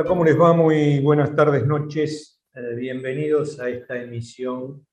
Hola, 0.00 0.08
¿cómo 0.08 0.24
les 0.24 0.40
va? 0.40 0.54
Muy 0.54 0.98
buenas 1.00 1.36
tardes, 1.36 1.66
noches. 1.66 2.40
Eh, 2.54 2.74
bienvenidos 2.74 3.60
a 3.60 3.68
esta 3.68 4.00
emisión 4.00 4.86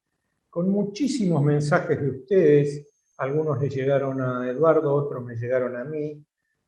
con 0.49 0.69
muchísimos 0.69 1.41
mensajes 1.45 2.01
de 2.01 2.09
ustedes. 2.09 3.13
Algunos 3.17 3.57
les 3.61 3.73
llegaron 3.73 4.19
a 4.19 4.49
Eduardo, 4.49 4.93
otros 4.93 5.23
me 5.23 5.37
llegaron 5.37 5.77
a 5.77 5.85
mí. 5.85 6.21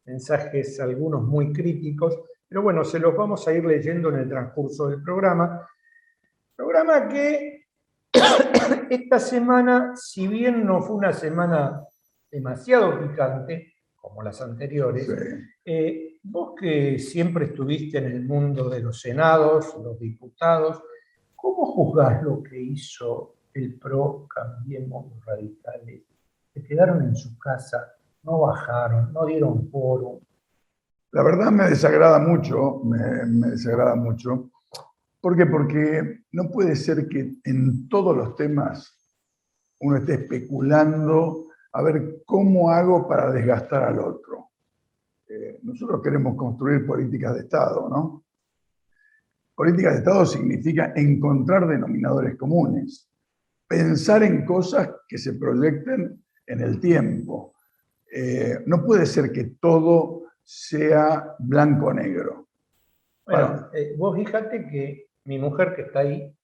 Mensajes, 0.06 0.80
algunos 0.80 1.22
muy 1.22 1.52
críticos, 1.52 2.18
pero 2.48 2.62
bueno, 2.62 2.86
se 2.86 3.00
los 3.00 3.14
vamos 3.14 3.46
a 3.46 3.54
ir 3.54 3.66
leyendo 3.66 4.08
en 4.08 4.20
el 4.20 4.30
transcurso 4.30 4.88
del 4.88 5.04
programa. 5.04 5.68
Programa 6.56 7.10
que 7.10 7.66
esta 8.90 9.20
semana, 9.20 9.98
si 9.98 10.30
bien 10.30 10.66
no 10.66 10.82
fue 10.82 10.96
una 10.96 11.12
semana 11.12 11.84
demasiado 12.32 13.02
picante, 13.02 13.74
como 13.98 14.24
las 14.24 14.40
anteriores, 14.40 15.10
eh, 15.66 16.09
vos 16.24 16.54
que 16.60 17.00
siempre 17.00 17.46
estuviste 17.46 17.98
en 17.98 18.06
el 18.06 18.26
mundo 18.26 18.70
de 18.70 18.82
los 18.82 19.00
senados, 19.02 19.76
los 19.82 20.00
diputados, 20.00 20.82
¿cómo 21.36 21.66
juzgás 21.66 22.22
lo 22.24 22.44
que 22.44 22.60
hizo 22.60 23.36
el 23.54 23.76
PRO 23.80 24.28
Cambiemos 24.28 25.12
los 25.12 25.26
Radicales? 25.26 26.04
Se 26.54 26.64
quedaron 26.64 27.04
en 27.04 27.16
su 27.16 27.38
casa, 27.38 27.94
no 28.24 28.40
bajaron, 28.40 29.14
no 29.14 29.26
dieron 29.26 29.70
foro. 29.70 30.20
La 31.12 31.24
verdad 31.24 31.52
me 31.52 31.70
desagrada 31.70 32.20
mucho, 32.20 32.82
me, 32.84 33.26
me 33.26 33.48
desagrada 33.50 33.96
mucho. 33.96 34.52
¿Por 35.22 35.36
qué? 35.36 35.46
Porque 35.46 36.24
no 36.32 36.50
puede 36.50 36.76
ser 36.76 37.08
que 37.08 37.36
en 37.44 37.90
todos 37.90 38.16
los 38.16 38.36
temas 38.36 38.96
uno 39.80 39.98
esté 39.98 40.16
especulando 40.16 41.48
a 41.72 41.82
ver 41.82 42.22
cómo 42.26 42.72
hago 42.72 43.08
para 43.08 43.32
desgastar 43.32 43.84
al 43.84 44.00
otro. 44.00 44.49
Eh, 45.30 45.60
nosotros 45.62 46.02
queremos 46.02 46.36
construir 46.36 46.88
políticas 46.88 47.36
de 47.36 47.42
Estado, 47.42 47.88
¿no? 47.88 48.26
Políticas 49.54 49.94
de 49.94 50.00
Estado 50.00 50.26
significa 50.26 50.92
encontrar 50.96 51.68
denominadores 51.68 52.36
comunes, 52.36 53.08
pensar 53.68 54.24
en 54.24 54.44
cosas 54.44 54.90
que 55.08 55.20
se 55.20 55.34
proyecten 55.34 56.24
en 56.48 56.62
el 56.62 56.80
tiempo. 56.80 57.54
Eh, 58.12 58.64
no 58.66 58.84
puede 58.84 59.06
ser 59.06 59.32
que 59.32 59.44
todo 59.62 60.24
sea 60.44 61.36
blanco-negro. 61.38 62.48
Bueno, 63.24 63.70
eh, 63.74 63.94
vos 63.96 64.16
fíjate 64.16 64.68
que 64.68 65.10
mi 65.26 65.38
mujer 65.38 65.76
que 65.76 65.84
está 65.84 66.00
ahí, 66.00 66.36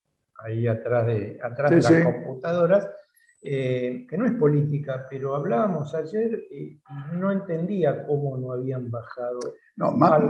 ahí 0.43 0.67
atrás 0.67 1.07
de, 1.07 1.39
atrás 1.41 1.71
de 1.71 1.81
las 1.81 2.13
computadoras, 2.13 2.87
eh, 3.47 4.07
que 4.09 4.17
no 4.17 4.25
es 4.25 4.33
política, 4.33 5.05
pero 5.07 5.35
hablábamos 5.35 5.93
ayer 5.93 6.47
y 6.49 6.81
no 7.13 7.31
entendía 7.31 8.03
cómo 8.07 8.35
no 8.37 8.51
habían 8.51 8.89
bajado 8.89 9.39
no, 9.75 9.91
más, 9.91 10.13
al 10.13 10.29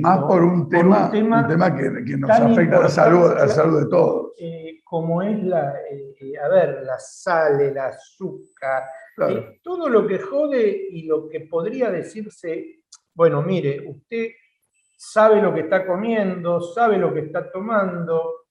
más, 0.00 0.18
por 0.20 0.42
un 0.42 0.66
tema, 0.70 1.10
un 1.12 1.46
tema, 1.46 1.76
que, 1.76 2.16
nos 2.16 2.30
afecta 2.30 2.78
a 2.78 2.82
la 2.84 2.88
salud, 2.88 3.34
la 3.34 3.46
salud 3.46 3.82
de 3.82 3.90
todos. 3.90 4.32
Eh, 4.38 4.80
como 4.82 5.20
es 5.20 5.42
la, 5.44 5.74
eh, 5.90 6.32
a 6.42 6.48
ver, 6.48 6.82
la 6.82 6.98
sal, 6.98 7.60
el 7.60 7.76
azúcar, 7.76 8.84
todo 9.62 9.90
lo 9.90 10.06
que 10.06 10.18
jode 10.18 10.86
y 10.92 11.02
lo 11.02 11.28
que 11.28 11.40
podría 11.40 11.90
decirse, 11.90 12.84
bueno, 13.12 13.42
mire, 13.42 13.86
usted 13.86 14.28
sabe 14.96 15.42
lo 15.42 15.52
que 15.52 15.60
está 15.60 15.86
comiendo, 15.86 16.62
sabe 16.62 16.96
lo 16.96 17.12
que 17.12 17.20
está 17.20 17.52
tomando, 17.52 18.46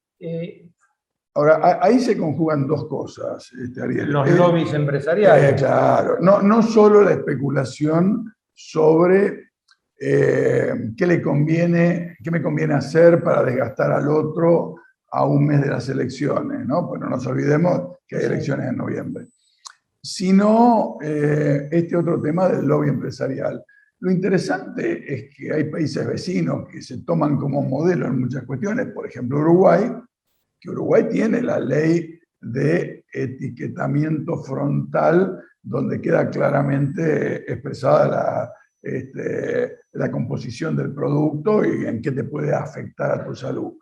Ahora, 1.40 1.80
ahí 1.82 2.02
se 2.02 2.18
conjugan 2.18 2.68
dos 2.68 2.86
cosas, 2.90 3.50
este, 3.54 3.82
Ariel. 3.82 4.12
Los 4.12 4.30
lobbies 4.32 4.74
empresariales. 4.74 5.54
Eh, 5.54 5.56
claro, 5.56 6.18
no, 6.20 6.42
no 6.42 6.62
solo 6.62 7.02
la 7.02 7.14
especulación 7.14 8.34
sobre 8.54 9.52
eh, 9.98 10.92
qué 10.98 11.08
le 11.08 11.22
conviene, 11.22 12.18
qué 12.22 12.30
me 12.30 12.42
conviene 12.42 12.74
hacer 12.74 13.24
para 13.24 13.44
desgastar 13.44 13.90
al 13.90 14.10
otro 14.10 14.76
a 15.12 15.26
un 15.26 15.46
mes 15.46 15.62
de 15.62 15.70
las 15.70 15.88
elecciones, 15.88 16.68
¿no? 16.68 16.90
Pues 16.90 17.00
no 17.00 17.10
nos 17.10 17.26
olvidemos 17.26 18.00
que 18.06 18.18
hay 18.18 18.26
elecciones 18.26 18.68
en 18.68 18.76
noviembre. 18.76 19.28
Sino 20.04 20.98
eh, 21.02 21.70
este 21.72 21.96
otro 21.96 22.22
tema 22.22 22.50
del 22.50 22.66
lobby 22.66 22.90
empresarial. 22.90 23.64
Lo 24.00 24.12
interesante 24.12 25.14
es 25.14 25.34
que 25.34 25.54
hay 25.54 25.64
países 25.72 26.06
vecinos 26.06 26.68
que 26.70 26.82
se 26.82 27.02
toman 27.04 27.38
como 27.38 27.62
modelo 27.62 28.08
en 28.08 28.20
muchas 28.20 28.44
cuestiones, 28.44 28.88
por 28.88 29.08
ejemplo 29.08 29.40
Uruguay, 29.40 29.90
que 30.60 30.70
Uruguay 30.70 31.08
tiene 31.10 31.42
la 31.42 31.60
ley 31.60 32.20
de 32.42 33.06
etiquetamiento 33.12 34.44
frontal, 34.44 35.44
donde 35.62 36.02
queda 36.02 36.30
claramente 36.30 37.52
expresada 37.52 38.08
la, 38.08 38.54
este, 38.82 39.80
la 39.94 40.12
composición 40.12 40.76
del 40.76 40.94
producto 40.94 41.66
y 41.66 41.86
en 41.86 42.02
qué 42.02 42.12
te 42.12 42.24
puede 42.24 42.54
afectar 42.54 43.12
a 43.12 43.26
tu 43.26 43.36
salud. 43.36 43.74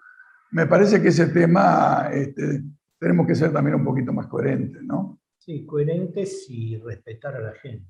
Me 0.51 0.65
parece 0.65 1.01
que 1.01 1.09
ese 1.09 1.27
tema 1.27 2.09
este, 2.11 2.63
tenemos 2.99 3.27
que 3.27 3.35
ser 3.35 3.51
también 3.51 3.75
un 3.75 3.85
poquito 3.85 4.13
más 4.13 4.27
coherentes, 4.27 4.81
¿no? 4.83 5.19
Sí, 5.37 5.65
coherentes 5.65 6.45
y 6.49 6.77
respetar 6.77 7.35
a 7.35 7.41
la 7.41 7.53
gente. 7.53 7.85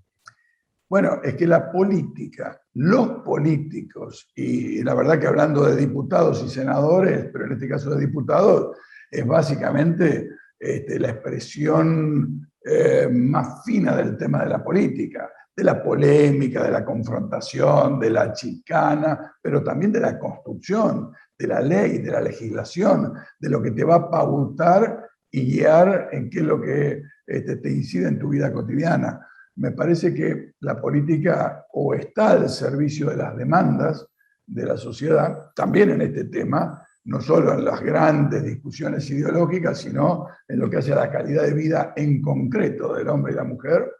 Bueno, 0.89 1.21
es 1.23 1.35
que 1.35 1.47
la 1.47 1.71
política, 1.71 2.61
los 2.77 3.23
políticos, 3.23 4.31
y 4.35 4.83
la 4.83 4.93
verdad 4.93 5.19
que 5.19 5.25
hablando 5.25 5.63
de 5.63 5.75
diputados 5.75 6.43
y 6.45 6.49
senadores, 6.49 7.27
pero 7.33 7.45
en 7.45 7.53
este 7.53 7.67
caso 7.67 7.89
de 7.89 8.05
diputados, 8.05 8.77
es 9.09 9.25
básicamente 9.25 10.29
este, 10.59 10.99
la 10.99 11.09
expresión 11.09 12.47
eh, 12.63 13.09
más 13.11 13.63
fina 13.65 13.95
del 13.95 14.15
tema 14.15 14.43
de 14.43 14.49
la 14.49 14.63
política, 14.63 15.27
de 15.55 15.63
la 15.63 15.81
polémica, 15.81 16.63
de 16.63 16.71
la 16.71 16.85
confrontación, 16.85 17.99
de 17.99 18.11
la 18.11 18.31
chicana, 18.31 19.33
pero 19.41 19.63
también 19.63 19.91
de 19.91 20.01
la 20.01 20.19
construcción, 20.19 21.11
de 21.35 21.47
la 21.47 21.61
ley, 21.61 21.97
de 21.97 22.11
la 22.11 22.21
legislación, 22.21 23.11
de 23.39 23.49
lo 23.49 23.59
que 23.59 23.71
te 23.71 23.83
va 23.83 23.95
a 23.95 24.11
pautar 24.11 25.03
y 25.31 25.51
guiar 25.51 26.09
en 26.11 26.29
qué 26.29 26.39
es 26.39 26.45
lo 26.45 26.61
que 26.61 27.01
este, 27.25 27.55
te 27.55 27.71
incide 27.71 28.07
en 28.09 28.19
tu 28.19 28.29
vida 28.29 28.53
cotidiana 28.53 29.19
me 29.57 29.72
parece 29.72 30.13
que 30.13 30.53
la 30.62 30.79
política 30.79 31.66
o 31.73 31.94
está 31.94 32.31
al 32.31 32.50
servicio 32.50 33.09
de 33.09 33.18
las 33.18 33.35
demandas 33.35 34.07
de 34.45 34.66
la 34.66 34.78
sociedad, 34.78 35.51
también 35.56 35.91
en 35.91 36.01
este 36.01 36.25
tema, 36.25 36.81
no 37.06 37.19
solo 37.22 37.53
en 37.53 37.66
las 37.66 37.81
grandes 37.81 38.44
discusiones 38.44 39.09
ideológicas, 39.09 39.79
sino 39.79 40.28
en 40.47 40.59
lo 40.59 40.69
que 40.69 40.78
hace 40.78 40.94
a 40.94 40.97
la 40.97 41.12
calidad 41.12 41.44
de 41.44 41.53
vida 41.53 41.94
en 41.95 42.22
concreto 42.22 42.94
del 42.94 43.09
hombre 43.09 43.34
y 43.34 43.35
la 43.35 43.44
mujer, 43.44 43.91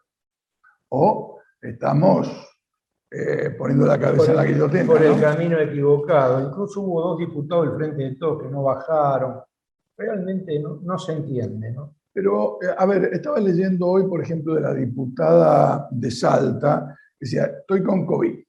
o 0.90 1.40
estamos 1.62 2.30
eh, 3.10 3.56
poniendo 3.58 3.86
la 3.86 4.00
cabeza 4.00 4.32
en 4.32 4.38
la 4.38 4.46
guillotina. 4.46 4.86
Por 4.86 5.02
el 5.02 5.20
camino 5.20 5.60
equivocado. 5.60 6.48
Incluso 6.48 6.82
hubo 6.82 7.02
dos 7.02 7.20
diputados 7.20 7.68
del 7.68 7.76
Frente 7.76 8.04
de 8.04 8.16
Todos 8.16 8.44
que 8.44 8.50
no 8.50 8.64
bajaron. 8.64 9.42
Realmente 9.98 10.60
no, 10.60 10.80
no 10.84 10.98
se 11.00 11.14
entiende, 11.14 11.72
¿no? 11.72 11.96
Pero, 12.18 12.58
eh, 12.64 12.74
a 12.76 12.84
ver, 12.88 13.12
estaba 13.14 13.40
leyendo 13.40 13.86
hoy, 13.86 14.08
por 14.08 14.20
ejemplo, 14.20 14.56
de 14.56 14.62
la 14.62 14.74
diputada 14.74 15.88
de 15.92 16.10
Salta, 16.10 16.98
que 17.12 17.26
decía, 17.28 17.46
estoy 17.60 17.84
con 17.84 18.08
COVID. 18.08 18.40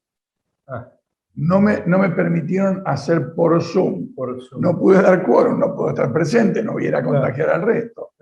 Ah. 0.68 0.90
No, 1.34 1.60
me, 1.60 1.82
no 1.84 1.98
me 1.98 2.08
permitieron 2.08 2.82
hacer 2.86 3.34
por 3.34 3.62
Zoom. 3.62 4.14
por 4.14 4.38
No 4.58 4.78
pude 4.78 5.02
dar 5.02 5.22
quórum, 5.22 5.60
no 5.60 5.76
puedo 5.76 5.90
estar 5.90 6.10
presente, 6.10 6.62
no 6.62 6.76
hubiera 6.76 7.02
contagiar 7.02 7.50
al 7.50 7.60
resto. 7.60 8.12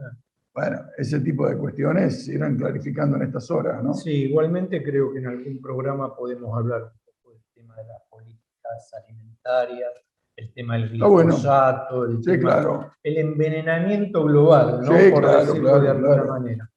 Bueno, 0.52 0.80
ese 0.98 1.20
tipo 1.20 1.48
de 1.48 1.56
cuestiones 1.56 2.24
se 2.24 2.34
irán 2.34 2.56
clarificando 2.56 3.16
en 3.16 3.22
estas 3.22 3.48
horas, 3.48 3.84
¿no? 3.84 3.94
Sí, 3.94 4.24
igualmente 4.24 4.82
creo 4.82 5.12
que 5.12 5.20
en 5.20 5.28
algún 5.28 5.62
programa 5.62 6.16
podemos 6.16 6.58
hablar 6.58 6.82
un 6.82 6.98
poco 7.04 7.34
del 7.34 7.42
tema 7.54 7.76
de 7.76 7.84
las 7.84 8.02
políticas 8.10 8.92
alimentarias, 9.00 9.92
el 10.36 10.52
tema 10.52 10.74
del 10.74 10.90
glifosato, 10.90 12.04
el, 12.04 12.20
el 13.02 13.18
envenenamiento 13.18 14.24
global, 14.24 14.82
¿no? 14.82 15.14
por 15.14 15.26
decirlo 15.26 15.80
de 15.80 15.88
alguna 15.88 16.24
manera. 16.24 16.70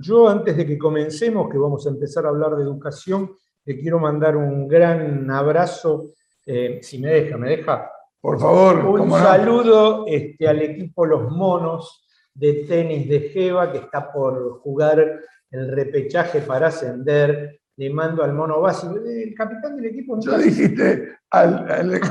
Yo 0.00 0.28
antes 0.28 0.56
de 0.56 0.66
que 0.66 0.76
comencemos, 0.76 1.50
que 1.50 1.58
vamos 1.58 1.86
a 1.86 1.90
empezar 1.90 2.26
a 2.26 2.28
hablar 2.28 2.56
de 2.56 2.62
educación, 2.62 3.32
le 3.64 3.78
quiero 3.78 3.98
mandar 3.98 4.36
un 4.36 4.68
gran 4.68 5.30
abrazo, 5.30 6.12
eh, 6.44 6.80
si 6.82 6.98
me 6.98 7.08
deja, 7.08 7.36
me 7.38 7.50
deja. 7.50 7.90
Por 8.20 8.38
favor. 8.38 8.84
Un 8.84 9.10
saludo 9.10 10.04
este, 10.06 10.46
al 10.46 10.60
equipo 10.60 11.06
Los 11.06 11.30
Monos 11.30 12.06
de 12.34 12.64
tenis 12.68 13.08
de 13.08 13.20
Jeva, 13.20 13.72
que 13.72 13.78
está 13.78 14.12
por 14.12 14.60
jugar 14.60 15.20
el 15.50 15.72
repechaje 15.72 16.40
para 16.40 16.68
ascender 16.68 17.60
le 17.76 17.90
mando 17.90 18.22
al 18.22 18.32
mono 18.32 18.60
básico. 18.60 18.96
El 18.96 19.34
capitán 19.34 19.76
del 19.76 19.86
equipo. 19.86 20.18
Ya 20.20 20.38
dijiste 20.38 21.15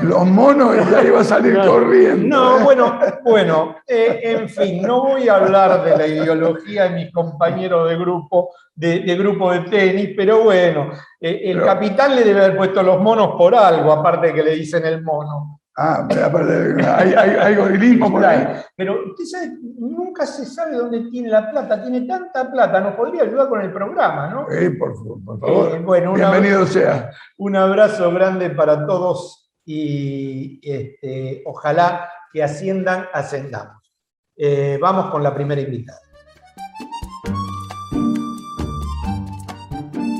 los 0.02 0.26
monos 0.26 0.76
y 0.76 0.90
ya 0.90 1.02
iba 1.02 1.20
a 1.20 1.24
salir 1.24 1.58
corriendo. 1.58 2.36
No, 2.36 2.58
¿eh? 2.58 2.64
bueno, 2.64 2.98
bueno, 3.24 3.76
eh, 3.86 4.20
en 4.22 4.48
fin, 4.48 4.82
no 4.82 5.02
voy 5.02 5.28
a 5.28 5.36
hablar 5.36 5.84
de 5.84 5.96
la 5.96 6.06
ideología 6.06 6.84
de 6.84 6.90
mis 6.90 7.12
compañeros 7.12 7.88
de 7.88 7.96
grupo 7.96 8.50
de, 8.74 9.16
grupo 9.16 9.52
de 9.52 9.60
tenis, 9.60 10.10
pero 10.16 10.44
bueno, 10.44 10.90
eh, 11.20 11.40
el 11.44 11.62
capitán 11.62 12.14
le 12.14 12.24
debe 12.24 12.44
haber 12.44 12.56
puesto 12.56 12.82
los 12.82 13.00
monos 13.00 13.34
por 13.36 13.54
algo, 13.54 13.90
aparte 13.90 14.28
de 14.28 14.34
que 14.34 14.42
le 14.42 14.54
dicen 14.54 14.84
el 14.84 15.02
mono. 15.02 15.60
Ah, 15.78 16.08
hay, 16.08 17.12
hay, 17.12 17.30
hay 17.36 17.54
gorilismo 17.54 18.10
por 18.10 18.24
ahí. 18.24 18.62
Pero 18.74 19.10
usted 19.10 19.24
sabe, 19.24 19.58
nunca 19.78 20.24
se 20.24 20.46
sabe 20.46 20.74
dónde 20.74 21.10
tiene 21.10 21.28
la 21.28 21.50
plata. 21.50 21.82
Tiene 21.82 22.06
tanta 22.06 22.50
plata, 22.50 22.80
nos 22.80 22.94
podría 22.94 23.24
ayudar 23.24 23.50
con 23.50 23.60
el 23.60 23.70
programa, 23.70 24.30
¿no? 24.30 24.46
Sí, 24.48 24.70
por, 24.70 24.94
favor. 24.96 25.76
Eh, 25.76 25.80
bueno, 25.80 26.14
Bienvenido 26.14 26.64
sea. 26.64 27.10
Un 27.36 27.56
abrazo 27.56 28.10
grande 28.10 28.48
para 28.50 28.86
todos 28.86 29.52
y 29.66 30.60
este, 30.62 31.42
ojalá 31.44 32.08
que 32.32 32.42
asciendan, 32.42 33.06
ascendamos. 33.12 33.92
Eh, 34.34 34.78
vamos 34.80 35.10
con 35.10 35.22
la 35.22 35.34
primera 35.34 35.60
invitada. 35.60 36.00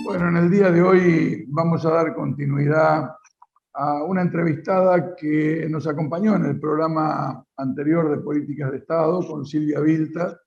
Bueno, 0.04 0.28
en 0.28 0.36
el 0.36 0.50
día 0.50 0.70
de 0.70 0.82
hoy 0.82 1.44
vamos 1.48 1.86
a 1.86 1.90
dar 1.92 2.14
continuidad 2.14 3.08
a 3.78 4.02
una 4.04 4.22
entrevistada 4.22 5.14
que 5.14 5.66
nos 5.68 5.86
acompañó 5.86 6.34
en 6.36 6.46
el 6.46 6.58
programa 6.58 7.44
anterior 7.56 8.10
de 8.10 8.22
Políticas 8.22 8.70
de 8.70 8.78
Estado 8.78 9.26
con 9.26 9.44
Silvia 9.44 9.80
Vilta, 9.80 10.40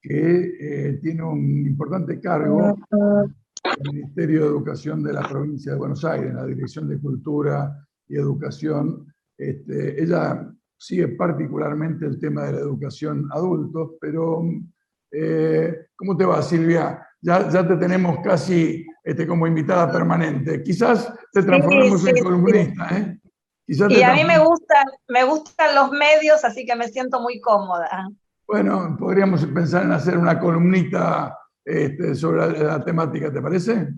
que 0.00 0.56
eh, 0.60 0.98
tiene 1.02 1.22
un 1.22 1.66
importante 1.66 2.20
cargo 2.20 2.76
en 2.92 3.86
el 3.86 3.92
Ministerio 3.92 4.42
de 4.42 4.46
Educación 4.48 5.02
de 5.02 5.12
la 5.14 5.26
provincia 5.26 5.72
de 5.72 5.78
Buenos 5.78 6.04
Aires, 6.04 6.30
en 6.30 6.36
la 6.36 6.46
Dirección 6.46 6.88
de 6.88 7.00
Cultura 7.00 7.86
y 8.08 8.16
Educación. 8.16 9.12
Este, 9.38 10.02
ella 10.02 10.46
sigue 10.76 11.08
particularmente 11.08 12.04
el 12.04 12.18
tema 12.18 12.44
de 12.44 12.52
la 12.52 12.60
educación 12.60 13.26
adultos, 13.32 13.92
pero 13.98 14.42
eh, 15.10 15.86
¿cómo 15.96 16.14
te 16.14 16.26
va 16.26 16.42
Silvia? 16.42 17.06
Ya, 17.22 17.48
ya 17.48 17.66
te 17.66 17.76
tenemos 17.76 18.18
casi 18.22 18.85
este, 19.06 19.24
como 19.24 19.46
invitada 19.46 19.92
permanente. 19.92 20.64
Quizás 20.64 21.14
te 21.32 21.40
transformemos 21.44 22.04
en 22.08 22.24
columnista, 22.24 22.88
¿eh? 22.98 23.20
y 23.68 24.02
a 24.02 24.14
mí 24.14 24.24
me 24.24 24.38
gustan, 24.38 24.84
me 25.06 25.22
gustan 25.22 25.76
los 25.76 25.92
medios, 25.92 26.44
así 26.44 26.66
que 26.66 26.74
me 26.74 26.88
siento 26.88 27.20
muy 27.20 27.40
cómoda. 27.40 28.08
Bueno, 28.48 28.96
podríamos 28.98 29.46
pensar 29.46 29.84
en 29.84 29.92
hacer 29.92 30.18
una 30.18 30.40
columnita 30.40 31.38
este, 31.64 32.16
sobre 32.16 32.64
la, 32.64 32.84
temática, 32.84 33.32
¿te 33.32 33.40
parece? 33.40 33.88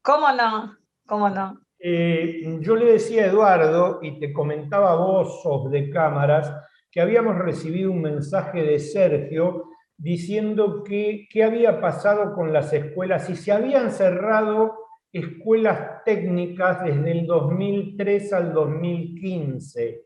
¿Cómo 0.00 0.30
no? 0.30 0.76
¿Cómo 1.06 1.28
no? 1.28 1.60
Eh, 1.80 2.58
yo 2.60 2.76
le 2.76 2.92
decía 2.92 3.24
a 3.24 3.26
Eduardo, 3.26 3.98
y 4.00 4.20
te 4.20 4.32
comentaba 4.32 4.94
vos, 4.94 5.42
de 5.72 5.90
cámaras, 5.90 6.54
que 6.88 7.00
habíamos 7.00 7.36
recibido 7.36 7.90
un 7.90 8.02
mensaje 8.02 8.62
de 8.62 8.78
Sergio 8.78 9.70
diciendo 9.96 10.82
que 10.82 11.26
qué 11.30 11.44
había 11.44 11.80
pasado 11.80 12.34
con 12.34 12.52
las 12.52 12.72
escuelas, 12.72 13.28
y 13.30 13.36
se 13.36 13.52
habían 13.52 13.90
cerrado 13.90 14.84
escuelas 15.12 16.02
técnicas 16.04 16.84
desde 16.84 17.12
el 17.12 17.26
2003 17.26 18.32
al 18.32 18.52
2015. 18.52 20.04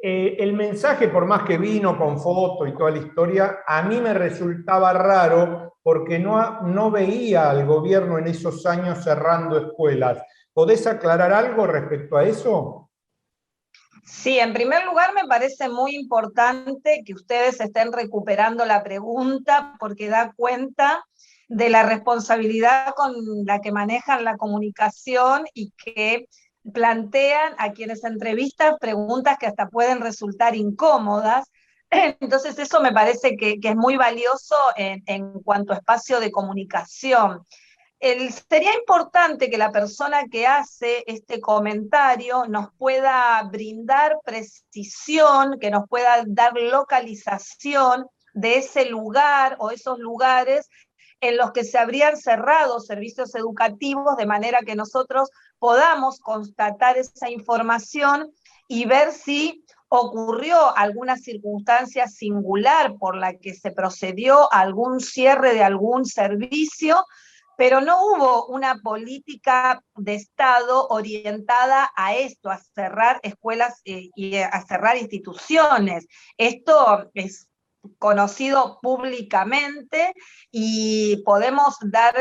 Eh, 0.00 0.36
el 0.38 0.52
mensaje, 0.52 1.08
por 1.08 1.26
más 1.26 1.42
que 1.42 1.58
vino 1.58 1.98
con 1.98 2.20
foto 2.20 2.66
y 2.66 2.76
toda 2.76 2.90
la 2.90 2.98
historia, 2.98 3.58
a 3.66 3.82
mí 3.82 4.00
me 4.00 4.14
resultaba 4.14 4.92
raro 4.92 5.78
porque 5.82 6.18
no, 6.18 6.62
no 6.62 6.90
veía 6.90 7.50
al 7.50 7.66
gobierno 7.66 8.18
en 8.18 8.28
esos 8.28 8.64
años 8.66 9.02
cerrando 9.02 9.58
escuelas. 9.58 10.22
¿Podés 10.52 10.86
aclarar 10.86 11.32
algo 11.32 11.66
respecto 11.66 12.16
a 12.16 12.24
eso? 12.24 12.87
Sí, 14.10 14.38
en 14.38 14.52
primer 14.52 14.84
lugar 14.84 15.12
me 15.14 15.26
parece 15.26 15.68
muy 15.68 15.94
importante 15.94 17.02
que 17.04 17.14
ustedes 17.14 17.60
estén 17.60 17.92
recuperando 17.92 18.64
la 18.64 18.82
pregunta 18.82 19.74
porque 19.78 20.08
da 20.08 20.32
cuenta 20.34 21.04
de 21.48 21.68
la 21.68 21.82
responsabilidad 21.82 22.94
con 22.94 23.14
la 23.44 23.60
que 23.60 23.70
manejan 23.70 24.24
la 24.24 24.36
comunicación 24.36 25.44
y 25.54 25.72
que 25.72 26.28
plantean 26.72 27.54
a 27.58 27.72
quienes 27.72 28.02
entrevistan 28.04 28.76
preguntas 28.80 29.36
que 29.38 29.46
hasta 29.46 29.68
pueden 29.68 30.00
resultar 30.00 30.56
incómodas. 30.56 31.50
Entonces 31.90 32.58
eso 32.58 32.80
me 32.80 32.92
parece 32.92 33.36
que, 33.36 33.58
es 33.62 33.76
muy 33.76 33.96
valioso 33.96 34.56
en, 34.76 35.32
cuanto 35.44 35.72
a 35.72 35.76
espacio 35.76 36.18
de 36.18 36.30
comunicación 36.30 37.46
sería 38.00 38.74
importante 38.74 39.50
que 39.50 39.58
la 39.58 39.72
persona 39.72 40.24
que 40.30 40.46
hace 40.46 41.02
este 41.06 41.40
comentario 41.40 42.46
nos 42.46 42.72
pueda 42.78 43.42
brindar 43.50 44.18
precisión, 44.24 45.58
que 45.58 45.70
nos 45.70 45.88
pueda 45.88 46.22
dar 46.26 46.52
localización 46.54 48.06
de 48.34 48.58
ese 48.58 48.86
lugar 48.86 49.56
o 49.58 49.70
esos 49.70 49.98
lugares 49.98 50.68
en 51.20 51.36
los 51.36 51.50
que 51.52 51.64
se 51.64 51.78
habrían 51.78 52.16
cerrado 52.16 52.78
servicios 52.78 53.34
educativos, 53.34 54.16
de 54.16 54.26
manera 54.26 54.60
que 54.64 54.76
nosotros 54.76 55.30
podamos 55.58 56.20
constatar 56.20 56.96
esa 56.96 57.28
información 57.28 58.32
y 58.68 58.84
ver 58.84 59.12
si 59.12 59.64
ocurrió 59.88 60.76
alguna 60.76 61.16
circunstancia 61.16 62.06
singular 62.06 62.94
por 62.98 63.16
la 63.16 63.34
que 63.34 63.54
se 63.54 63.72
procedió 63.72 64.52
a 64.52 64.60
algún 64.60 65.00
cierre 65.00 65.54
de 65.54 65.64
algún 65.64 66.04
servicio 66.04 67.04
pero 67.58 67.80
no 67.80 68.00
hubo 68.04 68.46
una 68.46 68.76
política 68.76 69.82
de 69.96 70.14
Estado 70.14 70.86
orientada 70.90 71.90
a 71.96 72.14
esto, 72.14 72.50
a 72.50 72.58
cerrar 72.58 73.18
escuelas 73.24 73.80
eh, 73.84 74.10
y 74.14 74.36
a 74.36 74.64
cerrar 74.64 74.96
instituciones. 74.96 76.06
Esto 76.36 77.10
es 77.14 77.48
conocido 77.98 78.78
públicamente 78.80 80.12
y 80.52 81.20
podemos 81.24 81.74
dar 81.82 82.14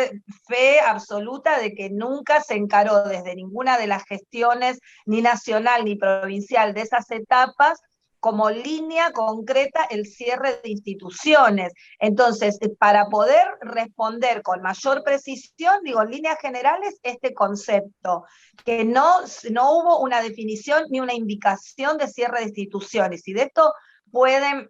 fe 0.47 0.79
absoluta 0.79 1.59
de 1.59 1.75
que 1.75 1.91
nunca 1.91 2.41
se 2.41 2.55
encaró 2.55 3.03
desde 3.03 3.35
ninguna 3.35 3.77
de 3.77 3.85
las 3.85 4.05
gestiones, 4.05 4.79
ni 5.05 5.21
nacional 5.21 5.85
ni 5.85 5.95
provincial, 5.95 6.73
de 6.73 6.81
esas 6.81 7.11
etapas, 7.11 7.79
como 8.19 8.49
línea 8.49 9.11
concreta 9.11 9.85
el 9.89 10.05
cierre 10.05 10.59
de 10.63 10.69
instituciones. 10.69 11.73
Entonces, 11.99 12.59
para 12.79 13.07
poder 13.07 13.47
responder 13.61 14.41
con 14.41 14.61
mayor 14.61 15.03
precisión, 15.03 15.77
digo, 15.83 16.01
en 16.01 16.11
líneas 16.11 16.37
generales, 16.41 16.99
este 17.03 17.33
concepto, 17.33 18.25
que 18.65 18.83
no, 18.85 19.21
no 19.51 19.71
hubo 19.71 19.99
una 19.99 20.21
definición 20.21 20.85
ni 20.89 20.99
una 20.99 21.13
indicación 21.13 21.97
de 21.97 22.07
cierre 22.07 22.39
de 22.39 22.45
instituciones. 22.45 23.27
Y 23.27 23.33
de 23.33 23.43
esto 23.43 23.73
pueden 24.11 24.69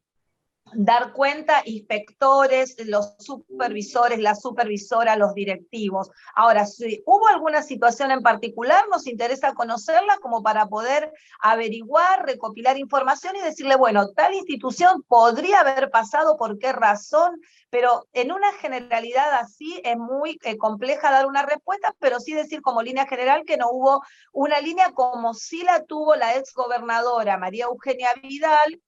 dar 0.73 1.13
cuenta 1.13 1.61
inspectores, 1.65 2.75
los 2.85 3.15
supervisores, 3.19 4.19
la 4.19 4.35
supervisora, 4.35 5.15
los 5.15 5.33
directivos. 5.33 6.11
Ahora, 6.35 6.65
si 6.65 7.01
hubo 7.05 7.27
alguna 7.27 7.63
situación 7.63 8.11
en 8.11 8.21
particular, 8.21 8.85
nos 8.89 9.07
interesa 9.07 9.53
conocerla 9.53 10.17
como 10.21 10.43
para 10.43 10.67
poder 10.67 11.11
averiguar, 11.41 12.25
recopilar 12.25 12.77
información 12.77 13.35
y 13.35 13.41
decirle, 13.41 13.75
bueno, 13.75 14.09
tal 14.13 14.33
institución 14.33 15.03
podría 15.07 15.61
haber 15.61 15.89
pasado, 15.89 16.37
por 16.37 16.59
qué 16.59 16.73
razón, 16.73 17.41
pero 17.69 18.07
en 18.13 18.31
una 18.31 18.51
generalidad 18.53 19.33
así 19.33 19.81
es 19.83 19.97
muy 19.97 20.39
eh, 20.43 20.57
compleja 20.57 21.11
dar 21.11 21.27
una 21.27 21.43
respuesta, 21.43 21.93
pero 21.99 22.19
sí 22.19 22.33
decir 22.33 22.61
como 22.61 22.81
línea 22.81 23.07
general 23.07 23.43
que 23.45 23.57
no 23.57 23.69
hubo 23.71 24.01
una 24.31 24.59
línea 24.61 24.91
como 24.91 25.33
sí 25.33 25.63
la 25.63 25.83
tuvo 25.85 26.15
la 26.15 26.35
ex 26.35 26.53
gobernadora 26.53 27.37
María 27.37 27.65
Eugenia 27.65 28.13
Vidal, 28.21 28.81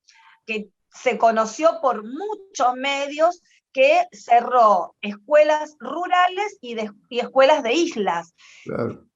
que 0.46 0.70
se 1.02 1.18
conoció 1.18 1.80
por 1.82 2.04
muchos 2.04 2.76
medios 2.76 3.42
que 3.72 4.08
cerró 4.12 4.96
escuelas 5.02 5.76
rurales 5.80 6.58
y, 6.62 6.76
escuelas 7.10 7.64
de 7.64 7.74
islas. 7.74 8.34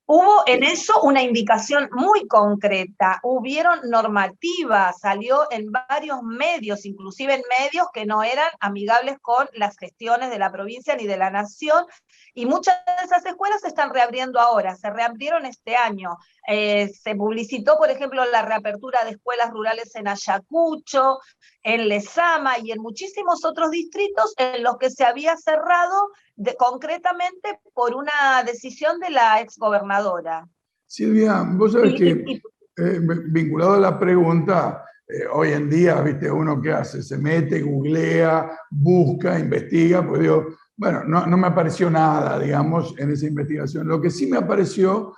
Hubo 0.06 0.44
en 0.48 0.64
eso 0.64 1.02
una 1.02 1.24
indicación 1.24 1.90
muy 1.94 2.28
concreta, 2.28 3.22
hubieron 3.24 3.90
normativas, 3.90 5.00
salió 5.00 5.48
en 5.50 5.72
varios 5.72 6.22
medios, 6.22 6.86
inclusive 6.86 7.36
en 7.36 7.44
medios 7.62 7.88
que 7.94 8.06
no 8.06 8.22
eran 8.22 8.50
amigables 8.60 9.18
con 9.22 9.48
las 9.54 9.78
gestiones 9.78 10.30
de 10.30 10.40
la 10.40 10.52
provincia 10.52 10.98
ni 10.98 11.08
de 11.08 11.16
la 11.16 11.32
nación, 11.32 11.86
y 12.34 12.46
muchas 12.46 12.76
de 12.86 13.06
esas 13.06 13.26
escuelas 13.26 13.62
se 13.62 13.70
están 13.70 13.94
reabriendo 13.94 14.42
ahora, 14.42 14.76
se 14.76 14.90
reabrieron 14.90 15.46
este 15.46 15.78
año. 15.78 16.18
Eh, 16.48 16.90
se 16.90 17.16
publicitó, 17.16 17.78
por 17.78 17.90
ejemplo, 17.90 18.26
la 18.26 18.42
reapertura 18.42 19.06
de 19.06 19.12
escuelas 19.12 19.52
rurales 19.52 19.96
en 19.96 20.10
Ayacucho, 20.10 21.20
en 21.64 21.88
Lezama 21.88 22.60
y 22.60 22.72
en 22.72 22.82
muchísimos 22.82 23.46
otros 23.46 23.72
distritos 23.72 24.34
en 24.38 24.64
los 24.64 24.78
que 24.78 24.90
se 24.90 25.06
había 25.06 25.38
cerrado 25.38 26.12
concretamente 26.58 27.60
por 27.74 27.96
una 27.96 28.44
decisión 28.46 29.00
de 29.00 29.10
la 29.10 29.42
exgobernadora. 29.42 30.48
Silvia, 30.86 31.46
vos 31.48 31.72
sabés 31.72 31.94
que, 31.96 32.42
eh, 32.78 33.00
vinculado 33.28 33.74
a 33.74 33.80
la 33.80 34.00
pregunta, 34.00 34.84
eh, 35.08 35.26
hoy 35.32 35.54
en 35.54 35.70
día, 35.70 36.02
viste, 36.02 36.30
uno 36.30 36.62
qué 36.62 36.74
hace, 36.74 37.02
se 37.02 37.18
mete, 37.18 37.62
googlea, 37.62 38.52
busca, 38.70 39.40
investiga, 39.40 40.06
pues 40.06 40.22
digo, 40.22 40.48
bueno, 40.76 41.04
no, 41.06 41.26
no 41.26 41.38
me 41.38 41.48
apareció 41.48 41.90
nada, 41.90 42.40
digamos, 42.40 42.96
en 42.98 43.12
esa 43.12 43.28
investigación. 43.28 43.88
Lo 43.88 44.02
que 44.02 44.10
sí 44.10 44.28
me 44.28 44.38
apareció 44.38 45.16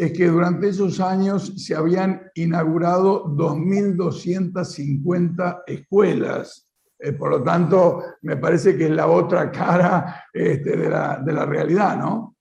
es 0.00 0.12
que 0.12 0.26
durante 0.26 0.68
esos 0.68 1.00
años 1.00 1.54
se 1.56 1.74
habían 1.74 2.30
inaugurado 2.34 3.24
2.250 3.26 5.62
escuelas 5.66 6.70
eh, 7.02 7.12
por 7.12 7.30
lo 7.30 7.42
tanto, 7.42 8.04
me 8.20 8.36
parece 8.36 8.76
que 8.76 8.84
es 8.84 8.90
la 8.90 9.06
otra 9.06 9.50
cara 9.50 10.26
este, 10.34 10.76
de, 10.76 10.90
la, 10.90 11.16
de, 11.16 11.32
la, 11.32 11.46
realidad, 11.46 11.96
¿no? 11.96 12.36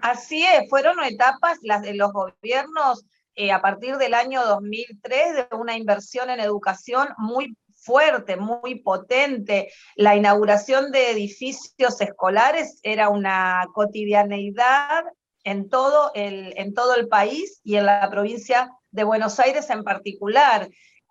Así 0.00 0.44
es, 0.44 0.70
fueron 0.70 1.02
etapas 1.02 1.58
de 1.60 1.94
los 1.94 2.12
gobiernos 2.12 3.04
eh, 3.34 3.50
a 3.50 3.60
partir 3.60 3.96
del 3.96 4.14
año 4.14 4.44
2003 4.44 5.34
de 5.34 5.48
una 5.56 5.76
inversión 5.76 6.30
en 6.30 6.38
educación 6.38 7.08
muy 7.18 7.56
fuerte, 7.74 8.36
muy 8.36 8.76
potente. 8.76 9.72
La 9.96 10.14
inauguración 10.14 10.92
de 10.92 11.10
edificios 11.10 12.00
escolares 12.00 12.78
era 12.84 13.08
una 13.08 13.66
cotidianeidad 13.74 15.02
en 15.46 15.68
todo 15.68 16.10
el, 16.14 16.52
en 16.56 16.74
todo 16.74 16.96
el 16.96 17.06
país 17.06 17.60
y 17.62 17.76
en 17.76 17.86
la 17.86 18.10
provincia 18.10 18.68
de 18.90 19.04
Buenos 19.04 19.38
Aires 19.38 19.70
en 19.70 19.84
particular. 19.84 20.68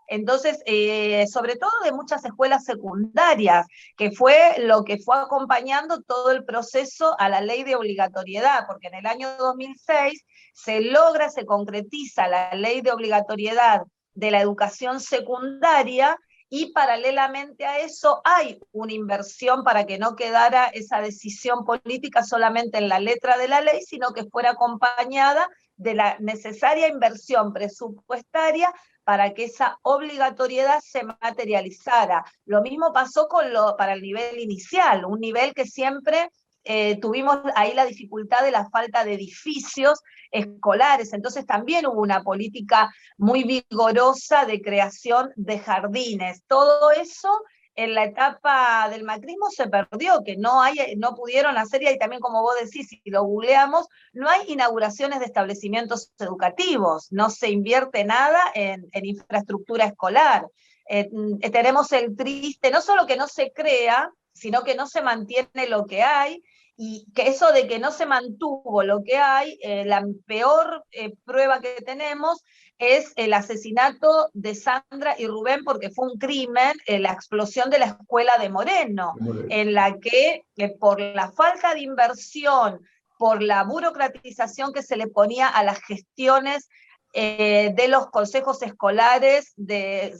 Entonces, 0.08 0.62
eh, 0.66 1.26
sobre 1.28 1.56
todo 1.56 1.72
de 1.86 1.94
muchas 1.94 2.26
escuelas 2.26 2.66
secundarias, 2.66 3.66
que 3.96 4.12
fue 4.12 4.56
lo 4.60 4.84
que 4.84 4.98
fue 4.98 5.18
acompañando 5.18 6.02
todo 6.02 6.32
el 6.32 6.44
proceso 6.44 7.16
a 7.18 7.30
la 7.30 7.40
ley 7.40 7.64
de 7.64 7.76
obligatoriedad, 7.76 8.66
porque 8.68 8.88
en 8.88 8.96
el 8.96 9.06
año 9.06 9.38
2006 9.38 10.26
se 10.54 10.82
logra, 10.82 11.30
se 11.30 11.46
concretiza 11.46 12.28
la 12.28 12.54
ley 12.56 12.82
de 12.82 12.92
obligatoriedad 12.92 13.84
de 14.16 14.32
la 14.32 14.42
educación 14.42 15.00
secundaria 15.00 16.20
y 16.58 16.72
paralelamente 16.72 17.66
a 17.66 17.80
eso 17.80 18.22
hay 18.24 18.62
una 18.72 18.94
inversión 18.94 19.66
para 19.66 19.86
que 19.86 19.98
no 19.98 20.16
quedara 20.16 20.68
esa 20.68 21.02
decisión 21.02 21.66
política 21.66 22.24
solamente 22.24 22.78
en 22.78 22.88
la 22.88 23.02
letra 23.02 23.38
de 23.38 23.50
la 23.50 23.60
ley, 23.60 23.82
sino 23.82 24.14
que 24.14 24.24
fuera 24.24 24.52
acompañada 24.52 25.50
de 25.76 25.96
la 25.96 26.18
necesaria 26.20 26.88
inversión 26.88 27.52
presupuestaria 27.52 28.74
para 29.04 29.34
que 29.34 29.44
esa 29.44 29.80
obligatoriedad 29.82 30.80
se 30.82 31.04
materializara. 31.04 32.24
Lo 32.46 32.62
mismo 32.62 32.94
pasó 32.94 33.28
con 33.28 33.52
lo, 33.52 33.76
para 33.76 33.92
el 33.92 34.02
nivel 34.02 34.40
inicial, 34.40 35.04
un 35.04 35.20
nivel 35.20 35.54
que 35.54 35.66
siempre 35.66 36.30
eh, 36.66 37.00
tuvimos 37.00 37.38
ahí 37.56 37.74
la 37.76 37.86
dificultad 37.86 38.44
de 38.44 38.50
la 38.50 38.68
falta 38.70 39.06
de 39.06 39.14
edificios 39.14 40.00
escolares, 40.32 41.14
entonces 41.14 41.46
también 41.46 41.86
hubo 41.86 42.02
una 42.02 42.24
política 42.24 42.92
muy 43.18 43.44
vigorosa 43.44 44.46
de 44.46 44.62
creación 44.62 45.32
de 45.36 45.60
jardines. 45.60 46.44
Todo 46.48 46.92
eso 46.92 47.30
en 47.76 47.94
la 47.94 48.06
etapa 48.06 48.90
del 48.90 49.04
macrismo 49.04 49.50
se 49.52 49.68
perdió, 49.68 50.24
que 50.26 50.38
no, 50.38 50.62
hay, 50.62 50.96
no 50.98 51.14
pudieron 51.14 51.58
hacer, 51.58 51.84
y 51.84 51.98
también 52.00 52.22
como 52.22 52.42
vos 52.42 52.56
decís, 52.60 52.88
si 52.88 53.02
lo 53.06 53.24
googleamos, 53.24 53.88
no 54.14 54.28
hay 54.28 54.52
inauguraciones 54.52 55.20
de 55.20 55.26
establecimientos 55.26 56.14
educativos, 56.18 57.12
no 57.12 57.30
se 57.30 57.52
invierte 57.52 58.06
nada 58.06 58.40
en, 58.56 58.88
infraestructura 58.94 59.86
escolar. 59.86 60.48
Eh, 60.90 61.10
tenemos 61.52 61.92
el 61.92 62.16
triste, 62.16 62.72
no 62.72 62.82
solo 62.82 63.06
que 63.06 63.18
no 63.18 63.28
se 63.28 63.52
crea, 63.52 64.10
sino 64.34 64.64
que 64.64 64.76
no 64.76 64.88
se 64.88 65.02
mantiene 65.02 65.68
lo 65.68 65.86
que 65.86 66.02
hay, 66.02 66.42
y 66.78 67.06
que 67.14 67.28
eso 67.28 67.52
de 67.52 67.68
que 67.68 67.80
no 67.80 67.92
se 67.92 68.06
mantuvo 68.06 68.84
lo 68.84 69.02
que 69.04 69.18
hay, 69.18 69.58
eh, 69.62 69.86
la 69.86 70.06
peor 70.26 70.86
eh, 70.92 71.14
prueba 71.24 71.62
que 71.62 71.82
tenemos 71.86 72.44
es 72.78 73.14
el 73.16 73.34
asesinato 73.34 74.30
de 74.34 74.56
Sandra 74.56 75.16
y 75.18 75.28
Rubén 75.28 75.64
porque 75.64 75.90
fue 75.90 76.12
un 76.12 76.18
crimen, 76.18 76.74
eh, 76.86 77.00
la 77.00 77.14
explosión 77.14 77.70
de 77.70 77.80
la 77.80 77.86
escuela 77.86 78.38
de 78.38 78.50
Moreno, 78.50 79.14
en 79.50 79.74
la 79.74 79.98
que 80.00 80.44
por 80.80 81.00
la 81.00 81.32
falta 81.32 81.74
de 81.74 81.82
inversión, 81.82 82.82
por 83.18 83.42
la 83.42 83.64
burocratización 83.64 84.74
que 84.74 84.84
se 84.84 84.98
le 84.98 85.08
ponía 85.08 85.48
a 85.48 85.64
las 85.64 85.80
gestiones 85.82 86.68
de 87.14 87.86
los 87.88 88.08
consejos 88.08 88.62
escolares 88.62 89.54
de 89.56 90.14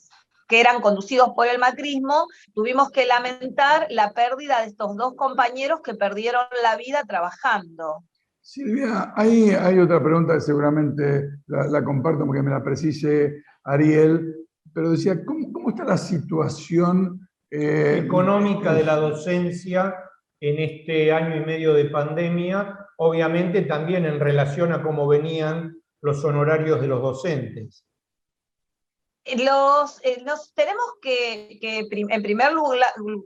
que 0.48 0.60
eran 0.60 0.82
conducidos 0.82 1.30
por 1.36 1.48
el 1.48 1.60
macrismo, 1.60 2.28
tuvimos 2.54 2.92
que 2.92 3.06
lamentar 3.06 3.88
la 3.90 4.14
pérdida 4.14 4.62
de 4.62 4.68
estos 4.68 4.96
dos 4.96 5.16
compañeros 5.16 5.82
que 5.82 5.96
perdieron 5.96 6.44
la 6.64 6.76
vida 6.78 7.04
trabajando. 7.08 8.04
Silvia, 8.42 9.12
hay, 9.16 9.50
hay 9.50 9.80
otra 9.80 10.04
pregunta 10.04 10.36
que 10.36 10.42
seguramente 10.42 11.30
la, 11.48 11.84
comparto 11.84 12.28
porque 12.28 12.44
me 12.44 12.52
la 12.52 12.64
precise 12.64 13.44
Ariel, 13.64 14.36
pero 14.72 14.92
decía, 14.92 15.26
¿cómo, 15.26 15.70
está 15.70 15.84
la 15.84 15.98
situación 15.98 17.28
eh, 17.50 18.02
económica 18.06 18.72
de 18.74 18.84
la 18.84 18.98
docencia 18.98 19.96
en 20.40 20.60
este 20.60 21.12
año 21.12 21.38
y 21.38 21.44
medio 21.44 21.74
de 21.74 21.86
pandemia? 21.86 22.78
Obviamente 22.98 23.64
también 23.64 24.06
en 24.06 24.20
relación 24.20 24.72
a 24.74 24.84
cómo 24.84 25.08
venían 25.08 25.82
los 26.02 26.24
honorarios 26.24 26.80
de 26.82 26.88
los 26.88 27.02
docentes. 27.02 27.84
Eh, 29.28 30.24
nos 30.24 30.54
tenemos 30.54 30.86
que, 31.02 31.58
en 31.62 32.22
primer 32.22 32.54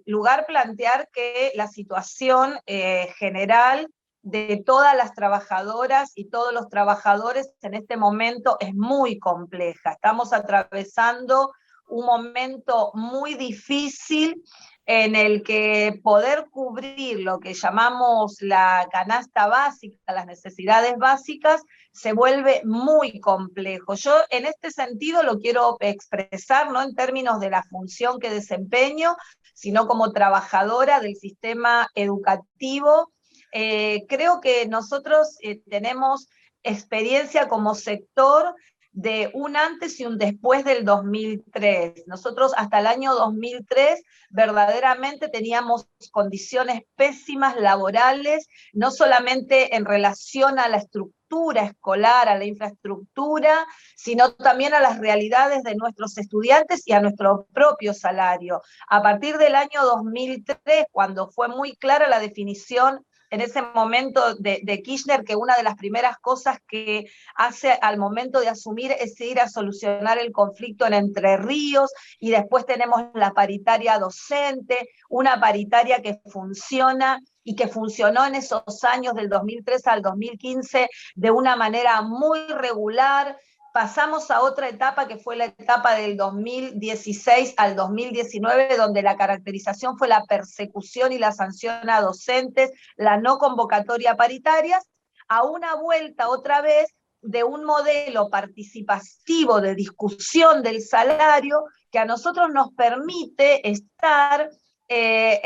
lugar, 0.05 0.45
plantear 0.47 1.09
que 1.11 1.51
la 1.55 1.67
situación 1.67 2.57
eh, 2.65 3.09
general 3.17 3.91
de 4.21 4.63
todas 4.65 4.95
las 4.95 5.13
trabajadoras 5.13 6.13
y 6.15 6.29
todos 6.29 6.53
los 6.53 6.69
trabajadores 6.69 7.51
en 7.61 7.73
este 7.73 7.97
momento 7.97 8.55
es 8.61 8.73
muy 8.73 9.19
compleja. 9.19 9.91
Estamos 9.91 10.31
atravesando 10.31 11.51
un 11.87 12.05
momento 12.05 12.91
muy 12.93 13.33
difícil 13.33 14.41
en 14.85 15.15
el 15.15 15.43
que 15.43 15.99
poder 16.01 16.45
cubrir 16.49 17.19
lo 17.19 17.39
que 17.39 17.53
llamamos 17.53 18.37
la 18.41 18.87
canasta 18.91 19.47
básica, 19.47 20.13
las 20.13 20.25
necesidades 20.25 20.97
básicas, 20.97 21.61
se 21.99 22.13
vuelve 22.13 22.61
muy 22.63 23.19
complejo. 23.19 23.93
Yo 23.95 24.13
en 24.29 24.45
este 24.45 24.71
sentido 24.71 25.21
lo 25.21 25.37
quiero 25.39 25.75
expresar, 25.81 26.71
no 26.71 26.81
en 26.81 26.95
términos 26.95 27.41
de 27.41 27.49
la 27.49 27.61
función 27.63 28.19
que 28.19 28.29
desempeño, 28.29 29.17
sino 29.53 29.85
como 29.85 30.13
trabajadora 30.13 31.01
del 31.01 31.17
sistema 31.17 31.89
educativo. 31.95 33.11
Eh, 33.51 34.05
creo 34.07 34.39
que 34.39 34.65
nosotros 34.67 35.35
eh, 35.41 35.59
tenemos 35.69 36.29
experiencia 36.63 37.49
como 37.49 37.75
sector 37.75 38.55
de 38.91 39.29
un 39.34 39.55
antes 39.55 40.00
y 40.00 40.05
un 40.05 40.17
después 40.17 40.65
del 40.65 40.84
2003. 40.84 42.08
Nosotros 42.08 42.53
hasta 42.58 42.79
el 42.79 42.88
año 42.88 43.13
2003 43.13 44.03
verdaderamente 44.29 45.29
teníamos 45.29 45.88
condiciones 46.12 46.81
pésimas 46.96 47.55
laborales, 47.55 48.48
no 48.74 48.91
solamente 48.91 49.75
en 49.75 49.86
relación 49.86 50.60
a 50.60 50.67
la 50.67 50.77
estructura 50.77 51.63
escolar, 51.63 52.27
a 52.27 52.38
la 52.38 52.46
infraestructura, 52.46 53.67
sino 53.96 54.34
también 54.34 54.74
a 54.74 54.79
las 54.79 55.00
realidades 55.00 55.63
de 55.63 55.75
nuestros 55.75 56.17
estudiantes 56.17 56.81
y 56.88 56.93
a 56.93 57.01
nuestro 57.01 57.48
propio 57.53 57.93
salario. 57.93 58.62
A 58.89 59.03
partir 59.03 59.38
del 59.38 59.55
año 59.55 59.84
2003, 59.84 60.86
cuando 60.91 61.29
fue 61.29 61.48
muy 61.48 61.75
clara 61.75 62.08
la 62.08 62.19
definición 62.19 63.05
en 63.29 63.41
ese 63.41 63.62
momento 63.62 64.36
de, 64.36 64.81
Kirchner 64.83 65.24
que 65.24 65.36
una 65.36 65.55
de 65.55 65.63
las 65.63 65.75
primeras 65.75 66.17
cosas 66.19 66.59
que 66.67 67.05
hace 67.36 67.71
al 67.81 67.98
momento 67.98 68.39
de 68.39 68.50
asumir 68.50 68.91
es 68.91 69.19
ir 69.21 69.39
a 69.39 69.50
solucionar 69.50 70.17
el 70.17 70.31
conflicto 70.31 70.86
en 70.86 70.93
Entre 70.93 71.38
Ríos 71.38 71.91
y 72.19 72.31
después 72.31 72.65
tenemos 72.65 73.03
la 73.13 73.31
paritaria 73.31 74.00
docente, 74.00 74.89
una 75.09 75.39
paritaria 75.39 76.01
que 76.01 76.19
funciona 76.31 77.19
y 77.43 77.55
que 77.55 77.67
funcionó 77.67 78.25
en 78.25 78.36
esos 78.36 78.83
años 78.83 79.13
del 79.13 79.29
2003 79.29 79.88
al 79.88 80.01
2015 80.01 80.88
de 81.15 81.31
una 81.31 81.55
manera 81.55 82.01
muy 82.01 82.39
regular, 82.48 83.38
pasamos 83.73 84.31
a 84.31 84.41
otra 84.41 84.69
etapa 84.69 85.07
que 85.07 85.17
fue 85.17 85.35
la 85.35 85.45
etapa 85.45 85.95
del 85.95 86.17
2016 86.17 87.53
al 87.57 87.75
2019, 87.75 88.77
donde 88.77 89.01
la 89.01 89.15
caracterización 89.15 89.97
fue 89.97 90.07
la 90.07 90.25
persecución 90.25 91.11
y 91.11 91.19
la 91.19 91.31
sanción 91.31 91.89
a 91.89 92.01
docentes, 92.01 92.71
la 92.95 93.17
no 93.17 93.38
convocatoria 93.38 94.15
paritarias, 94.15 94.88
a 95.27 95.43
una 95.43 95.75
vuelta 95.75 96.29
otra 96.29 96.61
vez 96.61 96.93
de 97.21 97.43
un 97.43 97.65
modelo 97.65 98.29
participativo 98.29 99.61
de 99.61 99.75
discusión 99.75 100.63
del 100.63 100.81
salario 100.81 101.65
que 101.91 101.99
a 101.99 102.05
nosotros 102.05 102.49
nos 102.51 102.71
permite 102.73 103.69
estar 103.69 104.49
eh, 104.89 105.39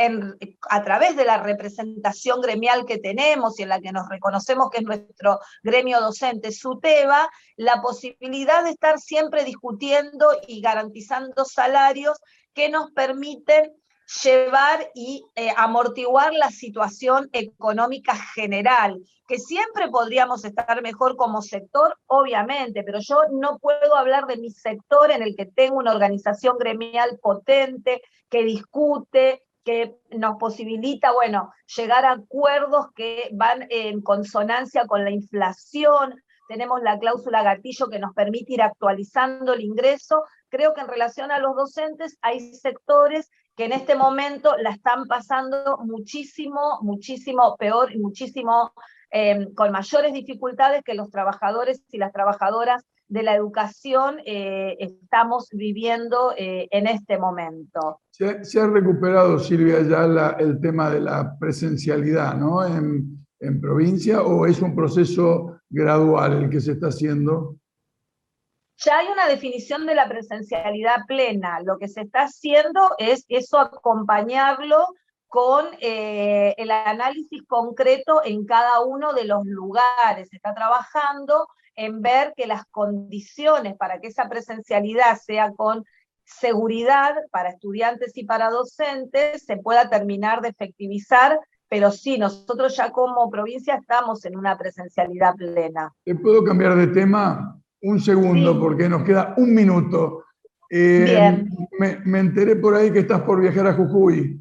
a 0.69 0.83
través 0.83 1.17
de 1.17 1.25
la 1.25 1.37
representación 1.37 2.39
gremial 2.39 2.85
que 2.85 2.97
tenemos 2.97 3.59
y 3.59 3.63
en 3.63 3.69
la 3.69 3.81
que 3.81 3.91
nos 3.91 4.07
reconocemos 4.07 4.69
que 4.69 4.77
es 4.77 4.83
nuestro 4.83 5.39
gremio 5.61 5.99
docente, 5.99 6.53
SUTEBA, 6.53 7.29
la 7.57 7.81
posibilidad 7.81 8.63
de 8.63 8.69
estar 8.69 8.99
siempre 8.99 9.43
discutiendo 9.43 10.27
y 10.47 10.61
garantizando 10.61 11.43
salarios 11.43 12.17
que 12.53 12.69
nos 12.69 12.91
permiten 12.91 13.73
llevar 14.21 14.91
y 14.93 15.25
eh, 15.35 15.49
amortiguar 15.57 16.33
la 16.33 16.51
situación 16.51 17.29
económica 17.33 18.15
general, 18.15 19.01
que 19.27 19.39
siempre 19.39 19.87
podríamos 19.89 20.45
estar 20.45 20.81
mejor 20.81 21.15
como 21.15 21.41
sector, 21.41 21.97
obviamente, 22.05 22.83
pero 22.83 22.99
yo 22.99 23.21
no 23.31 23.57
puedo 23.59 23.95
hablar 23.95 24.25
de 24.27 24.37
mi 24.37 24.51
sector 24.51 25.11
en 25.11 25.23
el 25.23 25.35
que 25.35 25.45
tengo 25.45 25.77
una 25.77 25.93
organización 25.93 26.57
gremial 26.57 27.19
potente, 27.21 28.01
que 28.29 28.43
discute, 28.43 29.43
que 29.63 29.95
nos 30.11 30.37
posibilita, 30.37 31.13
bueno, 31.13 31.51
llegar 31.75 32.05
a 32.05 32.13
acuerdos 32.13 32.87
que 32.95 33.29
van 33.31 33.65
en 33.69 34.01
consonancia 34.01 34.85
con 34.85 35.05
la 35.05 35.11
inflación, 35.11 36.21
tenemos 36.47 36.81
la 36.81 36.99
cláusula 36.99 37.41
gatillo 37.41 37.87
que 37.87 37.99
nos 37.99 38.13
permite 38.13 38.53
ir 38.53 38.61
actualizando 38.61 39.53
el 39.53 39.61
ingreso. 39.61 40.23
Creo 40.49 40.73
que 40.73 40.81
en 40.81 40.87
relación 40.87 41.31
a 41.31 41.39
los 41.39 41.55
docentes 41.55 42.17
hay 42.21 42.53
sectores 42.53 43.31
que 43.55 43.65
en 43.65 43.73
este 43.73 43.95
momento 43.95 44.55
la 44.57 44.71
están 44.71 45.07
pasando 45.07 45.77
muchísimo, 45.83 46.79
muchísimo 46.81 47.55
peor 47.57 47.93
y 47.93 47.99
muchísimo 47.99 48.73
em, 49.11 49.53
con 49.53 49.71
mayores 49.71 50.13
dificultades 50.13 50.81
que 50.83 50.95
los 50.95 51.09
trabajadores 51.09 51.83
y 51.91 51.97
las 51.97 52.11
trabajadoras 52.11 52.83
de 53.07 53.23
la 53.23 53.35
educación 53.35 54.17
eh, 54.25 54.75
estamos 54.79 55.49
viviendo 55.51 56.33
eh, 56.35 56.67
en 56.71 56.87
este 56.87 57.19
momento. 57.19 57.99
Se, 58.09 58.59
ha 58.59 58.67
recuperado, 58.67 59.37
Silvia, 59.39 59.81
ya 59.83 60.35
el 60.39 60.59
tema 60.59 60.89
de 60.89 61.01
la 61.01 61.37
presencialidad, 61.37 62.35
¿no? 62.35 62.65
En, 62.65 63.23
en 63.43 63.59
provincia 63.59 64.21
o 64.21 64.45
es 64.45 64.61
un 64.61 64.75
proceso 64.75 65.59
gradual 65.69 66.43
el 66.43 66.49
que 66.49 66.61
se 66.61 66.73
está 66.73 66.87
haciendo? 66.87 67.57
Ya 68.85 68.97
hay 68.97 69.07
una 69.07 69.27
definición 69.27 69.85
de 69.85 69.95
la 69.95 70.09
presencialidad 70.09 71.05
plena. 71.07 71.61
Lo 71.61 71.77
que 71.77 71.87
se 71.87 72.01
está 72.01 72.23
haciendo 72.23 72.91
es 72.97 73.25
eso 73.29 73.59
acompañarlo 73.59 74.87
con 75.27 75.65
eh, 75.79 76.53
el 76.57 76.69
análisis 76.69 77.43
concreto 77.47 78.21
en 78.25 78.45
cada 78.45 78.81
uno 78.81 79.13
de 79.13 79.23
los 79.25 79.45
lugares. 79.45 80.29
Se 80.29 80.35
está 80.35 80.53
trabajando 80.53 81.47
en 81.75 82.01
ver 82.01 82.33
que 82.35 82.45
las 82.45 82.65
condiciones 82.65 83.75
para 83.77 83.99
que 83.99 84.07
esa 84.07 84.27
presencialidad 84.27 85.17
sea 85.17 85.53
con 85.53 85.85
seguridad 86.25 87.15
para 87.31 87.49
estudiantes 87.49 88.17
y 88.17 88.25
para 88.25 88.49
docentes 88.49 89.45
se 89.45 89.57
pueda 89.57 89.89
terminar 89.89 90.41
de 90.41 90.49
efectivizar, 90.49 91.39
pero 91.69 91.91
sí, 91.91 92.17
nosotros 92.17 92.75
ya 92.75 92.91
como 92.91 93.29
provincia 93.29 93.75
estamos 93.75 94.23
en 94.25 94.37
una 94.37 94.57
presencialidad 94.57 95.35
plena. 95.35 95.91
¿Te 96.03 96.15
puedo 96.15 96.43
cambiar 96.43 96.75
de 96.75 96.87
tema? 96.87 97.62
Un 97.83 97.99
segundo, 97.99 98.59
porque 98.59 98.89
nos 98.89 99.03
queda 99.03 99.33
un 99.37 99.53
minuto. 99.53 100.25
Eh, 100.69 101.45
me, 101.77 101.99
me, 102.05 102.19
enteré 102.19 102.55
por 102.55 102.75
ahí 102.75 102.91
que 102.91 102.99
estás 102.99 103.21
por 103.21 103.41
viajar 103.41 103.67
a 103.67 103.73
Jujuy. 103.73 104.39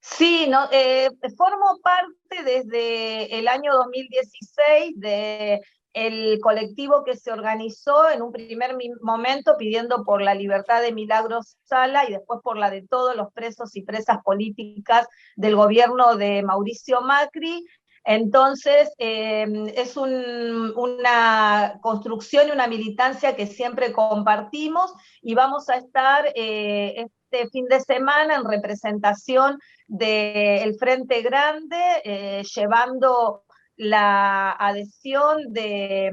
Sí, 0.00 0.46
no, 0.48 0.68
eh, 0.70 1.08
formo 1.36 1.80
parte 1.82 2.44
desde 2.44 3.38
el 3.38 3.48
año 3.48 3.72
2016 3.72 5.00
de 5.00 5.60
el 5.94 6.40
colectivo 6.40 7.04
que 7.04 7.16
se 7.16 7.32
organizó 7.32 8.10
en 8.10 8.20
un 8.20 8.32
primer 8.32 8.76
momento 9.00 9.56
pidiendo 9.56 10.04
por 10.04 10.20
la 10.20 10.34
libertad 10.34 10.82
de 10.82 10.92
Milagros 10.92 11.56
Sala 11.62 12.04
y 12.06 12.12
después 12.12 12.40
por 12.42 12.58
la 12.58 12.68
de 12.68 12.86
todos 12.86 13.16
los 13.16 13.32
presos 13.32 13.74
y 13.76 13.82
presas 13.82 14.18
políticas 14.24 15.06
del 15.36 15.56
gobierno 15.56 16.16
de 16.16 16.42
Mauricio 16.42 17.00
Macri. 17.00 17.64
Entonces, 18.04 18.92
em, 18.98 19.66
es 19.68 19.96
una 19.96 21.78
construcción 21.80 22.48
y 22.48 22.50
una 22.52 22.66
militancia 22.66 23.34
que 23.34 23.46
siempre 23.46 23.92
compartimos 23.92 24.92
y 25.22 25.34
vamos 25.34 25.68
a 25.70 25.76
estar 25.76 26.26
eh, 26.34 27.06
este 27.32 27.48
fin 27.50 27.66
de 27.66 27.80
semana 27.80 28.36
en 28.36 28.44
representación 28.44 29.58
del 29.86 30.74
Frente 30.76 31.22
Grande, 31.22 31.78
eh, 32.04 32.42
llevando 32.54 33.44
la 33.76 34.52
adhesión 34.52 35.52
de, 35.52 36.12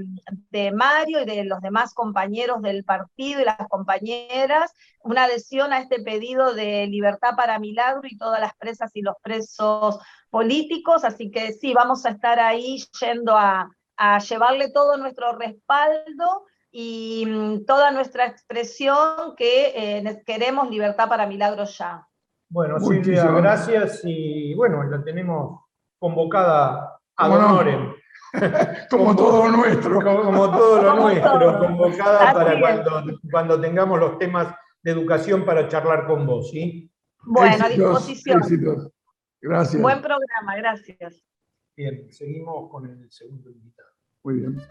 Mario 0.74 1.22
y 1.22 1.26
de 1.26 1.44
los 1.44 1.62
demás 1.62 1.94
compañeros 1.94 2.62
del 2.62 2.84
partido 2.84 3.42
y 3.42 3.46
las 3.46 3.68
compañeras, 3.70 4.74
una 5.04 5.26
adhesión 5.26 5.74
a 5.74 5.80
este 5.80 6.02
pedido 6.02 6.54
de 6.54 6.88
libertad 6.88 7.36
para 7.36 7.60
Milagro 7.60 8.02
y 8.04 8.18
todas 8.18 8.40
las 8.40 8.56
presas 8.56 8.92
y 8.96 9.02
los 9.02 9.16
presos 9.22 10.00
políticos, 10.32 11.04
así 11.04 11.30
que 11.30 11.54
sí, 11.54 11.74
vamos 11.74 12.06
a 12.06 12.10
estar 12.10 12.40
ahí 12.40 12.82
yendo 13.00 13.36
a, 13.38 13.70
llevarle 14.28 14.72
todo 14.72 14.98
nuestro 14.98 15.38
respaldo 15.38 16.46
y 16.72 17.24
mm, 17.28 17.66
toda 17.66 17.92
nuestra 17.92 18.26
expresión 18.26 19.36
que 19.38 19.74
eh, 19.76 20.24
queremos 20.26 20.72
libertad 20.72 21.08
para 21.08 21.28
Milagro 21.28 21.66
ya. 21.66 22.08
Bueno, 22.50 22.80
Silvia, 22.80 23.26
gracias 23.26 24.02
y 24.04 24.56
bueno, 24.56 24.82
la 24.84 25.04
tenemos 25.04 25.66
convocada 26.00 27.00
a 27.16 27.30
como 28.90 29.16
todo 29.16 29.50
lo 29.50 29.58
nuestro. 29.58 30.02
Como, 30.02 30.52
todo 30.52 30.82
lo 30.82 30.96
nuestro, 31.02 31.60
convocada 31.60 32.34
para 32.34 32.60
cuando, 32.60 33.20
cuando 33.30 33.62
tengamos 33.62 34.00
los 34.00 34.18
temas 34.18 34.48
de 34.82 34.92
educación 34.92 35.46
para 35.46 35.68
charlar 35.68 36.08
con 36.08 36.26
vos, 36.26 36.50
¿sí? 36.50 36.92
Bueno, 37.24 37.66
a 37.66 37.70
disposición. 37.70 38.92
Gracias. 39.42 39.82
Buen 39.82 40.02
programa, 40.02 40.56
gracias. 40.56 41.24
Bien, 41.76 42.12
seguimos 42.12 42.70
con 42.70 42.86
el 42.86 43.12
segundo 43.12 43.50
invitado. 43.50 43.90
Muy 44.24 44.36
bien. 44.36 44.62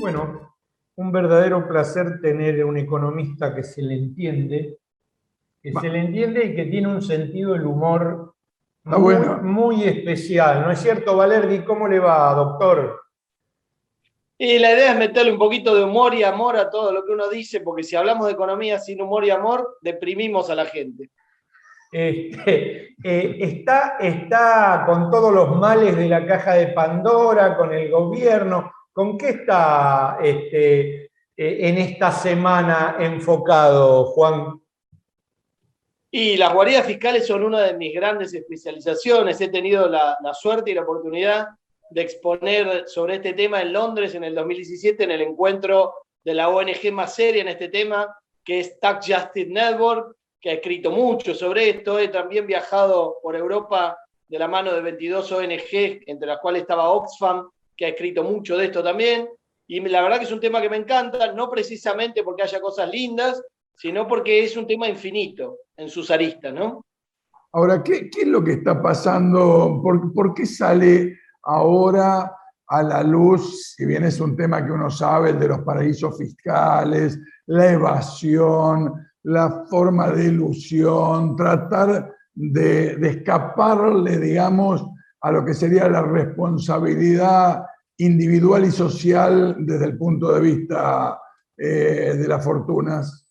Bueno, 0.00 0.54
un 0.96 1.12
verdadero 1.12 1.66
placer 1.66 2.20
tener 2.20 2.64
un 2.64 2.76
economista 2.76 3.54
que 3.54 3.62
se 3.62 3.82
le 3.82 3.94
entiende, 3.94 4.78
que 5.62 5.72
se 5.72 5.88
le 5.88 6.00
entiende 6.00 6.44
y 6.44 6.54
que 6.54 6.66
tiene 6.66 6.88
un 6.88 7.02
sentido 7.02 7.54
del 7.54 7.66
humor 7.66 8.34
muy, 9.42 9.82
especial, 9.82 10.62
¿no 10.62 10.70
es 10.70 10.78
cierto, 10.78 11.16
Valerdi? 11.16 11.64
¿Cómo 11.64 11.88
le 11.88 11.98
va, 11.98 12.32
doctor? 12.34 13.05
Y 14.38 14.58
la 14.58 14.72
idea 14.72 14.92
es 14.92 14.98
meterle 14.98 15.32
un 15.32 15.38
poquito 15.38 15.74
de 15.74 15.84
humor 15.84 16.14
y 16.14 16.22
amor 16.22 16.56
a 16.56 16.68
todo 16.68 16.92
lo 16.92 17.04
que 17.04 17.12
uno 17.12 17.28
dice, 17.28 17.60
porque 17.60 17.82
si 17.82 17.96
hablamos 17.96 18.26
de 18.26 18.34
economía 18.34 18.78
sin 18.78 19.00
humor 19.00 19.24
y 19.24 19.30
amor, 19.30 19.78
deprimimos 19.80 20.50
a 20.50 20.54
la 20.54 20.66
gente. 20.66 21.10
Este, 21.90 22.94
eh, 23.02 23.36
está, 23.40 23.96
está 23.98 24.84
con 24.86 25.10
todos 25.10 25.32
los 25.32 25.56
males 25.56 25.96
de 25.96 26.08
la 26.08 26.26
caja 26.26 26.54
de 26.54 26.68
Pandora, 26.68 27.56
con 27.56 27.72
el 27.72 27.90
gobierno. 27.90 28.72
¿Con 28.92 29.16
qué 29.16 29.30
está 29.30 30.18
este, 30.22 31.04
eh, 31.04 31.10
en 31.36 31.78
esta 31.78 32.10
semana 32.10 32.96
enfocado, 32.98 34.04
Juan? 34.06 34.60
Y 36.10 36.36
las 36.36 36.52
guaridas 36.52 36.86
fiscales 36.86 37.26
son 37.26 37.44
una 37.44 37.60
de 37.60 37.74
mis 37.74 37.94
grandes 37.94 38.32
especializaciones. 38.32 39.40
He 39.40 39.48
tenido 39.48 39.88
la, 39.88 40.16
suerte 40.32 40.70
y 40.70 40.74
la 40.74 40.82
oportunidad 40.82 41.48
de 41.90 42.02
exponer 42.02 42.84
sobre 42.86 43.16
este 43.16 43.32
tema 43.32 43.62
en 43.62 43.72
Londres 43.72 44.14
en 44.14 44.24
el 44.24 44.34
2017 44.34 45.04
en 45.04 45.10
el 45.10 45.22
encuentro 45.22 45.94
de 46.24 46.34
la 46.34 46.48
ONG 46.48 46.92
más 46.92 47.14
seria 47.14 47.42
en 47.42 47.48
este 47.48 47.68
tema, 47.68 48.14
que 48.44 48.60
es 48.60 48.80
Tax 48.80 49.06
Justice 49.06 49.50
Network, 49.50 50.16
que 50.40 50.50
ha 50.50 50.54
escrito 50.54 50.90
mucho 50.90 51.34
sobre 51.34 51.70
esto. 51.70 51.98
He 51.98 52.08
también 52.08 52.46
viajado 52.46 53.18
por 53.22 53.36
Europa 53.36 53.96
de 54.28 54.38
la 54.38 54.48
mano 54.48 54.72
de 54.72 54.80
22 54.80 55.30
ONG, 55.32 56.02
entre 56.06 56.26
las 56.26 56.38
cuales 56.40 56.62
estaba 56.62 56.90
Oxfam, 56.90 57.48
que 57.76 57.86
ha 57.86 57.88
escrito 57.90 58.24
mucho 58.24 58.56
de 58.56 58.66
esto 58.66 58.82
también. 58.82 59.28
Y 59.68 59.80
la 59.80 60.02
verdad 60.02 60.18
que 60.18 60.24
es 60.24 60.32
un 60.32 60.40
tema 60.40 60.60
que 60.60 60.70
me 60.70 60.76
encanta, 60.76 61.32
no 61.32 61.50
precisamente 61.50 62.22
porque 62.22 62.42
haya 62.42 62.60
cosas 62.60 62.88
lindas, 62.90 63.42
sino 63.76 64.06
porque 64.06 64.44
es 64.44 64.56
un 64.56 64.66
tema 64.66 64.88
infinito 64.88 65.58
en 65.76 65.88
sus 65.88 66.10
aristas, 66.10 66.52
¿no? 66.52 66.84
Ahora, 67.52 67.82
¿qué, 67.82 68.10
es 68.16 68.26
lo 68.26 68.42
que 68.42 68.52
está 68.52 68.80
pasando? 68.80 69.80
¿Por, 69.82 70.34
qué 70.34 70.46
sale 70.46 71.18
ahora 71.46 72.36
a 72.68 72.82
la 72.82 73.02
luz, 73.02 73.74
si 73.76 73.86
bien 73.86 74.04
es 74.04 74.20
un 74.20 74.36
tema 74.36 74.64
que 74.64 74.72
uno 74.72 74.90
sabe, 74.90 75.30
el 75.30 75.38
de 75.38 75.48
los 75.48 75.60
paraísos 75.60 76.18
fiscales, 76.18 77.18
la 77.46 77.72
evasión, 77.72 79.06
la 79.22 79.64
forma 79.70 80.10
de 80.10 80.24
ilusión, 80.24 81.36
tratar 81.36 82.12
de, 82.34 83.08
escaparle, 83.08 84.18
digamos, 84.18 84.84
a 85.20 85.30
lo 85.30 85.44
que 85.44 85.54
sería 85.54 85.88
la 85.88 86.02
responsabilidad 86.02 87.64
individual 87.98 88.64
y 88.64 88.70
social 88.70 89.56
desde 89.58 89.86
el 89.86 89.96
punto 89.96 90.32
de 90.32 90.40
vista 90.40 91.20
eh, 91.56 92.14
de 92.18 92.28
las 92.28 92.44
fortunas? 92.44 93.26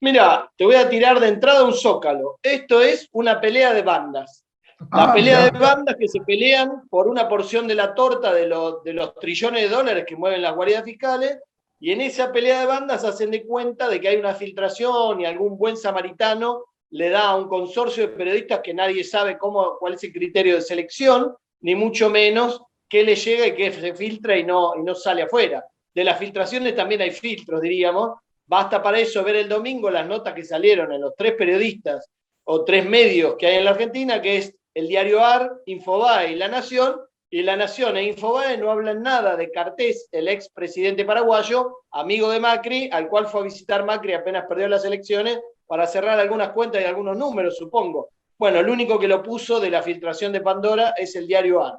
Mira, 0.00 0.50
te 0.56 0.66
voy 0.66 0.76
a 0.76 0.88
tirar 0.88 1.18
de 1.18 1.28
entrada 1.28 1.64
un 1.64 1.72
zócalo. 1.72 2.38
Esto 2.42 2.82
es 2.82 3.08
una 3.12 3.40
pelea 3.40 3.72
de 3.72 3.82
bandas. 3.82 4.43
La 4.92 5.04
ah, 5.04 5.14
pelea 5.14 5.50
de 5.50 5.58
bandas 5.58 5.96
que 5.98 6.08
se 6.08 6.20
pelean 6.20 6.88
por 6.88 7.08
una 7.08 7.28
porción 7.28 7.66
de 7.66 7.74
la 7.74 7.94
torta 7.94 8.32
de, 8.32 8.42
de 8.84 8.92
los 8.92 9.14
trillones 9.14 9.62
de 9.62 9.68
dólares 9.68 10.04
que 10.06 10.16
mueven 10.16 10.42
las 10.42 10.54
guardias 10.54 10.84
fiscales, 10.84 11.38
y 11.80 11.92
en 11.92 12.00
esa 12.00 12.32
pelea 12.32 12.60
de 12.60 12.66
bandas 12.66 13.04
hacen 13.04 13.30
de 13.30 13.44
cuenta 13.44 13.88
de 13.88 14.00
que 14.00 14.08
hay 14.08 14.16
una 14.16 14.34
filtración 14.34 15.20
y 15.20 15.26
algún 15.26 15.58
buen 15.58 15.76
samaritano 15.76 16.64
le 16.90 17.10
da 17.10 17.30
a 17.30 17.36
un 17.36 17.48
consorcio 17.48 18.06
de 18.06 18.14
periodistas 18.14 18.60
que 18.62 18.72
nadie 18.72 19.04
sabe 19.04 19.36
cómo, 19.36 19.76
cuál 19.78 19.94
es 19.94 20.04
el 20.04 20.12
criterio 20.12 20.54
de 20.54 20.62
selección, 20.62 21.34
ni 21.60 21.74
mucho 21.74 22.08
menos 22.08 22.62
qué 22.88 23.02
le 23.02 23.16
llega 23.16 23.46
y 23.46 23.54
qué 23.54 23.72
se 23.72 23.94
filtra 23.94 24.36
y 24.36 24.44
no, 24.44 24.74
y 24.76 24.82
no 24.82 24.94
sale 24.94 25.22
afuera. 25.22 25.64
De 25.92 26.04
las 26.04 26.18
filtraciones 26.18 26.74
también 26.74 27.00
hay 27.00 27.10
filtros, 27.10 27.60
diríamos, 27.60 28.12
Basta 28.46 28.82
para 28.82 28.98
eso 28.98 29.24
ver 29.24 29.36
el 29.36 29.48
domingo 29.48 29.90
las 29.90 30.06
notas 30.06 30.34
que 30.34 30.44
salieron 30.44 30.92
en 30.92 31.00
los 31.00 31.14
tres 31.16 31.34
periodistas 31.34 32.10
o 32.44 32.62
tres 32.64 32.84
medios 32.84 33.36
que 33.38 33.46
hay 33.46 33.56
en 33.56 33.64
la 33.64 33.70
Argentina, 33.70 34.20
que 34.20 34.36
es 34.36 34.54
el 34.74 34.88
diario 34.88 35.24
AR, 35.24 35.62
Infobae 35.66 36.32
y 36.32 36.34
La 36.34 36.48
Nación, 36.48 37.00
y 37.30 37.42
La 37.42 37.56
Nación 37.56 37.96
e 37.96 38.04
Infobae 38.04 38.58
no 38.58 38.70
hablan 38.70 39.02
nada 39.02 39.36
de 39.36 39.50
Cartés, 39.50 40.08
el 40.12 40.28
ex 40.28 40.48
presidente 40.50 41.04
paraguayo, 41.04 41.78
amigo 41.92 42.28
de 42.30 42.40
Macri, 42.40 42.88
al 42.92 43.08
cual 43.08 43.26
fue 43.26 43.40
a 43.40 43.44
visitar 43.44 43.84
Macri 43.84 44.12
apenas 44.12 44.46
perdió 44.48 44.68
las 44.68 44.84
elecciones 44.84 45.40
para 45.66 45.86
cerrar 45.86 46.18
algunas 46.18 46.50
cuentas 46.50 46.82
y 46.82 46.84
algunos 46.84 47.16
números, 47.16 47.56
supongo. 47.56 48.10
Bueno, 48.36 48.60
el 48.60 48.68
único 48.68 48.98
que 48.98 49.08
lo 49.08 49.22
puso 49.22 49.60
de 49.60 49.70
la 49.70 49.82
filtración 49.82 50.32
de 50.32 50.40
Pandora 50.40 50.94
es 50.96 51.14
el 51.16 51.26
diario 51.26 51.64
AR. 51.64 51.78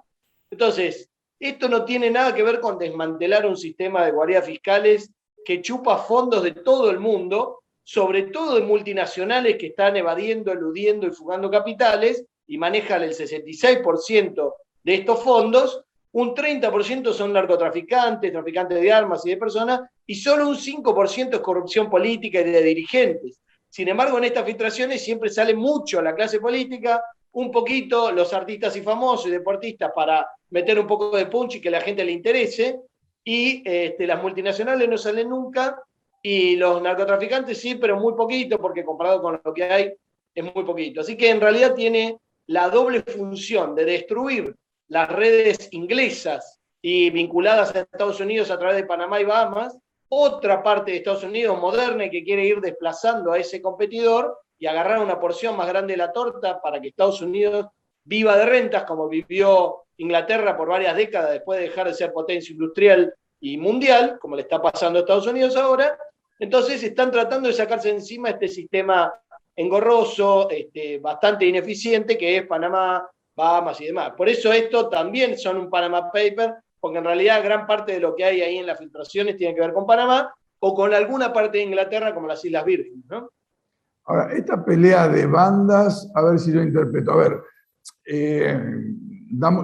Entonces, 0.49 1.09
esto 1.39 1.67
no 1.67 1.83
tiene 1.83 2.09
nada 2.09 2.33
que 2.33 2.43
ver 2.43 2.61
con 2.61 2.77
desmantelar 2.77 3.45
un 3.45 3.57
sistema 3.57 4.05
de 4.05 4.11
guardias 4.11 4.45
fiscales 4.45 5.11
que 5.43 5.61
chupa 5.61 5.97
fondos 5.97 6.43
de 6.43 6.51
todo 6.51 6.89
el 6.89 6.99
mundo, 6.99 7.61
sobre 7.83 8.23
todo 8.23 8.55
de 8.55 8.61
multinacionales 8.61 9.57
que 9.57 9.67
están 9.67 9.97
evadiendo, 9.97 10.51
eludiendo 10.51 11.07
y 11.07 11.11
fugando 11.11 11.51
capitales 11.51 12.25
y 12.47 12.57
manejan 12.57 13.03
el 13.03 13.13
66% 13.13 14.53
de 14.83 14.93
estos 14.93 15.23
fondos, 15.23 15.83
un 16.11 16.33
30% 16.33 17.11
son 17.11 17.33
narcotraficantes, 17.33 18.31
traficantes 18.31 18.81
de 18.81 18.91
armas 18.91 19.25
y 19.25 19.31
de 19.31 19.37
personas, 19.37 19.81
y 20.05 20.15
solo 20.15 20.47
un 20.47 20.55
5% 20.55 21.33
es 21.33 21.39
corrupción 21.39 21.89
política 21.89 22.39
y 22.39 22.45
de 22.45 22.63
dirigentes. 22.63 23.41
Sin 23.69 23.89
embargo, 23.89 24.17
en 24.17 24.23
estas 24.23 24.45
filtraciones 24.45 25.03
siempre 25.03 25.29
sale 25.29 25.53
mucho 25.53 26.01
la 26.01 26.15
clase 26.15 26.39
política, 26.39 27.03
un 27.33 27.51
poquito 27.51 28.11
los 28.11 28.31
artistas 28.31 28.75
y 28.77 28.81
famosos 28.81 29.27
y 29.27 29.31
deportistas 29.31 29.91
para 29.93 30.25
meter 30.51 30.79
un 30.79 30.87
poco 30.87 31.17
de 31.17 31.25
punch 31.25 31.55
y 31.55 31.61
que 31.61 31.69
la 31.69 31.81
gente 31.81 32.05
le 32.05 32.13
interese, 32.13 32.79
y 33.21 33.61
este, 33.65 34.07
las 34.07 34.21
multinacionales 34.21 34.87
no 34.87 34.97
salen 34.97 35.29
nunca, 35.29 35.81
y 36.21 36.55
los 36.55 36.81
narcotraficantes 36.81 37.59
sí, 37.59 37.75
pero 37.75 37.99
muy 37.99 38.13
poquito, 38.13 38.57
porque 38.57 38.85
comparado 38.85 39.21
con 39.21 39.41
lo 39.43 39.53
que 39.53 39.63
hay, 39.65 39.93
es 40.33 40.43
muy 40.43 40.63
poquito. 40.63 41.01
Así 41.01 41.17
que 41.17 41.29
en 41.29 41.41
realidad 41.41 41.73
tiene 41.73 42.19
la 42.47 42.69
doble 42.69 43.01
función 43.01 43.75
de 43.75 43.85
destruir 43.85 44.55
las 44.87 45.09
redes 45.09 45.69
inglesas 45.71 46.59
y 46.81 47.09
vinculadas 47.09 47.75
a 47.75 47.79
Estados 47.79 48.19
Unidos 48.19 48.51
a 48.51 48.59
través 48.59 48.77
de 48.77 48.85
Panamá 48.85 49.19
y 49.19 49.25
Bahamas, 49.25 49.77
otra 50.09 50.61
parte 50.61 50.91
de 50.91 50.97
Estados 50.97 51.23
Unidos 51.23 51.59
moderna 51.59 52.09
que 52.09 52.23
quiere 52.23 52.45
ir 52.45 52.61
desplazando 52.61 53.31
a 53.31 53.39
ese 53.39 53.61
competidor 53.61 54.37
y 54.59 54.67
agarrar 54.67 54.99
una 54.99 55.19
porción 55.19 55.57
más 55.57 55.67
grande 55.67 55.93
de 55.93 55.97
la 55.97 56.11
torta 56.11 56.61
para 56.61 56.79
que 56.79 56.89
Estados 56.89 57.21
Unidos 57.21 57.67
viva 58.03 58.37
de 58.37 58.45
rentas 58.45 58.83
como 58.83 59.09
vivió 59.09 59.85
Inglaterra 59.97 60.55
por 60.55 60.69
varias 60.69 60.95
décadas 60.95 61.31
después 61.31 61.59
de 61.59 61.65
dejar 61.65 61.87
de 61.87 61.93
ser 61.93 62.13
potencia 62.13 62.53
industrial 62.53 63.13
y 63.39 63.57
mundial, 63.57 64.17
como 64.19 64.35
le 64.35 64.43
está 64.43 64.61
pasando 64.61 64.99
a 64.99 65.01
Estados 65.01 65.27
Unidos 65.27 65.55
ahora. 65.55 65.97
Entonces 66.37 66.83
están 66.83 67.11
tratando 67.11 67.47
de 67.47 67.53
sacarse 67.53 67.89
encima 67.89 68.29
este 68.29 68.47
sistema 68.47 69.11
engorroso, 69.55 70.49
este, 70.49 70.99
bastante 70.99 71.45
ineficiente, 71.45 72.17
que 72.17 72.37
es 72.37 72.47
Panamá, 72.47 73.07
Bahamas 73.35 73.79
y 73.81 73.85
demás. 73.85 74.13
Por 74.15 74.29
eso 74.29 74.51
esto 74.51 74.89
también 74.89 75.37
son 75.37 75.57
un 75.57 75.69
Panama 75.69 76.11
Paper 76.11 76.55
porque 76.85 76.99
en 76.99 77.05
realidad 77.05 77.43
gran 77.43 77.65
parte 77.65 77.93
de 77.93 77.99
lo 77.99 78.15
que 78.15 78.23
hay 78.23 78.41
ahí 78.41 78.57
en 78.57 78.67
las 78.67 78.77
filtraciones 78.77 79.37
tiene 79.37 79.55
que 79.55 79.61
ver 79.61 79.73
con 79.73 79.87
Panamá 79.87 80.31
o 80.59 80.75
con 80.75 80.93
alguna 80.93 81.33
parte 81.33 81.57
de 81.57 81.63
Inglaterra 81.63 82.13
como 82.13 82.27
las 82.27 82.45
Islas 82.45 82.63
Vírgenes. 82.63 83.03
¿no? 83.09 83.29
Ahora, 84.05 84.31
esta 84.33 84.63
pelea 84.63 85.07
de 85.07 85.25
bandas, 85.25 86.11
a 86.13 86.21
ver 86.21 86.37
si 86.37 86.53
yo 86.53 86.61
interpreto. 86.61 87.11
A 87.11 87.15
ver, 87.15 87.41
eh, 88.05 88.61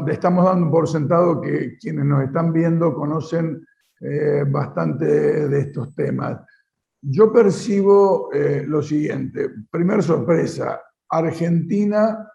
estamos 0.07 0.45
dando 0.45 0.71
por 0.71 0.87
sentado 0.87 1.39
que 1.39 1.77
quienes 1.79 2.05
nos 2.05 2.23
están 2.23 2.51
viendo 2.51 2.91
conocen 2.93 3.63
eh, 3.99 4.43
bastante 4.47 5.05
de 5.47 5.59
estos 5.59 5.93
temas. 5.93 6.39
Yo 7.01 7.33
percibo 7.33 8.31
eh, 8.31 8.63
lo 8.65 8.81
siguiente. 8.83 9.49
Primer 9.69 10.03
sorpresa, 10.03 10.81
Argentina 11.09 12.27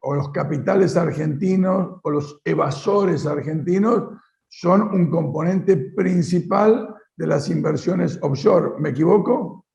o 0.00 0.14
los 0.14 0.30
capitales 0.30 0.96
argentinos 0.96 2.00
o 2.02 2.10
los 2.10 2.40
evasores 2.44 3.26
argentinos 3.26 4.18
son 4.48 4.82
un 4.82 5.10
componente 5.10 5.76
principal 5.76 6.94
de 7.16 7.26
las 7.26 7.48
inversiones 7.48 8.18
offshore. 8.22 8.78
¿Me 8.78 8.90
equivoco? 8.90 9.66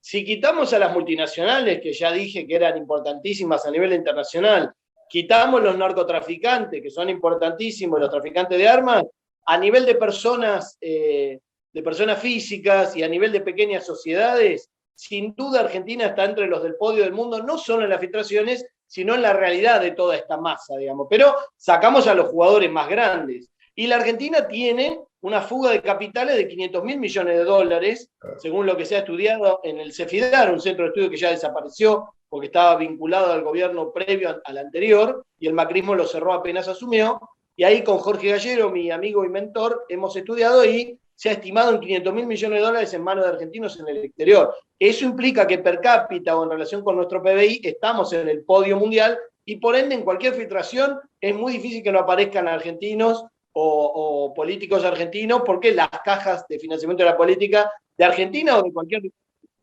Si 0.00 0.24
quitamos 0.24 0.72
a 0.72 0.78
las 0.78 0.92
multinacionales, 0.92 1.80
que 1.80 1.92
ya 1.92 2.12
dije 2.12 2.46
que 2.46 2.56
eran 2.56 2.76
importantísimas 2.76 3.66
a 3.66 3.70
nivel 3.70 3.92
internacional, 3.92 4.72
quitamos 5.08 5.62
los 5.62 5.76
narcotraficantes, 5.76 6.82
que 6.82 6.90
son 6.90 7.08
importantísimos, 7.08 8.00
los 8.00 8.10
traficantes 8.10 8.58
de 8.58 8.68
armas, 8.68 9.04
a 9.46 9.58
nivel 9.58 9.86
de 9.86 9.94
personas, 9.94 10.76
eh, 10.80 11.40
de 11.78 11.84
personas 11.84 12.18
físicas 12.18 12.96
y 12.96 13.04
a 13.04 13.08
nivel 13.08 13.30
de 13.30 13.40
pequeñas 13.40 13.86
sociedades, 13.86 14.68
sin 14.96 15.32
duda 15.36 15.60
Argentina 15.60 16.06
está 16.06 16.24
entre 16.24 16.48
los 16.48 16.60
del 16.60 16.74
podio 16.74 17.04
del 17.04 17.12
mundo, 17.12 17.40
no 17.40 17.56
solo 17.56 17.84
en 17.84 17.90
las 17.90 18.00
filtraciones, 18.00 18.66
sino 18.84 19.14
en 19.14 19.22
la 19.22 19.32
realidad 19.32 19.80
de 19.80 19.92
toda 19.92 20.16
esta 20.16 20.36
masa, 20.36 20.76
digamos. 20.76 21.06
Pero 21.08 21.36
sacamos 21.56 22.08
a 22.08 22.14
los 22.14 22.30
jugadores 22.30 22.68
más 22.68 22.88
grandes. 22.88 23.48
Y 23.76 23.86
la 23.86 23.94
Argentina 23.94 24.48
tiene 24.48 24.98
una 25.20 25.40
fuga 25.40 25.70
de 25.70 25.80
capitales 25.80 26.34
de 26.34 26.48
500 26.48 26.82
mil 26.82 26.98
millones 26.98 27.38
de 27.38 27.44
dólares, 27.44 28.10
según 28.38 28.66
lo 28.66 28.76
que 28.76 28.84
se 28.84 28.96
ha 28.96 29.00
estudiado 29.00 29.60
en 29.62 29.78
el 29.78 29.92
CEFIDAR, 29.92 30.52
un 30.52 30.60
centro 30.60 30.82
de 30.82 30.88
estudio 30.88 31.10
que 31.10 31.16
ya 31.16 31.30
desapareció 31.30 32.12
porque 32.28 32.48
estaba 32.48 32.74
vinculado 32.74 33.32
al 33.32 33.44
gobierno 33.44 33.92
previo 33.92 34.42
al 34.44 34.58
anterior, 34.58 35.24
y 35.38 35.46
el 35.46 35.54
macrismo 35.54 35.94
lo 35.94 36.08
cerró 36.08 36.32
apenas 36.32 36.66
asumió. 36.66 37.20
Y 37.54 37.62
ahí 37.62 37.84
con 37.84 37.98
Jorge 37.98 38.30
Gallero, 38.30 38.68
mi 38.68 38.90
amigo 38.90 39.24
y 39.24 39.28
mentor, 39.28 39.84
hemos 39.88 40.16
estudiado 40.16 40.64
y 40.64 40.98
se 41.18 41.30
ha 41.30 41.32
estimado 41.32 41.74
en 41.74 41.80
500 41.80 42.14
mil 42.14 42.26
millones 42.26 42.60
de 42.60 42.64
dólares 42.64 42.94
en 42.94 43.02
manos 43.02 43.24
de 43.24 43.30
argentinos 43.30 43.80
en 43.80 43.88
el 43.88 44.04
exterior. 44.04 44.54
Eso 44.78 45.04
implica 45.04 45.48
que 45.48 45.58
per 45.58 45.80
cápita 45.80 46.36
o 46.36 46.44
en 46.44 46.50
relación 46.50 46.84
con 46.84 46.94
nuestro 46.94 47.20
PBI 47.20 47.60
estamos 47.64 48.12
en 48.12 48.28
el 48.28 48.44
podio 48.44 48.76
mundial 48.76 49.18
y 49.44 49.56
por 49.56 49.74
ende 49.74 49.96
en 49.96 50.04
cualquier 50.04 50.34
filtración 50.34 51.00
es 51.20 51.34
muy 51.34 51.54
difícil 51.54 51.82
que 51.82 51.90
no 51.90 51.98
aparezcan 51.98 52.46
argentinos 52.46 53.24
o, 53.52 54.32
políticos 54.36 54.84
argentinos 54.84 55.42
porque 55.44 55.74
las 55.74 55.88
cajas 56.04 56.46
de 56.46 56.60
financiamiento 56.60 57.02
de 57.02 57.10
la 57.10 57.16
política 57.16 57.68
de 57.96 58.04
Argentina 58.04 58.56
o 58.56 58.62
de 58.62 58.72
cualquier 58.72 59.02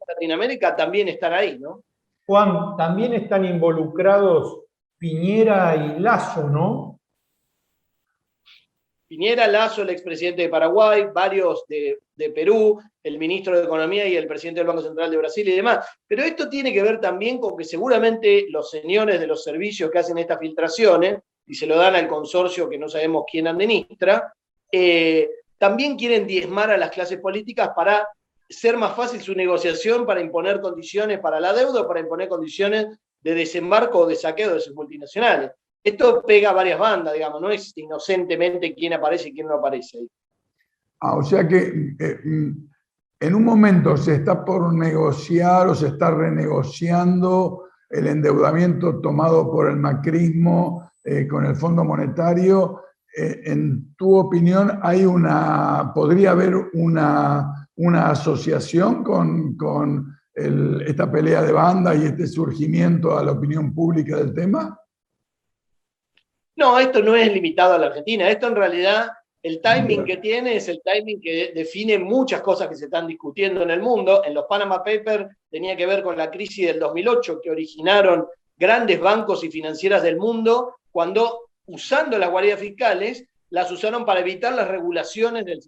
Latinoamérica 0.06 0.76
también 0.76 1.08
están 1.08 1.32
ahí, 1.32 1.58
¿no? 1.58 1.84
Juan, 2.28 2.76
también 2.76 3.14
están 3.14 3.46
involucrados 3.46 4.60
Piñera 4.98 5.74
y 5.78 6.02
Lazo, 6.02 6.50
¿no? 6.50 6.95
Piñera, 9.08 9.48
Lazo, 9.48 9.84
el 9.84 9.90
expresidente 9.92 10.42
de 10.42 10.50
Paraguay, 10.50 11.08
varios 11.14 11.64
de, 11.68 12.00
Perú, 12.34 12.80
el 13.04 13.18
ministro 13.20 13.58
de 13.58 13.66
Economía 13.66 14.08
y 14.08 14.16
el 14.16 14.28
presidente 14.28 14.60
del 14.62 14.68
Banco 14.68 14.82
Central 14.82 15.12
de 15.12 15.18
Brasil 15.18 15.48
y 15.48 15.56
demás. 15.56 15.86
Pero 16.08 16.24
esto 16.24 16.50
tiene 16.50 16.74
que 16.74 16.82
ver 16.82 17.00
también 17.00 17.38
con 17.38 17.56
que 17.56 17.64
seguramente 17.64 18.48
los 18.50 18.70
señores 18.70 19.20
de 19.20 19.28
los 19.28 19.44
servicios 19.44 19.92
que 19.92 20.00
hacen 20.00 20.18
estas 20.18 20.40
filtraciones, 20.40 21.20
y 21.48 21.54
se 21.54 21.68
lo 21.68 21.78
dan 21.78 21.96
al 21.96 22.08
consorcio 22.08 22.68
que 22.68 22.78
no 22.78 22.90
sabemos 22.90 23.26
quién 23.30 23.48
administra, 23.48 24.34
eh, 24.72 25.30
también 25.58 25.96
quieren 25.96 26.26
diezmar 26.26 26.72
a 26.72 26.78
las 26.78 26.90
clases 26.90 27.20
políticas 27.20 27.70
para 27.76 28.08
ser 28.50 28.78
más 28.78 28.96
fácil 28.96 29.22
su 29.22 29.34
negociación, 29.34 30.06
para 30.06 30.22
imponer 30.22 30.60
condiciones 30.62 31.20
para 31.20 31.40
la 31.40 31.54
deuda 31.54 31.88
para 31.88 32.00
imponer 32.00 32.28
condiciones 32.28 32.88
de 33.22 33.34
desembarco 33.34 34.00
o 34.00 34.06
de 34.06 34.16
saqueo 34.16 34.54
de 34.54 34.60
sus 34.62 34.76
multinacionales. 34.76 35.52
Esto 35.86 36.24
pega 36.26 36.52
varias 36.52 36.80
bandas, 36.80 37.14
digamos, 37.14 37.40
no 37.40 37.52
es 37.52 37.72
inocentemente 37.78 38.74
quién 38.74 38.94
aparece 38.94 39.30
y 39.30 39.34
quién 39.36 39.46
no 39.46 39.54
aparece. 39.54 40.00
Ah, 41.00 41.16
o 41.16 41.22
sea 41.22 41.48
que 41.48 41.96
eh, 42.00 42.20
mm, 42.24 42.70
en 43.20 43.36
un 43.36 43.46
momento 43.46 43.96
se 43.96 44.16
está 44.16 44.44
por 44.44 44.74
negociar 44.74 45.68
o 45.68 45.76
se 45.76 45.90
está 45.90 46.10
renegociando 46.10 47.66
el 47.88 48.08
endeudamiento 48.08 49.00
tomado 49.00 49.52
por 49.52 49.70
el 49.70 49.76
macrismo 49.76 50.90
eh, 51.04 51.28
con 51.28 51.46
el 51.46 51.56
Fondo 51.56 51.84
Monetario. 51.84 52.82
Eh, 53.16 53.42
en 53.46 53.94
tu 53.96 54.16
opinión, 54.16 54.80
¿hay 54.82 55.06
una, 55.06 55.92
¿podría 55.94 56.32
haber 56.32 56.56
una, 56.74 57.70
una 57.76 58.10
asociación 58.10 59.04
con, 59.04 59.56
con 59.56 60.18
esta 60.34 61.10
pelea 61.10 61.44
de 61.44 61.52
banda 61.52 61.96
y 61.96 62.06
este 62.06 62.26
surgimiento 62.26 63.16
a 63.16 63.24
la 63.24 63.34
opinión 63.34 63.72
pública 63.72 64.18
del 64.18 64.34
tema? 64.34 64.76
No, 66.56 66.80
esto 66.80 67.02
no 67.02 67.16
es 67.16 67.32
limitado 67.32 67.74
a 67.74 67.78
la 67.78 67.88
Argentina. 67.88 68.30
Esto 68.30 68.48
en 68.48 68.56
realidad, 68.56 69.10
el 69.44 69.62
timing 69.62 70.06
que 70.06 70.18
tiene 70.18 70.56
es 70.56 70.70
el 70.70 70.82
timing 70.84 71.20
que 71.20 71.52
define 71.54 72.00
muchas 72.00 72.42
cosas 72.42 72.70
que 72.70 72.76
se 72.76 72.86
están 72.86 73.08
discutiendo 73.08 73.62
en 73.62 73.72
el 73.72 73.82
mundo. 73.82 74.24
En 74.24 74.34
los 74.34 74.46
Panama 74.46 74.84
Papers 74.84 75.28
tenía 75.50 75.76
que 75.76 75.86
ver 75.86 76.02
con 76.02 76.18
la 76.18 76.32
crisis 76.32 76.68
del 76.68 76.80
2008 76.80 77.42
que 77.44 77.52
originaron 77.52 78.26
grandes 78.58 79.00
bancos 79.02 79.44
y 79.44 79.52
financieras 79.52 80.02
del 80.02 80.18
mundo 80.18 80.76
cuando, 80.92 81.50
usando 81.66 82.18
las 82.18 82.32
guardias 82.32 82.60
fiscales, 82.60 83.26
las 83.50 83.70
usaron 83.70 84.06
para 84.06 84.22
evitar 84.22 84.54
las 84.54 84.68
regulaciones 84.68 85.44
de 85.46 85.60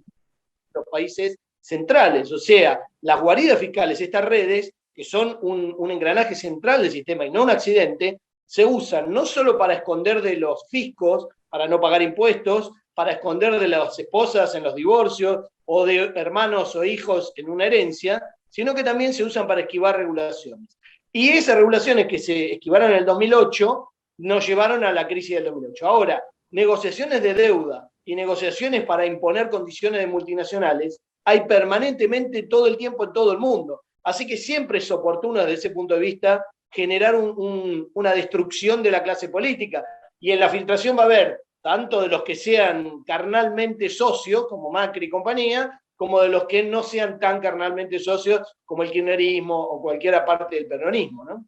los 0.74 0.86
países 0.90 1.38
centrales. 1.60 2.32
O 2.32 2.38
sea, 2.38 2.80
las 3.02 3.22
guaridas 3.22 3.60
fiscales, 3.60 4.00
estas 4.00 4.24
redes, 4.24 4.72
que 4.94 5.04
son 5.04 5.38
un, 5.42 5.76
un 5.78 5.92
engranaje 5.92 6.34
central 6.34 6.82
del 6.82 6.92
sistema 6.92 7.26
y 7.26 7.30
no 7.30 7.44
un 7.44 7.50
accidente, 7.50 8.22
se 8.48 8.66
usan 8.66 9.14
no 9.14 9.26
solo 9.26 9.58
para 9.58 9.76
esconder 9.76 10.22
de 10.22 10.38
los 10.38 10.68
fiscos, 10.70 11.28
para 11.50 11.68
no 11.68 11.80
pagar 11.80 12.02
impuestos, 12.02 12.72
para 12.94 13.12
esconder 13.12 13.60
de 13.60 13.68
las 13.68 14.00
esposas 14.00 14.56
en 14.56 14.64
los 14.64 14.74
divorcios 14.74 15.46
o 15.66 15.86
de 15.86 16.12
hermanos 16.16 16.76
o 16.76 16.84
hijos 16.84 17.34
en 17.36 17.50
una 17.50 17.66
herencia, 17.66 18.24
sino 18.50 18.74
que 18.74 18.84
también 18.84 19.14
se 19.14 19.24
usan 19.24 19.46
para 19.46 19.62
esquivar 19.62 19.98
regulaciones. 19.98 20.80
Y 21.12 21.30
esas 21.30 21.58
regulaciones 21.58 22.08
que 22.08 22.20
se 22.20 22.54
esquivaron 22.54 22.92
en 22.92 22.98
el 22.98 23.06
2008 23.06 23.90
nos 24.20 24.48
llevaron 24.48 24.84
a 24.84 24.94
la 24.94 25.08
crisis 25.08 25.36
del 25.36 25.46
2008. 25.46 25.86
Ahora, 25.86 26.24
negociaciones 26.52 27.22
de 27.22 27.34
deuda 27.34 27.90
y 28.06 28.16
negociaciones 28.16 28.86
para 28.86 29.06
imponer 29.06 29.50
condiciones 29.50 30.00
de 30.00 30.08
multinacionales 30.08 31.02
hay 31.26 31.46
permanentemente 31.46 32.44
todo 32.44 32.68
el 32.68 32.78
tiempo 32.78 33.04
en 33.04 33.14
todo 33.14 33.34
el 33.34 33.40
mundo. 33.40 33.82
Así 34.04 34.26
que 34.26 34.38
siempre 34.38 34.78
es 34.78 34.90
oportuno 34.90 35.42
desde 35.42 35.54
ese 35.56 35.70
punto 35.72 35.96
de 35.96 36.00
vista 36.00 36.46
generar 36.70 37.16
una 37.16 38.14
destrucción 38.14 38.84
de 38.84 38.92
la 38.92 39.04
clase 39.04 39.30
política. 39.30 39.84
Y 40.20 40.32
en 40.32 40.40
la 40.40 40.50
filtración 40.50 40.98
va 40.98 41.04
a 41.04 41.06
haber 41.06 41.42
tanto 41.62 42.02
de 42.02 42.08
los 42.08 42.24
que 42.24 42.36
sean 42.36 43.04
carnalmente 43.04 43.90
socios, 43.90 44.48
como 44.48 44.72
Macri 44.72 45.08
y 45.08 45.10
compañía, 45.10 45.82
como 45.96 46.22
de 46.22 46.30
los 46.30 46.46
que 46.46 46.64
no 46.64 46.84
sean 46.84 47.20
tan 47.20 47.42
carnalmente 47.42 48.00
socios, 48.00 48.56
como 48.64 48.84
el 48.84 48.92
kirchnerismo 48.92 49.60
o 49.60 49.82
cualquier 49.82 50.24
parte 50.24 50.56
del 50.56 50.68
peronismo. 50.68 51.26
¿no? 51.26 51.46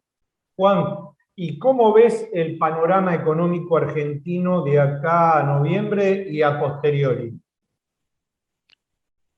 Juan, 0.56 0.84
¿y 1.36 1.58
cómo 1.58 1.92
ves 1.92 2.28
el 2.32 2.58
panorama 2.58 3.14
económico 3.14 3.76
argentino 3.76 4.62
de 4.62 4.80
acá 4.80 5.38
a 5.38 5.42
noviembre 5.44 6.26
y 6.28 6.42
a 6.42 6.58
posteriori? 6.58 7.32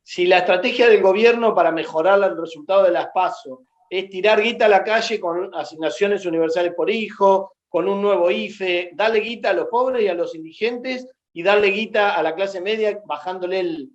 Si 0.03 0.27
la 0.27 0.38
estrategia 0.38 0.88
del 0.88 1.01
gobierno 1.01 1.55
para 1.55 1.71
mejorar 1.71 2.23
el 2.23 2.37
resultado 2.37 2.83
de 2.83 2.90
las 2.90 3.09
PASO 3.14 3.66
es 3.93 4.09
tirar 4.09 4.41
guita 4.41 4.65
a 4.65 4.69
la 4.71 4.83
calle 4.83 5.21
con 5.21 5.55
asignaciones 5.55 6.25
universales 6.25 6.73
por 6.75 6.89
hijo, 6.89 7.53
con 7.69 7.87
un 7.87 8.01
nuevo 8.01 8.31
IFE, 8.31 8.93
darle 8.95 9.21
guita 9.21 9.51
a 9.51 9.53
los 9.53 9.67
pobres 9.67 10.03
y 10.03 10.09
a 10.09 10.15
los 10.15 10.35
indigentes 10.35 11.07
y 11.35 11.43
darle 11.43 11.69
guita 11.69 12.17
a 12.17 12.23
la 12.23 12.35
clase 12.35 12.63
media 12.63 13.03
bajándole 13.05 13.89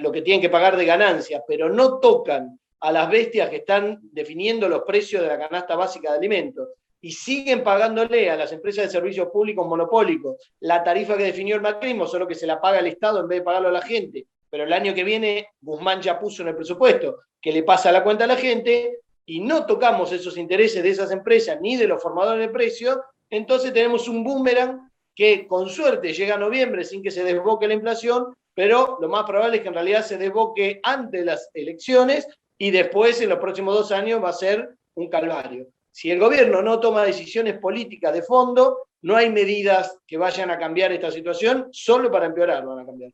lo 0.00 0.10
que 0.10 0.22
tienen 0.22 0.40
que 0.40 0.50
pagar 0.50 0.76
de 0.76 0.84
ganancias, 0.84 1.40
pero 1.46 1.68
no 1.68 2.00
tocan 2.00 2.58
a 2.80 2.90
las 2.90 3.08
bestias 3.08 3.48
que 3.48 3.58
están 3.58 4.00
definiendo 4.02 4.68
los 4.68 4.82
precios 4.82 5.22
de 5.22 5.28
la 5.28 5.38
canasta 5.38 5.76
básica 5.76 6.10
de 6.10 6.18
alimentos. 6.18 6.70
Y 7.00 7.12
siguen 7.12 7.62
pagándole 7.62 8.28
a 8.28 8.36
las 8.36 8.50
empresas 8.50 8.86
de 8.86 8.90
servicios 8.90 9.28
públicos 9.28 9.64
monopólicos 9.68 10.34
la 10.58 10.82
tarifa 10.82 11.16
que 11.16 11.22
definió 11.22 11.54
el 11.54 11.62
macrismo, 11.62 12.08
solo 12.08 12.26
que 12.26 12.34
se 12.34 12.44
la 12.44 12.60
paga 12.60 12.80
el 12.80 12.88
Estado 12.88 13.20
en 13.20 13.28
vez 13.28 13.38
de 13.38 13.44
pagarlo 13.44 13.68
a 13.68 13.72
la 13.72 13.82
gente. 13.82 14.26
Pero 14.50 14.64
el 14.64 14.72
año 14.72 14.94
que 14.94 15.04
viene 15.04 15.50
Guzmán 15.60 16.02
ya 16.02 16.18
puso 16.18 16.42
en 16.42 16.48
el 16.48 16.56
presupuesto 16.56 17.20
que 17.40 17.52
le 17.52 17.62
pasa 17.62 17.92
la 17.92 18.02
cuenta 18.02 18.24
a 18.24 18.26
la 18.26 18.34
gente 18.34 18.98
y 19.28 19.40
no 19.40 19.66
tocamos 19.66 20.10
esos 20.10 20.38
intereses 20.38 20.82
de 20.82 20.88
esas 20.88 21.10
empresas 21.10 21.58
ni 21.60 21.76
de 21.76 21.86
los 21.86 22.02
formadores 22.02 22.46
de 22.46 22.52
precios, 22.52 22.98
entonces 23.28 23.74
tenemos 23.74 24.08
un 24.08 24.24
boomerang 24.24 24.90
que 25.14 25.46
con 25.46 25.68
suerte 25.68 26.14
llega 26.14 26.36
a 26.36 26.38
noviembre 26.38 26.82
sin 26.82 27.02
que 27.02 27.10
se 27.10 27.22
desboque 27.22 27.68
la 27.68 27.74
inflación, 27.74 28.34
pero 28.54 28.96
lo 29.02 29.08
más 29.10 29.24
probable 29.24 29.58
es 29.58 29.62
que 29.62 29.68
en 29.68 29.74
realidad 29.74 30.02
se 30.02 30.16
desboque 30.16 30.80
antes 30.82 31.20
de 31.20 31.26
las 31.26 31.50
elecciones 31.52 32.26
y 32.56 32.70
después 32.70 33.20
en 33.20 33.28
los 33.28 33.38
próximos 33.38 33.74
dos 33.74 33.92
años 33.92 34.24
va 34.24 34.30
a 34.30 34.32
ser 34.32 34.76
un 34.94 35.10
calvario. 35.10 35.66
Si 35.92 36.10
el 36.10 36.18
gobierno 36.18 36.62
no 36.62 36.80
toma 36.80 37.04
decisiones 37.04 37.58
políticas 37.58 38.14
de 38.14 38.22
fondo, 38.22 38.86
no 39.02 39.14
hay 39.14 39.30
medidas 39.30 39.98
que 40.06 40.16
vayan 40.16 40.50
a 40.50 40.58
cambiar 40.58 40.90
esta 40.92 41.10
situación, 41.10 41.68
solo 41.70 42.10
para 42.10 42.26
empeorar 42.26 42.64
van 42.64 42.78
a 42.78 42.86
cambiar. 42.86 43.12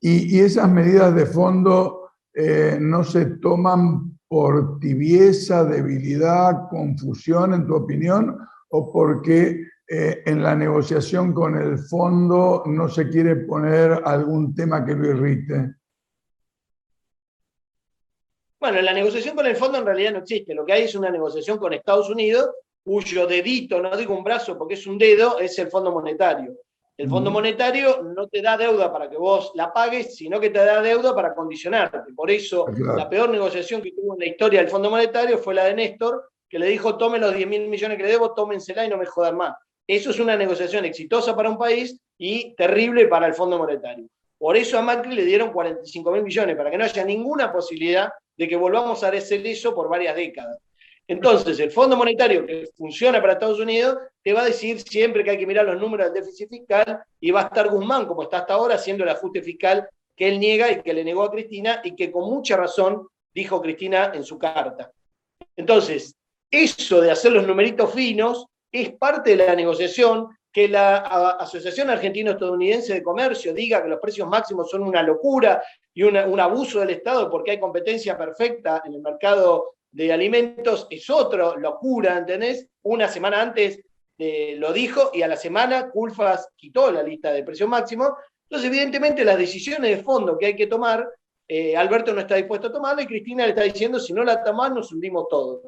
Y, 0.00 0.40
esas 0.40 0.68
medidas 0.68 1.14
de 1.14 1.26
fondo 1.26 2.10
eh, 2.34 2.76
no 2.80 3.04
se 3.04 3.26
toman 3.36 4.17
por 4.28 4.78
tibieza, 4.78 5.64
debilidad, 5.64 6.68
confusión, 6.68 7.54
en 7.54 7.66
tu 7.66 7.74
opinión, 7.74 8.38
o 8.68 8.92
porque 8.92 9.62
eh, 9.88 10.22
en 10.26 10.42
la 10.42 10.54
negociación 10.54 11.32
con 11.32 11.56
el 11.56 11.78
fondo 11.78 12.62
no 12.66 12.88
se 12.90 13.08
quiere 13.08 13.36
poner 13.36 14.02
algún 14.04 14.54
tema 14.54 14.84
que 14.84 14.94
lo 14.94 15.08
irrite. 15.08 15.74
Bueno, 18.60 18.82
la 18.82 18.92
negociación 18.92 19.34
con 19.34 19.46
el 19.46 19.56
fondo 19.56 19.78
en 19.78 19.86
realidad 19.86 20.12
no 20.12 20.18
existe. 20.18 20.54
Lo 20.54 20.66
que 20.66 20.74
hay 20.74 20.82
es 20.82 20.94
una 20.94 21.10
negociación 21.10 21.58
con 21.58 21.72
Estados 21.72 22.10
Unidos, 22.10 22.50
cuyo 22.84 23.26
dedito, 23.26 23.80
no 23.80 23.96
digo 23.96 24.16
un 24.16 24.24
brazo 24.24 24.58
porque 24.58 24.74
es 24.74 24.86
un 24.86 24.98
dedo, 24.98 25.38
es 25.38 25.58
el 25.58 25.68
Fondo 25.68 25.92
Monetario. 25.92 26.54
El 26.98 27.08
Fondo 27.08 27.30
Monetario 27.30 28.02
no 28.02 28.26
te 28.26 28.42
da 28.42 28.56
deuda 28.56 28.92
para 28.92 29.08
que 29.08 29.16
vos 29.16 29.52
la 29.54 29.72
pagues, 29.72 30.16
sino 30.16 30.40
que 30.40 30.50
te 30.50 30.58
da 30.58 30.82
deuda 30.82 31.14
para 31.14 31.32
condicionarte. 31.32 31.98
Por 32.16 32.28
eso, 32.28 32.66
la 32.96 33.08
peor 33.08 33.30
negociación 33.30 33.80
que 33.80 33.92
tuvo 33.92 34.14
en 34.14 34.18
la 34.18 34.26
historia 34.26 34.58
del 34.58 34.68
Fondo 34.68 34.90
Monetario 34.90 35.38
fue 35.38 35.54
la 35.54 35.66
de 35.66 35.74
Néstor, 35.74 36.28
que 36.48 36.58
le 36.58 36.66
dijo, 36.66 36.98
tome 36.98 37.20
los 37.20 37.32
10 37.32 37.46
mil 37.46 37.68
millones 37.68 37.98
que 37.98 38.02
le 38.02 38.10
debo, 38.10 38.34
tómensela 38.34 38.84
y 38.84 38.88
no 38.88 38.96
me 38.96 39.06
jodan 39.06 39.36
más. 39.36 39.54
Eso 39.86 40.10
es 40.10 40.18
una 40.18 40.36
negociación 40.36 40.84
exitosa 40.86 41.36
para 41.36 41.48
un 41.48 41.56
país 41.56 42.00
y 42.18 42.56
terrible 42.56 43.06
para 43.06 43.28
el 43.28 43.34
Fondo 43.34 43.58
Monetario. 43.58 44.08
Por 44.36 44.56
eso 44.56 44.76
a 44.76 44.82
Macri 44.82 45.14
le 45.14 45.24
dieron 45.24 45.52
45 45.52 46.10
mil 46.10 46.24
millones, 46.24 46.56
para 46.56 46.68
que 46.68 46.78
no 46.78 46.84
haya 46.84 47.04
ninguna 47.04 47.52
posibilidad 47.52 48.10
de 48.36 48.48
que 48.48 48.56
volvamos 48.56 49.04
a 49.04 49.08
hacer 49.08 49.46
eso 49.46 49.72
por 49.72 49.88
varias 49.88 50.16
décadas. 50.16 50.58
Entonces, 51.08 51.58
el 51.58 51.70
Fondo 51.70 51.96
Monetario 51.96 52.44
que 52.44 52.68
funciona 52.76 53.18
para 53.18 53.32
Estados 53.32 53.58
Unidos 53.58 53.96
te 54.22 54.34
va 54.34 54.42
a 54.42 54.44
decir 54.44 54.78
siempre 54.82 55.24
que 55.24 55.30
hay 55.30 55.38
que 55.38 55.46
mirar 55.46 55.64
los 55.64 55.80
números 55.80 56.12
del 56.12 56.22
déficit 56.22 56.50
fiscal 56.50 57.02
y 57.18 57.30
va 57.30 57.40
a 57.40 57.44
estar 57.44 57.70
Guzmán, 57.70 58.06
como 58.06 58.24
está 58.24 58.40
hasta 58.40 58.52
ahora, 58.52 58.74
haciendo 58.74 59.04
el 59.04 59.10
ajuste 59.10 59.40
fiscal 59.40 59.88
que 60.14 60.28
él 60.28 60.38
niega 60.38 60.70
y 60.70 60.82
que 60.82 60.92
le 60.92 61.02
negó 61.02 61.22
a 61.22 61.30
Cristina 61.30 61.80
y 61.82 61.96
que 61.96 62.12
con 62.12 62.28
mucha 62.28 62.58
razón 62.58 63.08
dijo 63.32 63.62
Cristina 63.62 64.12
en 64.14 64.22
su 64.22 64.38
carta. 64.38 64.92
Entonces, 65.56 66.14
eso 66.50 67.00
de 67.00 67.10
hacer 67.10 67.32
los 67.32 67.46
numeritos 67.46 67.90
finos 67.94 68.46
es 68.70 68.92
parte 68.92 69.30
de 69.30 69.46
la 69.46 69.54
negociación 69.54 70.28
que 70.52 70.68
la 70.68 70.98
Asociación 71.38 71.88
Argentino-Estadounidense 71.88 72.92
de 72.92 73.02
Comercio 73.02 73.54
diga 73.54 73.82
que 73.82 73.88
los 73.88 74.00
precios 74.00 74.28
máximos 74.28 74.70
son 74.70 74.82
una 74.82 75.02
locura 75.02 75.62
y 75.94 76.02
un 76.02 76.40
abuso 76.40 76.80
del 76.80 76.90
Estado 76.90 77.30
porque 77.30 77.52
hay 77.52 77.60
competencia 77.60 78.18
perfecta 78.18 78.82
en 78.84 78.94
el 78.94 79.00
mercado 79.00 79.77
de 79.90 80.12
alimentos, 80.12 80.86
es 80.90 81.08
otra 81.10 81.56
locura, 81.56 82.18
¿entendés? 82.18 82.68
Una 82.82 83.08
semana 83.08 83.40
antes 83.40 83.80
eh, 84.18 84.56
lo 84.58 84.72
dijo 84.72 85.10
y 85.14 85.22
a 85.22 85.28
la 85.28 85.36
semana 85.36 85.90
Culfas 85.90 86.48
quitó 86.56 86.90
la 86.90 87.02
lista 87.02 87.32
de 87.32 87.44
precios 87.44 87.68
máximos. 87.68 88.10
Entonces, 88.44 88.68
evidentemente, 88.68 89.24
las 89.24 89.38
decisiones 89.38 89.96
de 89.96 90.02
fondo 90.02 90.36
que 90.36 90.46
hay 90.46 90.56
que 90.56 90.66
tomar, 90.66 91.08
eh, 91.46 91.76
Alberto 91.76 92.12
no 92.12 92.20
está 92.20 92.34
dispuesto 92.34 92.68
a 92.68 92.72
tomarla 92.72 93.02
y 93.02 93.06
Cristina 93.06 93.44
le 93.44 93.50
está 93.50 93.62
diciendo, 93.62 93.98
si 93.98 94.12
no 94.12 94.24
la 94.24 94.42
tomás, 94.42 94.72
nos 94.72 94.92
hundimos 94.92 95.28
todos. 95.28 95.60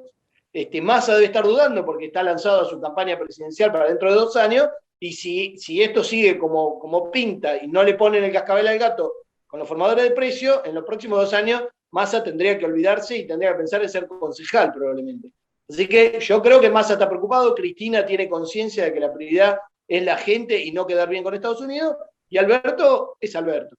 Este, 0.52 0.80
Massa 0.80 1.14
debe 1.14 1.26
estar 1.26 1.44
dudando 1.44 1.85
porque 1.85 2.06
está 2.06 2.22
lanzado 2.22 2.62
a 2.62 2.64
su 2.68 2.80
campaña 2.80 3.18
presidencial 3.18 3.70
para 3.70 3.88
dentro 3.88 4.11
de 4.11 4.16
dos 4.16 4.37
años, 4.37 4.68
y 4.98 5.12
si, 5.12 5.56
si 5.56 5.83
esto 5.83 6.04
sigue 6.04 6.38
como, 6.38 6.78
como 6.78 7.11
pinta 7.11 7.56
y 7.56 7.68
no 7.68 7.83
le 7.83 7.94
ponen 7.94 8.24
el 8.24 8.33
cascabel 8.33 8.68
al 8.68 8.78
gato 8.78 9.12
con 9.46 9.59
los 9.59 9.68
formadores 9.68 10.04
de 10.04 10.11
precio, 10.11 10.64
en 10.64 10.74
los 10.74 10.85
próximos 10.85 11.20
dos 11.20 11.33
años 11.33 11.62
Massa 11.92 12.22
tendría 12.22 12.59
que 12.59 12.66
olvidarse 12.66 13.16
y 13.16 13.26
tendría 13.26 13.53
que 13.53 13.59
pensar 13.59 13.83
en 13.83 13.88
ser 13.88 14.07
concejal 14.07 14.72
probablemente. 14.72 15.33
Así 15.68 15.87
que 15.87 16.18
yo 16.20 16.42
creo 16.42 16.61
que 16.61 16.70
Massa 16.70 16.94
está 16.94 17.09
preocupado, 17.09 17.55
Cristina 17.55 18.05
tiene 18.05 18.29
conciencia 18.29 18.85
de 18.85 18.92
que 18.92 19.00
la 19.00 19.12
prioridad 19.12 19.59
es 19.87 20.05
la 20.05 20.16
gente 20.16 20.59
y 20.59 20.72
no 20.72 20.87
quedar 20.87 21.09
bien 21.09 21.24
con 21.24 21.35
Estados 21.35 21.61
Unidos, 21.61 21.96
y 22.29 22.38
Alberto 22.38 23.16
es 23.20 23.35
Alberto. 23.35 23.76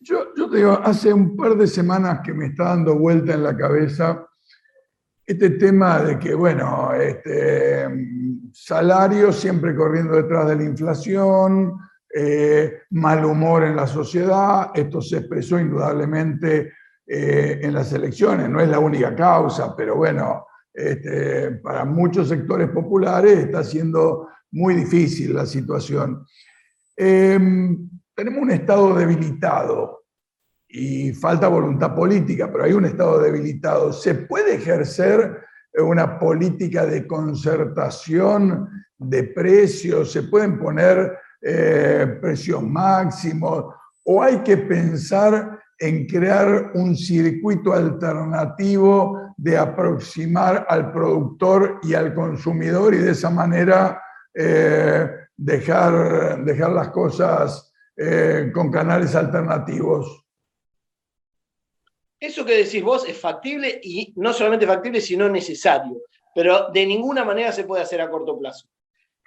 Yo, 0.00 0.32
te 0.32 0.56
digo, 0.56 0.80
hace 0.82 1.12
un 1.12 1.36
par 1.36 1.56
de 1.56 1.66
semanas 1.66 2.20
que 2.24 2.32
me 2.32 2.46
está 2.46 2.64
dando 2.64 2.96
vuelta 2.96 3.34
en 3.34 3.42
la 3.42 3.56
cabeza 3.56 4.26
este 5.26 5.50
tema 5.50 6.02
de 6.02 6.18
que, 6.18 6.34
bueno, 6.34 6.94
este, 6.94 7.86
salario 8.52 9.30
siempre 9.30 9.74
corriendo 9.74 10.16
detrás 10.16 10.48
de 10.48 10.56
la 10.56 10.64
inflación, 10.64 11.76
eh, 12.14 12.82
mal 12.90 13.24
humor 13.24 13.64
en 13.64 13.76
la 13.76 13.86
sociedad, 13.86 14.70
esto 14.74 15.02
se 15.02 15.18
expresó 15.18 15.58
indudablemente 15.58 16.72
eh, 17.08 17.60
en 17.62 17.72
las 17.72 17.92
elecciones, 17.92 18.48
no 18.50 18.60
es 18.60 18.68
la 18.68 18.78
única 18.78 19.14
causa, 19.14 19.74
pero 19.74 19.96
bueno, 19.96 20.46
este, 20.72 21.52
para 21.52 21.84
muchos 21.84 22.28
sectores 22.28 22.68
populares 22.68 23.38
está 23.38 23.64
siendo 23.64 24.28
muy 24.50 24.74
difícil 24.74 25.34
la 25.34 25.46
situación. 25.46 26.26
Em, 26.96 27.88
tenemos 28.14 28.42
un 28.42 28.50
Estado 28.50 28.94
debilitado, 28.94 29.98
y 30.68 31.12
falta 31.14 31.48
voluntad 31.48 31.94
política, 31.94 32.50
pero 32.52 32.64
hay 32.64 32.72
un 32.72 32.84
Estado 32.84 33.20
debilitado. 33.20 33.92
¿Se 33.92 34.14
puede 34.14 34.56
ejercer 34.56 35.44
una 35.78 36.18
política 36.18 36.84
de 36.84 37.06
concertación 37.06 38.68
de 38.98 39.24
precios? 39.24 40.12
¿Se 40.12 40.24
pueden 40.24 40.58
poner 40.58 41.16
eh, 41.40 42.18
precios 42.20 42.62
máximos? 42.62 43.74
¿O 44.04 44.22
hay 44.22 44.38
que 44.38 44.58
pensar 44.58 45.57
en 45.78 46.06
crear 46.06 46.72
un 46.74 46.96
circuito 46.96 47.72
alternativo 47.72 49.34
de 49.36 49.56
aproximar 49.56 50.66
al 50.68 50.90
productor 50.92 51.80
y 51.82 51.94
al 51.94 52.12
consumidor 52.14 52.94
y 52.94 52.98
de 52.98 53.12
esa 53.12 53.30
manera 53.30 54.02
eh, 54.34 55.08
dejar, 55.36 56.44
dejar 56.44 56.72
las 56.72 56.88
cosas 56.88 57.72
eh, 57.96 58.50
con 58.52 58.70
canales 58.70 59.14
alternativos? 59.14 60.24
Eso 62.20 62.44
que 62.44 62.64
decís 62.64 62.82
vos 62.82 63.08
es 63.08 63.16
factible 63.16 63.80
y 63.82 64.12
no 64.16 64.32
solamente 64.32 64.66
factible, 64.66 65.00
sino 65.00 65.28
necesario, 65.28 66.02
pero 66.34 66.70
de 66.70 66.84
ninguna 66.84 67.24
manera 67.24 67.52
se 67.52 67.64
puede 67.64 67.82
hacer 67.82 68.00
a 68.00 68.10
corto 68.10 68.38
plazo. 68.38 68.68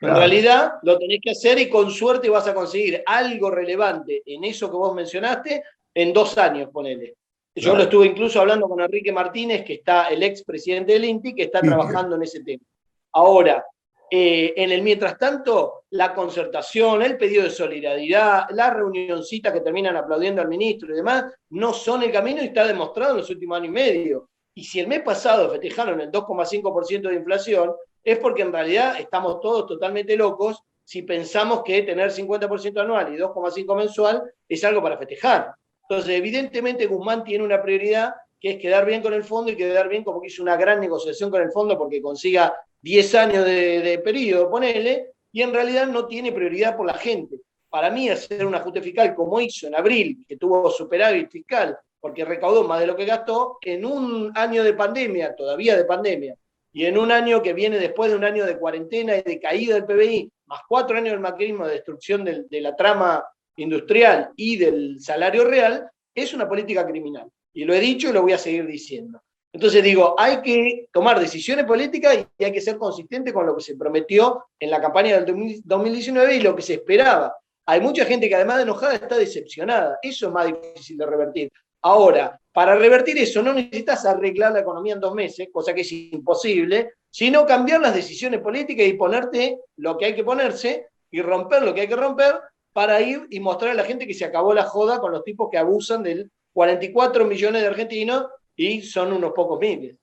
En 0.02 0.16
realidad 0.16 0.74
lo 0.82 0.98
tenés 0.98 1.20
que 1.22 1.32
hacer 1.32 1.60
y 1.60 1.70
con 1.70 1.92
suerte 1.92 2.28
vas 2.28 2.48
a 2.48 2.56
conseguir 2.56 3.04
algo 3.06 3.52
relevante 3.52 4.24
en 4.26 4.44
eso 4.44 4.70
que 4.70 4.78
vos 4.78 4.96
mencionaste 4.96 5.64
en 5.94 6.14
dos 6.14 6.38
años, 6.38 6.70
ponele. 6.72 7.16
Yo 7.54 7.76
lo 7.76 7.84
estuve 7.84 8.08
incluso 8.08 8.40
hablando 8.40 8.70
con 8.70 8.80
Enrique 8.80 9.12
Martínez, 9.12 9.66
que 9.66 9.74
está 9.74 10.08
el 10.08 10.24
ex 10.24 10.44
presidente 10.44 10.94
del 10.94 11.06
INTI, 11.06 11.36
que 11.36 11.44
está 11.44 11.60
trabajando 11.62 12.16
en 12.16 12.24
ese 12.24 12.42
tema. 12.44 12.64
Ahora, 13.12 13.66
eh, 14.10 14.54
en 14.56 14.72
el 14.72 14.82
mientras 14.82 15.18
tanto, 15.18 15.84
la 15.92 16.14
concertación, 16.14 17.02
el 17.02 17.18
pedido 17.18 17.44
de 17.44 17.50
solidaridad, 17.50 18.46
la 18.52 18.70
reunioncita 18.70 19.52
que 19.52 19.62
terminan 19.62 19.98
aplaudiendo 19.98 20.42
al 20.42 20.48
ministro 20.48 20.94
y 20.94 20.98
demás, 20.98 21.26
no 21.50 21.74
son 21.74 22.04
el 22.04 22.12
camino 22.12 22.42
y 22.42 22.48
está 22.48 22.66
demostrado 22.66 23.12
en 23.12 23.18
los 23.18 23.30
últimos 23.30 23.58
años 23.58 23.70
y 23.70 23.72
medio. 23.72 24.30
Y 24.54 24.64
si 24.64 24.80
el 24.80 24.88
mes 24.88 25.02
pasado 25.02 25.50
festejaron 25.50 26.00
el 26.00 26.12
2,5% 26.12 27.10
de 27.10 27.16
inflación, 27.16 27.74
es 28.04 28.18
porque 28.18 28.42
en 28.42 28.52
realidad 28.52 29.00
estamos 29.00 29.40
todos 29.40 29.68
totalmente 29.68 30.16
locos 30.18 30.62
si 30.84 31.04
pensamos 31.04 31.64
que 31.64 31.84
tener 31.84 32.12
50% 32.12 32.82
anual 32.82 33.14
y 33.14 33.18
2,5% 33.18 33.76
mensual 33.78 34.24
es 34.48 34.64
algo 34.64 34.82
para 34.82 34.98
festejar. 34.98 35.54
Entonces, 35.92 36.16
evidentemente 36.16 36.86
Guzmán 36.86 37.22
tiene 37.26 37.44
una 37.44 37.62
prioridad 37.62 38.16
que 38.40 38.52
es 38.52 38.58
quedar 38.60 38.86
bien 38.86 39.02
con 39.02 39.14
el 39.14 39.26
fondo 39.26 39.52
y 39.52 39.58
quedar 39.58 39.90
bien 39.90 40.06
como 40.06 40.22
que 40.22 40.28
hizo 40.28 40.42
una 40.42 40.56
gran 40.56 40.80
negociación 40.80 41.30
con 41.30 41.42
el 41.42 41.52
fondo 41.52 41.78
porque 41.78 42.02
consiga 42.02 42.56
10 42.82 43.16
años 43.16 43.44
de, 43.44 44.02
periodo, 44.02 44.50
ponele, 44.50 45.12
y 45.34 45.42
en 45.42 45.54
realidad 45.54 45.88
no 45.88 46.08
tiene 46.08 46.32
prioridad 46.32 46.78
por 46.78 46.88
la 46.88 46.94
gente. 46.94 47.42
Para 47.70 47.90
mí, 47.90 48.08
hacer 48.08 48.46
un 48.46 48.56
ajuste 48.56 48.82
fiscal 48.82 49.14
como 49.14 49.42
hizo 49.42 49.68
en 49.68 49.76
abril, 49.76 50.24
que 50.26 50.38
tuvo 50.38 50.72
superávit 50.72 51.30
fiscal 51.30 51.78
porque 52.00 52.24
recaudó 52.24 52.64
más 52.64 52.80
de 52.80 52.88
lo 52.88 52.96
que 52.96 53.04
gastó, 53.04 53.58
en 53.62 53.84
un 53.84 54.32
año 54.34 54.64
de 54.64 54.74
pandemia, 54.74 55.36
todavía 55.36 55.76
de 55.76 55.84
pandemia, 55.84 56.36
y 56.72 56.86
en 56.86 56.98
un 56.98 57.12
año 57.12 57.42
que 57.42 57.52
viene 57.52 57.78
después 57.78 58.10
de 58.10 58.16
un 58.16 58.24
año 58.24 58.46
de 58.46 58.58
cuarentena 58.58 59.18
y 59.18 59.24
de 59.24 59.42
caída 59.42 59.76
del 59.76 59.84
PBI, 59.84 60.32
más 60.46 60.62
cuatro 60.70 60.96
años 60.96 61.12
del 61.12 61.20
macrismo 61.20 61.68
de 61.68 61.74
destrucción 61.74 62.24
de 62.24 62.62
la 62.62 62.78
trama 62.78 63.26
industrial 63.58 64.32
y 64.36 64.58
del 64.58 65.00
salario 65.00 65.46
real, 65.46 65.90
es 66.14 66.34
una 66.34 66.48
política 66.48 66.86
criminal. 66.86 67.28
Y 67.54 67.66
lo 67.66 67.74
he 67.74 67.80
dicho 67.80 68.10
y 68.10 68.14
lo 68.14 68.22
voy 68.22 68.34
a 68.34 68.38
seguir 68.38 68.66
diciendo. 68.66 69.22
Entonces 69.54 69.84
digo, 69.84 70.16
hay 70.18 70.42
que 70.42 70.88
tomar 70.94 71.20
decisiones 71.20 71.66
políticas 71.66 72.26
y 72.38 72.44
hay 72.44 72.52
que 72.52 72.62
ser 72.62 72.78
consistente 72.78 73.34
con 73.34 73.46
lo 73.46 73.56
que 73.56 73.64
se 73.64 73.76
prometió 73.76 74.46
en 74.58 74.70
la 74.70 74.80
campaña 74.80 75.20
del 75.20 75.62
2019 75.64 76.36
y 76.36 76.40
lo 76.42 76.56
que 76.56 76.62
se 76.62 76.76
esperaba. 76.76 77.36
Hay 77.66 77.82
mucha 77.82 78.06
gente 78.06 78.30
que 78.30 78.36
además 78.36 78.58
de 78.58 78.64
enojada 78.64 78.96
está 78.96 79.18
decepcionada. 79.18 80.00
Eso 80.02 80.28
es 80.28 80.34
más 80.34 80.46
difícil 80.48 80.98
de 80.98 81.06
revertir. 81.06 81.52
Ahora, 81.82 82.40
para 82.54 82.76
revertir 82.76 83.18
eso 83.18 83.42
no 83.42 83.54
necesitas 83.54 84.06
arreglar 84.06 84.54
la 84.54 84.60
economía 84.60 84.94
en 84.94 85.00
dos 85.00 85.16
meses, 85.16 85.50
cosa 85.52 85.74
que 85.74 85.82
es 85.82 85.92
imposible, 85.92 86.94
sino 87.10 87.46
cambiar 87.46 87.82
las 87.82 87.96
decisiones 87.96 88.40
políticas 88.40 88.86
y 88.88 88.94
ponerte 88.94 89.60
lo 89.78 89.98
que 89.98 90.06
hay 90.06 90.16
que 90.16 90.24
ponerse 90.24 90.88
y 91.10 91.22
romper 91.22 91.64
lo 91.64 91.74
que 91.74 91.82
hay 91.82 91.88
que 91.88 91.96
romper 91.96 92.40
para 92.74 93.02
ir 93.02 93.28
y 93.30 93.40
mostrar 93.40 93.72
a 93.72 93.76
la 93.76 93.84
gente 93.84 94.08
que 94.08 94.14
se 94.14 94.26
acabó 94.26 94.54
la 94.54 94.64
joda 94.64 95.00
con 95.00 95.12
los 95.12 95.24
tipos 95.24 95.50
que 95.52 95.58
abusan 95.58 96.04
del 96.04 96.32
44 96.54 97.26
millones 97.26 97.62
de 97.62 97.68
argentinos 97.68 98.28
y 98.56 98.82
son 98.82 99.14
unos 99.14 99.32
pocos 99.32 99.60
miles. 99.60 99.96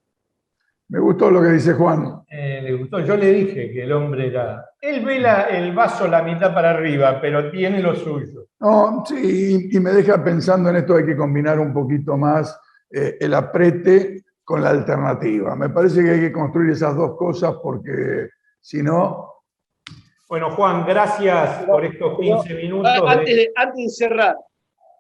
Me 0.89 1.01
gustó 1.01 1.31
lo 1.31 1.43
que 1.43 1.49
dice 1.49 1.75
Juan. 1.75 2.23
Eh, 2.31 2.61
le 2.63 2.73
gustó. 2.75 3.01
Yo 3.01 3.15
le 3.17 3.31
dije 3.33 3.71
que 3.71 3.83
el 3.83 3.93
hombre 3.93 4.29
era. 4.29 4.65
Él 4.81 5.05
ve 5.05 5.23
el 5.51 5.75
vaso 5.75 6.09
la 6.09 6.23
mitad 6.23 6.55
para 6.55 6.71
arriba, 6.71 7.21
pero 7.21 7.51
tiene 7.51 7.83
lo 7.83 7.95
suyo. 7.95 8.47
No, 8.61 9.05
sí, 9.07 9.69
y 9.71 9.81
me 9.81 9.91
deja 9.91 10.23
pensando 10.25 10.71
en 10.71 10.77
esto, 10.77 10.97
hay 10.97 11.05
que 11.05 11.17
combinar 11.17 11.61
un 11.61 11.75
poquito 11.75 12.17
más 12.17 12.59
eh, 12.91 13.19
el 13.21 13.35
aprete 13.35 14.25
con 14.43 14.63
la 14.63 14.71
alternativa. 14.71 15.55
Me 15.57 15.69
parece 15.69 16.03
que 16.03 16.11
hay 16.11 16.21
que 16.21 16.33
construir 16.33 16.71
esas 16.71 16.97
dos 16.97 17.17
cosas 17.17 17.55
porque 17.63 18.31
si 18.61 18.83
no. 18.83 19.35
Bueno, 20.29 20.51
Juan, 20.51 20.85
gracias 20.87 21.65
por 21.65 21.85
estos 21.85 22.19
15 22.19 22.55
minutos. 22.55 22.91
Antes 23.07 23.37
de, 23.37 23.51
antes 23.57 23.85
de 23.85 23.89
cerrar, 23.89 24.37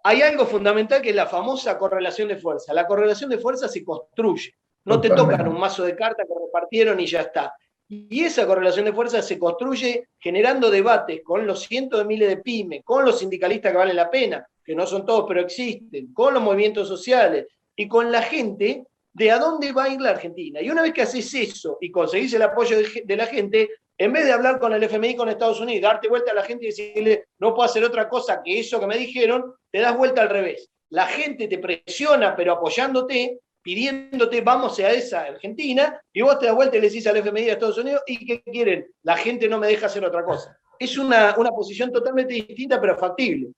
hay 0.03 0.23
algo 0.23 0.47
fundamental 0.47 1.03
que 1.03 1.11
es 1.11 1.17
la 1.17 1.27
famosa 1.27 1.77
correlación 1.77 2.29
de 2.29 2.37
fuerza. 2.37 2.73
La 2.73 2.87
correlación 2.87 3.29
de 3.29 3.39
fuerza 3.39 3.69
se 3.69 3.85
construye. 3.85 4.55
No 4.85 5.01
te 5.01 5.11
tocan 5.11 5.47
un 5.47 5.61
mazo 5.61 5.85
de 5.85 5.95
cartas 5.95 6.27
que 6.27 6.47
repartieron 6.47 6.99
y 6.99 7.07
ya 7.07 7.21
está. 7.21 7.53
Y 7.89 8.25
esa 8.25 8.47
correlación 8.47 8.87
de 8.87 8.93
fuerza 8.93 9.21
se 9.21 9.39
construye 9.39 10.09
generando 10.19 10.71
debates 10.71 11.21
con 11.23 11.47
los 11.47 11.61
cientos 11.61 11.99
de 11.99 12.07
miles 12.07 12.29
de 12.29 12.39
pymes, 12.39 12.83
con 12.85 13.05
los 13.05 13.19
sindicalistas 13.19 13.73
que 13.73 13.79
valen 13.79 13.97
la 13.97 14.11
pena, 14.11 14.47
que 14.65 14.75
no 14.75 14.87
son 14.87 15.05
todos, 15.05 15.25
pero 15.27 15.41
existen, 15.41 16.13
con 16.13 16.35
los 16.35 16.43
movimientos 16.43 16.89
sociales 16.89 17.47
y 17.75 17.89
con 17.89 18.13
la 18.13 18.23
gente 18.23 18.85
de 19.13 19.31
a 19.31 19.39
dónde 19.39 19.73
va 19.73 19.85
a 19.85 19.89
ir 19.89 20.01
la 20.01 20.11
Argentina. 20.11 20.61
Y 20.61 20.71
una 20.71 20.83
vez 20.83 20.93
que 20.93 21.03
haces 21.03 21.33
eso 21.35 21.79
y 21.81 21.91
conseguís 21.91 22.33
el 22.35 22.43
apoyo 22.43 22.79
de, 23.05 23.17
la 23.17 23.27
gente, 23.27 23.71
en 23.99 24.13
vez 24.13 24.25
de 24.25 24.33
hablar 24.33 24.61
con 24.61 24.73
el 24.73 24.83
FMI, 24.85 25.17
con 25.17 25.29
Estados 25.29 25.61
Unidos, 25.61 25.83
darte 25.83 26.09
vuelta 26.09 26.31
a 26.31 26.35
la 26.35 26.45
gente 26.45 26.65
y 26.65 26.69
decirle, 26.69 27.27
no 27.41 27.53
puedo 27.53 27.69
hacer 27.69 27.83
otra 27.83 28.09
cosa 28.09 28.41
que 28.45 28.61
eso 28.61 28.79
que 28.79 28.87
me 28.87 28.97
dijeron, 28.97 29.55
te 29.73 29.81
das 29.81 29.97
vuelta 29.97 30.23
al 30.23 30.31
revés. 30.31 30.71
La 30.91 31.07
gente 31.07 31.49
te 31.49 31.59
presiona, 31.59 32.37
pero 32.37 32.53
apoyándote, 32.53 33.41
pidiéndote, 33.61 34.41
vamos 34.41 34.79
a 34.79 34.91
esa 34.93 35.23
Argentina, 35.23 36.01
y 36.13 36.23
vos 36.23 36.39
te 36.39 36.47
das 36.47 36.55
vuelta 36.55 36.77
y 36.77 36.81
le 36.81 36.89
decís 36.89 37.07
al 37.09 37.17
FMI 37.17 37.45
de 37.45 37.51
Estados 37.51 37.79
Unidos, 37.79 38.03
¿y 38.07 38.25
qué 38.25 38.41
quieren? 38.43 38.87
La 39.03 39.17
gente 39.17 39.49
no 39.49 39.59
me 39.59 39.67
deja 39.67 39.87
hacer 39.87 40.05
otra 40.05 40.25
cosa. 40.25 40.57
Es 40.79 40.97
una, 40.97 41.35
una 41.37 41.51
posición 41.51 41.91
totalmente 41.91 42.35
distinta, 42.35 42.81
pero 42.81 42.97
factible. 42.97 43.49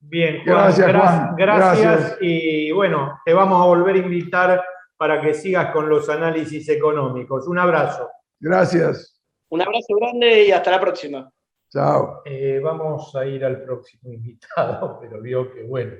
Bien, 0.00 0.42
gracias, 0.44 0.90
Juan. 0.92 1.34
gracias, 1.36 2.18
y 2.20 2.72
bueno, 2.72 3.20
te 3.24 3.32
vamos 3.32 3.62
a 3.62 3.66
volver 3.66 3.94
a 3.94 3.98
invitar 3.98 4.62
para 4.96 5.20
que 5.20 5.32
sigas 5.32 5.72
con 5.72 5.88
los 5.88 6.08
análisis 6.08 6.68
económicos. 6.68 7.46
Un 7.46 7.58
abrazo. 7.60 8.10
Gracias. 8.40 9.13
Un 9.50 9.62
abrazo 9.62 9.96
grande 10.00 10.46
y 10.46 10.50
hasta 10.50 10.70
la 10.70 10.80
próxima. 10.80 11.30
Chao. 11.70 12.22
Eh, 12.24 12.60
vamos 12.62 13.14
a 13.16 13.26
ir 13.26 13.44
al 13.44 13.62
próximo 13.62 14.12
invitado, 14.12 14.98
pero 15.00 15.20
vio 15.20 15.52
que 15.52 15.64
bueno. 15.64 15.94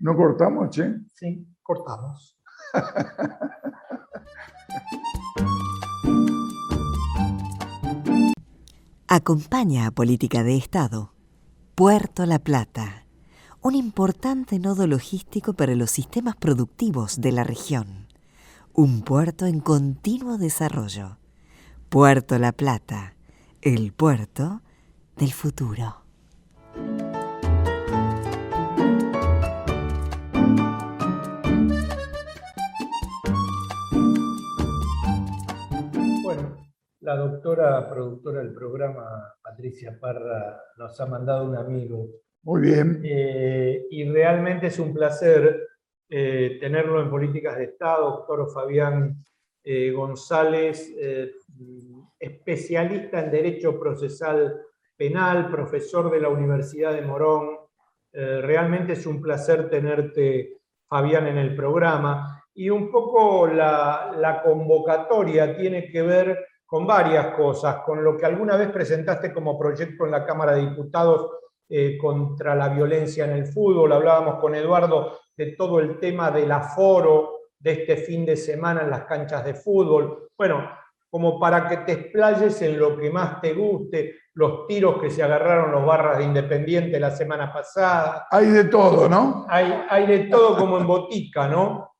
¿No 0.00 0.16
cortamos, 0.16 0.70
che? 0.70 0.94
Sí, 1.14 1.46
cortamos. 1.62 2.38
Acompaña 9.08 9.86
a 9.86 9.92
Política 9.92 10.42
de 10.42 10.56
Estado. 10.56 11.12
Puerto 11.76 12.26
La 12.26 12.38
Plata, 12.40 13.06
un 13.62 13.74
importante 13.74 14.58
nodo 14.58 14.86
logístico 14.86 15.52
para 15.52 15.74
los 15.74 15.90
sistemas 15.90 16.36
productivos 16.36 17.20
de 17.20 17.32
la 17.32 17.44
región. 17.44 18.08
Un 18.72 19.02
puerto 19.02 19.46
en 19.46 19.60
continuo 19.60 20.38
desarrollo. 20.38 21.18
Puerto 21.88 22.36
La 22.38 22.50
Plata, 22.50 23.14
el 23.62 23.92
puerto 23.92 24.60
del 25.16 25.32
futuro. 25.32 26.02
La 37.00 37.16
doctora 37.16 37.88
productora 37.88 38.40
del 38.40 38.52
programa, 38.52 39.34
Patricia 39.40 39.96
Parra, 39.98 40.60
nos 40.76 41.00
ha 41.00 41.06
mandado 41.06 41.48
un 41.48 41.56
amigo. 41.56 42.08
Muy 42.42 42.62
bien. 42.62 43.00
Eh, 43.04 43.86
y 43.90 44.10
realmente 44.10 44.66
es 44.66 44.78
un 44.80 44.92
placer 44.92 45.68
eh, 46.08 46.58
tenerlo 46.60 47.00
en 47.00 47.10
Políticas 47.10 47.56
de 47.56 47.64
Estado, 47.64 48.10
doctor 48.10 48.50
Fabián 48.52 49.24
eh, 49.68 49.90
González, 49.90 50.94
especialista 52.20 53.18
en 53.20 53.30
Derecho 53.32 53.78
Procesal 53.78 54.62
Penal, 54.96 55.50
profesor 55.50 56.08
de 56.10 56.20
la 56.20 56.28
Universidad 56.28 56.94
de 56.94 57.02
Morón. 57.02 57.58
realmente 58.12 58.92
es 58.92 59.04
un 59.06 59.20
placer 59.20 59.68
tenerte, 59.68 60.60
Fabián, 60.88 61.26
en 61.26 61.38
el 61.38 61.56
programa. 61.56 62.44
Y 62.54 62.70
un 62.70 62.90
poco 62.90 63.46
la, 63.48 64.40
convocatoria 64.42 65.56
tiene 65.56 65.90
que 65.90 66.00
ver 66.00 66.46
con 66.64 66.86
varias 66.86 67.34
cosas, 67.34 67.82
con 67.84 68.02
lo 68.02 68.16
que 68.16 68.24
alguna 68.24 68.56
vez 68.56 68.70
presentaste 68.70 69.32
como 69.32 69.58
proyecto 69.58 70.04
en 70.04 70.12
la 70.12 70.24
Cámara 70.24 70.54
de 70.54 70.62
Diputados 70.62 71.30
eh, 71.68 71.98
contra 71.98 72.54
la 72.54 72.68
violencia 72.68 73.24
en 73.24 73.32
el 73.32 73.46
fútbol. 73.46 73.92
Hablábamos 73.92 74.40
con 74.40 74.54
Eduardo 74.54 75.18
de 75.36 75.56
todo 75.56 75.80
el 75.80 75.98
tema 75.98 76.30
del 76.30 76.50
aforo 76.52 77.35
de 77.58 77.72
este 77.72 77.96
fin 77.96 78.24
de 78.26 78.36
semana 78.36 78.82
en 78.82 78.90
las 78.90 79.04
canchas 79.04 79.44
de 79.44 79.54
fútbol. 79.54 80.28
Bueno, 80.36 80.70
como 81.08 81.38
para 81.40 81.68
que 81.68 81.78
te 81.78 81.92
explayes 81.92 82.60
en 82.62 82.78
lo 82.78 82.96
que 82.98 83.10
más 83.10 83.40
te 83.40 83.54
guste, 83.54 84.16
los 84.34 84.66
tiros 84.66 85.00
que 85.00 85.10
se 85.10 85.22
agarraron 85.22 85.72
los 85.72 85.86
barras 85.86 86.18
de 86.18 86.24
Independiente 86.24 87.00
la 87.00 87.10
semana 87.10 87.52
pasada. 87.52 88.26
Hay 88.30 88.46
de 88.46 88.64
todo, 88.64 89.08
¿no? 89.08 89.46
Hay, 89.48 89.72
hay 89.88 90.06
de 90.06 90.18
todo 90.24 90.58
como 90.58 90.78
en 90.78 90.86
botica, 90.86 91.48
¿no? 91.48 91.94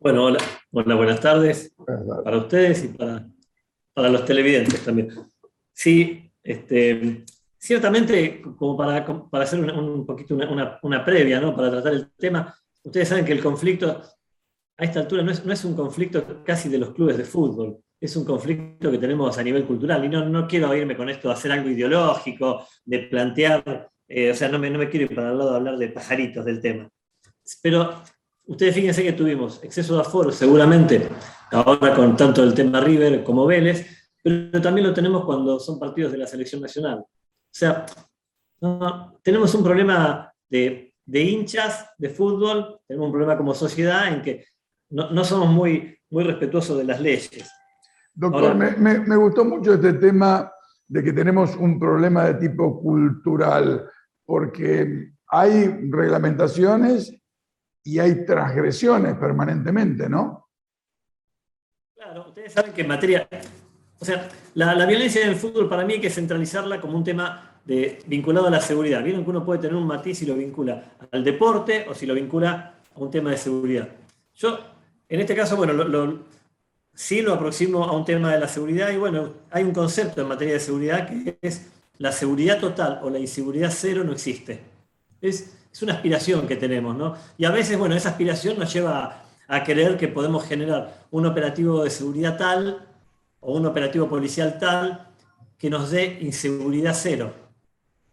Bueno, 0.00 0.26
hola, 0.26 0.38
hola 0.70 0.94
buenas 0.94 1.20
tardes 1.20 1.74
para 2.24 2.36
ustedes 2.36 2.84
y 2.84 2.88
para, 2.88 3.26
para 3.92 4.08
los 4.08 4.24
televidentes 4.24 4.84
también. 4.84 5.10
Sí, 5.72 6.32
este, 6.42 7.24
ciertamente, 7.58 8.40
como 8.56 8.76
para, 8.76 9.04
para 9.28 9.44
hacer 9.44 9.60
un, 9.60 10.06
poquito 10.06 10.34
una, 10.34 10.78
una, 10.82 11.04
previa, 11.04 11.40
¿no? 11.40 11.54
para 11.54 11.70
tratar 11.70 11.94
el 11.94 12.12
tema, 12.12 12.56
ustedes 12.84 13.08
saben 13.08 13.24
que 13.24 13.32
el 13.32 13.42
conflicto 13.42 14.02
a 14.76 14.84
esta 14.84 15.00
altura 15.00 15.22
no 15.22 15.32
es, 15.32 15.44
no 15.44 15.52
es 15.52 15.64
un 15.64 15.74
conflicto 15.74 16.42
casi 16.44 16.68
de 16.68 16.78
los 16.78 16.90
clubes 16.90 17.16
de 17.16 17.24
fútbol, 17.24 17.78
es 18.00 18.14
un 18.16 18.24
conflicto 18.24 18.90
que 18.90 18.98
tenemos 18.98 19.36
a 19.36 19.42
nivel 19.42 19.66
cultural. 19.66 20.04
Y 20.04 20.08
no, 20.08 20.24
no 20.28 20.46
quiero 20.46 20.74
irme 20.74 20.96
con 20.96 21.08
esto 21.08 21.30
a 21.30 21.34
hacer 21.34 21.50
algo 21.52 21.68
ideológico, 21.68 22.66
de 22.84 23.00
plantear, 23.00 23.90
eh, 24.06 24.30
o 24.30 24.34
sea, 24.34 24.48
no 24.48 24.58
me, 24.58 24.70
no 24.70 24.78
me 24.78 24.88
quiero 24.88 25.06
ir 25.06 25.14
para 25.14 25.30
el 25.30 25.38
lado 25.38 25.50
de 25.50 25.56
hablar 25.56 25.78
de 25.78 25.88
pajaritos 25.88 26.44
del 26.44 26.60
tema. 26.60 26.88
Pero 27.62 28.02
Ustedes 28.48 28.74
fíjense 28.74 29.02
que 29.02 29.12
tuvimos 29.12 29.62
exceso 29.62 29.94
de 29.94 30.00
aforo, 30.00 30.32
seguramente, 30.32 31.06
ahora 31.52 31.94
con 31.94 32.16
tanto 32.16 32.42
el 32.42 32.54
tema 32.54 32.80
River 32.80 33.22
como 33.22 33.44
Vélez, 33.44 34.10
pero 34.22 34.58
también 34.62 34.86
lo 34.86 34.94
tenemos 34.94 35.26
cuando 35.26 35.60
son 35.60 35.78
partidos 35.78 36.12
de 36.12 36.18
la 36.18 36.26
selección 36.26 36.62
nacional. 36.62 37.00
O 37.00 37.06
sea, 37.50 37.84
tenemos 39.22 39.54
un 39.54 39.62
problema 39.62 40.32
de, 40.48 40.87
hinchas 41.14 41.90
de 41.98 42.10
fútbol, 42.10 42.80
tenemos 42.86 43.06
un 43.06 43.12
problema 43.12 43.36
como 43.36 43.54
sociedad 43.54 44.08
en 44.08 44.22
que 44.22 44.44
no, 44.90 45.24
somos 45.24 45.48
muy, 45.48 45.98
muy 46.10 46.24
respetuosos 46.24 46.78
de 46.78 46.84
las 46.84 47.00
leyes. 47.00 47.50
Doctor, 48.14 48.54
me, 48.54 48.98
me 49.00 49.16
gustó 49.16 49.44
mucho 49.44 49.74
este 49.74 49.94
tema 49.94 50.50
de 50.88 51.04
que 51.04 51.12
tenemos 51.12 51.54
un 51.56 51.78
problema 51.78 52.24
de 52.24 52.34
tipo 52.34 52.80
cultural, 52.80 53.88
porque 54.24 55.12
hay 55.28 55.66
reglamentaciones 55.90 57.14
y 57.84 57.98
hay 57.98 58.24
transgresiones 58.24 59.16
permanentemente, 59.16 60.08
¿no? 60.08 60.48
Claro, 61.94 62.28
ustedes 62.28 62.52
saben 62.52 62.72
que 62.72 62.82
en 62.82 62.88
materia, 62.88 63.28
o 63.98 64.04
sea, 64.04 64.28
la, 64.54 64.86
violencia 64.86 65.22
en 65.22 65.30
el 65.30 65.36
fútbol 65.36 65.68
para 65.68 65.84
mí 65.84 65.94
hay 65.94 66.00
que 66.00 66.10
centralizarla 66.10 66.80
como 66.80 66.96
un 66.96 67.04
tema 67.04 67.47
vinculado 68.06 68.46
a 68.46 68.50
la 68.50 68.60
seguridad. 68.60 69.04
Vieron 69.04 69.24
que 69.24 69.30
uno 69.30 69.44
puede 69.44 69.60
tener 69.60 69.76
un 69.76 69.86
matiz 69.86 70.18
si 70.18 70.26
lo 70.26 70.34
vincula 70.34 70.96
al 71.10 71.22
deporte 71.22 71.86
o 71.88 71.94
si 71.94 72.06
lo 72.06 72.14
vincula 72.14 72.74
a 72.94 72.98
un 72.98 73.10
tema 73.10 73.30
de 73.30 73.36
seguridad. 73.36 73.88
Yo, 74.34 74.58
en 75.08 75.20
este 75.20 75.34
caso, 75.34 75.56
bueno, 75.56 75.74
lo, 75.74 76.20
sí 76.94 77.20
lo 77.20 77.34
aproximo 77.34 77.84
a 77.84 77.92
un 77.92 78.04
tema 78.04 78.32
de 78.32 78.40
la 78.40 78.48
seguridad 78.48 78.90
y 78.90 78.96
bueno, 78.96 79.34
hay 79.50 79.64
un 79.64 79.72
concepto 79.72 80.22
en 80.22 80.28
materia 80.28 80.54
de 80.54 80.60
seguridad 80.60 81.06
que 81.06 81.38
es 81.42 81.70
la 81.98 82.12
seguridad 82.12 82.58
total 82.58 83.00
o 83.02 83.10
la 83.10 83.18
inseguridad 83.18 83.70
cero 83.74 84.02
no 84.02 84.12
existe. 84.12 84.60
Es, 85.20 85.54
una 85.80 85.92
aspiración 85.92 86.48
que 86.48 86.56
tenemos, 86.56 86.96
¿no? 86.96 87.14
Y 87.36 87.44
a 87.44 87.52
veces, 87.52 87.78
bueno, 87.78 87.94
esa 87.94 88.08
aspiración 88.08 88.58
nos 88.58 88.72
lleva 88.72 89.22
a 89.46 89.62
creer 89.62 89.96
que 89.96 90.08
podemos 90.08 90.44
generar 90.44 91.06
un 91.12 91.24
operativo 91.24 91.84
de 91.84 91.90
seguridad 91.90 92.36
tal 92.36 92.84
o 93.38 93.56
un 93.56 93.64
operativo 93.64 94.08
policial 94.08 94.58
tal 94.58 95.06
que 95.56 95.70
nos 95.70 95.92
dé 95.92 96.18
inseguridad 96.20 96.96
cero. 97.00 97.47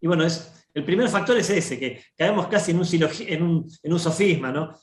Y 0.05 0.07
bueno, 0.07 0.23
es, 0.23 0.53
el 0.71 0.85
primer 0.85 1.09
factor 1.09 1.35
es 1.35 1.49
ese, 1.49 1.79
que 1.79 1.99
caemos 2.15 2.45
casi 2.45 2.69
en 2.69 3.41
un, 3.41 3.67
en 3.81 3.99
sofisma, 3.99 4.51
¿no? 4.51 4.77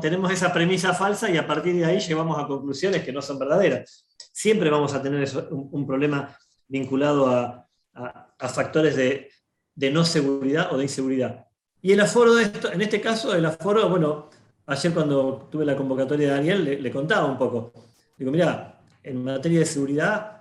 Tenemos 0.00 0.32
esa 0.32 0.52
premisa 0.52 0.92
falsa 0.94 1.30
y 1.30 1.36
a 1.36 1.46
partir 1.46 1.76
de 1.76 1.84
ahí 1.84 2.00
llevamos 2.00 2.36
a 2.42 2.48
conclusiones 2.48 3.04
que 3.04 3.12
no 3.12 3.22
son 3.22 3.38
verdaderas. 3.38 4.04
Siempre 4.32 4.68
vamos 4.68 4.94
a 4.94 5.00
tener 5.00 5.28
un, 5.52 5.86
problema 5.86 6.36
vinculado 6.66 7.28
a, 7.28 7.68
factores 8.48 8.96
de, 8.96 9.30
de, 9.76 9.90
no 9.92 10.04
seguridad 10.04 10.72
o 10.72 10.76
de 10.76 10.82
inseguridad. 10.82 11.46
Y 11.80 11.92
el 11.92 12.00
aforo 12.00 12.34
de 12.34 12.42
esto, 12.42 12.72
en 12.72 12.82
este 12.82 13.00
caso, 13.00 13.36
el 13.36 13.46
aforo, 13.46 13.88
bueno, 13.88 14.28
ayer 14.66 14.92
cuando 14.92 15.48
tuve 15.52 15.64
la 15.64 15.76
convocatoria 15.76 16.30
de 16.30 16.34
Daniel 16.34 16.64
le, 16.64 16.80
le 16.80 16.90
contaba 16.90 17.26
un 17.26 17.38
poco. 17.38 17.72
Digo, 18.16 18.32
mira, 18.32 18.80
en 19.04 19.22
materia 19.22 19.60
de 19.60 19.66
seguridad, 19.66 20.37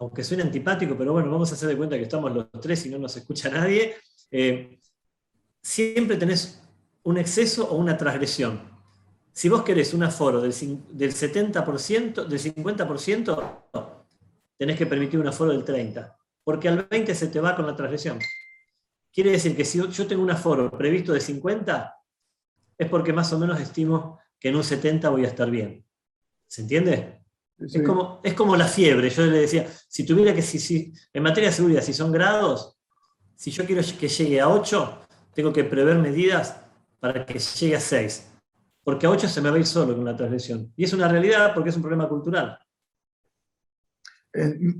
aunque 0.00 0.24
suene 0.24 0.42
antipático, 0.42 0.96
pero 0.96 1.12
bueno, 1.12 1.30
vamos 1.30 1.50
a 1.50 1.54
hacer 1.54 1.68
de 1.68 1.76
cuenta 1.76 1.96
que 1.96 2.04
estamos 2.04 2.34
los 2.34 2.50
tres 2.60 2.86
y 2.86 2.88
no 2.88 2.98
nos 2.98 3.16
escucha 3.18 3.50
nadie, 3.50 3.96
eh, 4.30 4.80
siempre 5.62 6.16
tenés 6.16 6.62
un 7.02 7.18
exceso 7.18 7.70
o 7.70 7.76
una 7.76 7.98
transgresión. 7.98 8.60
Si 9.30 9.50
vos 9.50 9.62
querés 9.62 9.92
un 9.92 10.02
aforo 10.02 10.40
del, 10.40 10.52
del 10.90 11.12
70%, 11.12 12.24
del 12.24 12.40
50%, 12.40 14.04
tenés 14.56 14.76
que 14.78 14.86
permitir 14.86 15.20
un 15.20 15.28
aforo 15.28 15.52
del 15.52 15.64
30%, 15.64 16.16
porque 16.44 16.68
al 16.68 16.88
20% 16.88 17.14
se 17.14 17.28
te 17.28 17.38
va 17.38 17.54
con 17.54 17.66
la 17.66 17.76
transgresión. 17.76 18.18
Quiere 19.12 19.32
decir 19.32 19.54
que 19.54 19.66
si 19.66 19.86
yo 19.86 20.06
tengo 20.06 20.22
un 20.22 20.30
aforo 20.30 20.70
previsto 20.70 21.12
de 21.12 21.20
50, 21.20 21.94
es 22.78 22.88
porque 22.88 23.12
más 23.12 23.30
o 23.34 23.38
menos 23.38 23.60
estimo 23.60 24.18
que 24.38 24.48
en 24.48 24.56
un 24.56 24.64
70 24.64 25.10
voy 25.10 25.26
a 25.26 25.28
estar 25.28 25.50
bien. 25.50 25.84
¿Se 26.46 26.62
entiende? 26.62 27.19
Es, 27.60 27.82
como, 27.82 28.20
es 28.22 28.34
como 28.34 28.56
la 28.56 28.66
fiebre. 28.66 29.10
Yo 29.10 29.26
le 29.26 29.40
decía, 29.40 29.66
si 29.88 30.06
tuviera 30.06 30.34
que, 30.34 30.42
si, 30.42 30.58
si, 30.58 30.92
en 31.12 31.22
materia 31.22 31.50
de 31.50 31.56
seguridad, 31.56 31.82
si 31.82 31.92
son 31.92 32.10
grados, 32.10 32.78
si 33.36 33.50
yo 33.50 33.64
quiero 33.66 33.82
que 33.98 34.08
llegue 34.08 34.40
a 34.40 34.48
8, 34.48 34.98
tengo 35.34 35.52
que 35.52 35.64
prever 35.64 35.98
medidas 35.98 36.60
para 36.98 37.24
que 37.26 37.38
llegue 37.38 37.76
a 37.76 37.80
6. 37.80 38.32
Porque 38.82 39.06
a 39.06 39.10
8 39.10 39.28
se 39.28 39.40
me 39.42 39.50
va 39.50 39.56
a 39.56 39.58
ir 39.58 39.66
solo 39.66 39.94
con 39.94 40.04
la 40.04 40.16
transgresión. 40.16 40.72
Y 40.76 40.84
es 40.84 40.92
una 40.92 41.08
realidad 41.08 41.52
porque 41.54 41.70
es 41.70 41.76
un 41.76 41.82
problema 41.82 42.08
cultural. 42.08 42.58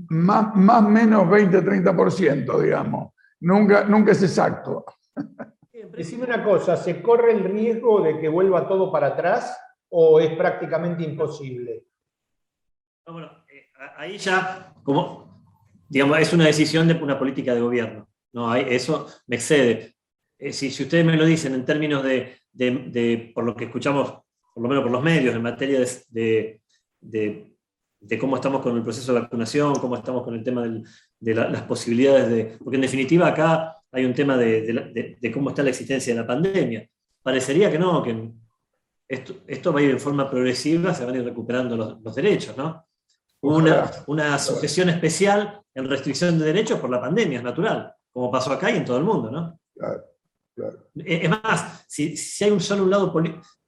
más, 0.09 0.55
más 0.55 0.83
menos 0.83 1.23
20-30%, 1.23 2.59
digamos. 2.61 3.13
Nunca, 3.41 3.83
nunca 3.85 4.11
es 4.11 4.23
exacto. 4.23 4.85
Decime 5.91 6.25
una 6.25 6.43
cosa, 6.43 6.77
¿se 6.77 7.01
corre 7.01 7.33
el 7.33 7.43
riesgo 7.43 8.01
de 8.01 8.19
que 8.19 8.29
vuelva 8.29 8.67
todo 8.67 8.91
para 8.91 9.07
atrás 9.07 9.57
o 9.89 10.19
es 10.19 10.35
prácticamente 10.37 11.03
imposible? 11.03 11.85
Bueno, 13.07 13.31
eh, 13.51 13.67
ahí 13.97 14.17
ya, 14.17 14.73
como, 14.83 15.43
digamos, 15.89 16.19
es 16.19 16.33
una 16.33 16.45
decisión 16.45 16.87
de 16.87 16.93
una 16.95 17.17
política 17.17 17.53
de 17.53 17.61
gobierno. 17.61 18.07
¿no? 18.33 18.55
Eso 18.55 19.07
me 19.27 19.35
excede. 19.37 19.95
Eh, 20.37 20.53
si, 20.53 20.67
ustedes 20.67 21.05
me 21.05 21.17
lo 21.17 21.25
dicen 21.25 21.53
en 21.53 21.65
términos 21.65 22.03
de, 22.03 22.37
de, 22.51 23.31
por 23.33 23.43
lo 23.43 23.55
que 23.55 23.65
escuchamos, 23.65 24.11
por 24.53 24.63
lo 24.63 24.69
menos 24.69 24.83
por 24.83 24.91
los 24.91 25.03
medios, 25.03 25.35
en 25.35 25.41
materia 25.41 25.79
de, 26.09 26.61
de 28.01 28.17
cómo 28.17 28.35
estamos 28.35 28.61
con 28.61 28.75
el 28.75 28.83
proceso 28.83 29.13
de 29.13 29.21
vacunación, 29.21 29.75
cómo 29.75 29.95
estamos 29.95 30.23
con 30.23 30.33
el 30.33 30.43
tema 30.43 30.67
de 31.19 31.35
las 31.35 31.61
posibilidades 31.63 32.29
de... 32.29 32.57
Porque 32.57 32.75
en 32.75 32.81
definitiva 32.81 33.27
acá 33.27 33.77
hay 33.91 34.05
un 34.05 34.13
tema 34.13 34.35
de, 34.37 35.17
cómo 35.31 35.49
está 35.49 35.61
la 35.61 35.69
existencia 35.69 36.13
de 36.13 36.19
la 36.19 36.27
pandemia. 36.27 36.87
Parecería 37.21 37.71
que 37.71 37.77
no, 37.77 38.01
que 38.01 38.31
esto, 39.07 39.35
esto, 39.45 39.71
va 39.71 39.81
a 39.81 39.83
ir 39.83 39.91
en 39.91 39.99
forma 39.99 40.29
progresiva, 40.29 40.95
se 40.95 41.05
van 41.05 41.13
a 41.13 41.17
ir 41.19 41.25
recuperando 41.25 41.77
los, 41.77 42.01
los 42.01 42.15
derechos, 42.15 42.57
¿no? 42.57 42.87
Una, 43.41 43.91
una 44.07 44.37
sucesión 44.39 44.89
especial 44.89 45.61
en 45.73 45.89
restricción 45.89 46.37
de 46.37 46.45
derechos 46.45 46.79
por 46.79 46.89
la 46.89 47.01
pandemia, 47.01 47.39
es 47.39 47.43
natural, 47.43 47.93
como 48.11 48.31
pasó 48.31 48.51
acá 48.51 48.71
y 48.71 48.77
en 48.77 48.85
todo 48.85 48.97
el 48.97 49.03
mundo, 49.03 49.31
¿no? 49.31 49.59
Claro, 49.75 50.03
claro. 50.55 50.89
Es 50.95 51.29
más, 51.29 51.85
si, 51.87 52.15
si 52.17 52.43
hay 52.43 52.51
un 52.51 52.59
solo 52.59 52.83
un 52.83 52.89
lado 52.89 53.13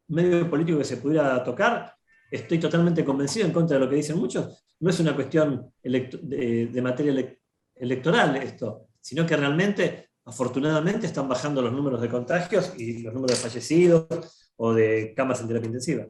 medio 0.08 0.50
político 0.50 0.78
que 0.78 0.84
se 0.84 0.98
pudiera 0.98 1.44
tocar, 1.44 1.94
estoy 2.30 2.60
totalmente 2.60 3.06
convencido 3.06 3.46
en 3.46 3.54
contra 3.54 3.78
de 3.78 3.86
lo 3.86 3.90
que 3.90 3.96
dicen 3.96 4.18
muchos, 4.18 4.66
no 4.80 4.90
es 4.90 5.00
una 5.00 5.16
cuestión 5.16 5.72
de, 5.82 6.70
de, 6.72 6.82
materia 6.82 7.38
electoral 7.76 8.36
esto, 8.38 8.88
sino 9.00 9.26
que 9.26 9.38
realmente, 9.38 10.10
afortunadamente, 10.26 11.06
están 11.08 11.28
bajando 11.28 11.62
los 11.62 11.72
números 11.72 12.02
de 12.02 12.10
contagios 12.10 12.74
y 12.78 13.02
los 13.02 13.14
números 13.14 13.38
de 13.38 13.44
fallecidos 13.48 14.52
o 14.58 14.74
de 14.74 15.14
camas 15.16 15.42
en 15.42 15.48
terapia 15.48 15.68
intensiva. 15.68 16.06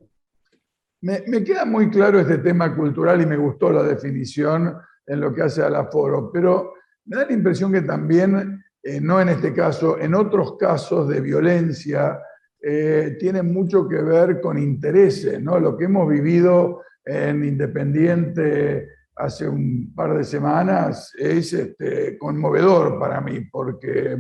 Me, 1.04 1.44
queda 1.44 1.66
muy 1.66 1.90
claro 1.90 2.18
este 2.18 2.38
tema 2.38 2.74
cultural 2.74 3.22
y 3.22 3.26
me 3.26 3.36
gustó 3.36 3.74
la 3.74 3.84
definición 3.84 4.74
en 5.06 5.20
lo 5.20 5.34
que 5.34 5.42
hace 5.42 5.62
al 5.62 5.76
aforo, 5.76 6.32
pero 6.32 6.76
me 7.04 7.18
da 7.18 7.26
la 7.26 7.34
impresión 7.34 7.74
que 7.74 7.82
también, 7.82 8.64
eh, 8.82 9.02
no 9.02 9.20
en 9.20 9.28
este 9.28 9.54
caso, 9.54 10.00
en 10.00 10.16
otros 10.16 10.56
casos 10.58 11.10
de 11.10 11.20
violencia, 11.20 12.22
eh, 12.62 13.18
tiene 13.20 13.44
mucho 13.44 13.86
que 13.86 14.02
ver 14.02 14.40
con 14.40 14.58
intereses, 14.58 15.42
¿no? 15.42 15.60
Lo 15.60 15.78
que 15.78 15.86
hemos 15.86 16.08
vivido 16.08 16.84
en 17.04 17.44
Independiente 17.44 18.88
hace 19.18 19.46
un 19.46 19.94
par 19.94 20.18
de 20.18 20.24
semanas 20.24 21.14
es 21.20 21.52
este, 21.52 22.18
conmovedor 22.18 22.98
para 22.98 23.20
mí, 23.20 23.42
porque 23.52 24.18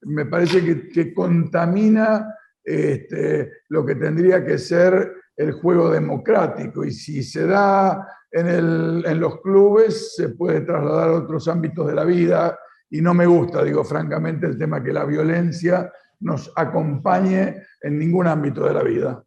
me 0.00 0.24
parece 0.24 0.64
que, 0.64 0.88
que 0.88 1.12
contamina 1.12 2.34
este, 2.64 3.52
lo 3.68 3.84
que 3.84 3.96
tendría 3.96 4.42
que 4.42 4.56
ser 4.56 5.12
el 5.36 5.52
juego 5.52 5.90
democrático 5.90 6.84
y 6.84 6.90
si 6.90 7.22
se 7.22 7.46
da 7.46 8.06
en, 8.30 9.20
los 9.20 9.40
clubes 9.40 10.14
se 10.14 10.30
puede 10.30 10.62
trasladar 10.62 11.08
a 11.10 11.14
otros 11.14 11.46
ámbitos 11.48 11.86
de 11.86 11.94
la 11.94 12.04
vida 12.04 12.58
y 12.90 13.00
no 13.00 13.14
me 13.14 13.26
gusta, 13.26 13.62
digo 13.62 13.84
francamente, 13.84 14.46
el 14.46 14.58
tema 14.58 14.82
que 14.82 14.92
la 14.92 15.04
violencia 15.04 15.92
nos 16.20 16.52
acompañe 16.56 17.62
en 17.80 17.98
ningún 17.98 18.26
ámbito 18.26 18.64
de 18.64 18.74
la 18.74 18.82
vida. 18.82 19.24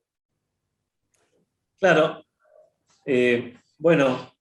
Claro. 1.78 2.24
Eh, 3.06 3.58
bueno, 3.78 4.34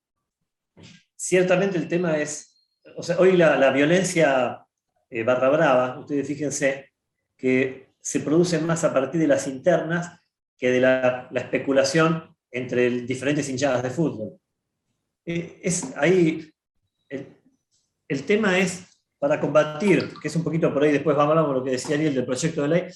ciertamente 1.16 1.78
el 1.78 1.88
tema 1.88 2.16
es, 2.18 2.70
o 2.96 3.02
sea, 3.02 3.18
hoy 3.18 3.36
la, 3.36 3.70
violencia 3.70 4.66
eh, 5.10 5.24
barra 5.24 5.48
brava, 5.48 5.98
ustedes 5.98 6.26
fíjense 6.26 6.90
que 7.36 7.94
se 8.00 8.20
produce 8.20 8.58
más 8.60 8.84
a 8.84 8.92
partir 8.92 9.20
de 9.20 9.26
las 9.28 9.46
internas 9.46 10.20
que 10.58 10.70
de 10.70 10.80
la, 10.80 11.28
especulación 11.34 12.34
entre 12.50 12.90
diferentes 13.02 13.48
hinchadas 13.48 13.82
de 13.82 13.90
fútbol. 13.90 14.38
Eh, 15.24 15.60
es, 15.62 15.96
ahí 15.96 16.50
el, 17.08 18.22
tema 18.24 18.58
es 18.58 18.86
para 19.18 19.40
combatir, 19.40 20.12
que 20.20 20.28
es 20.28 20.36
un 20.36 20.42
poquito 20.42 20.72
por 20.72 20.82
ahí, 20.82 20.92
después 20.92 21.16
vamos 21.16 21.36
a 21.36 21.40
hablar 21.40 21.54
de 21.54 21.58
lo 21.60 21.64
que 21.64 21.70
decía 21.72 21.96
Ariel 21.96 22.14
del 22.14 22.26
proyecto 22.26 22.62
de 22.62 22.68
ley, 22.68 22.86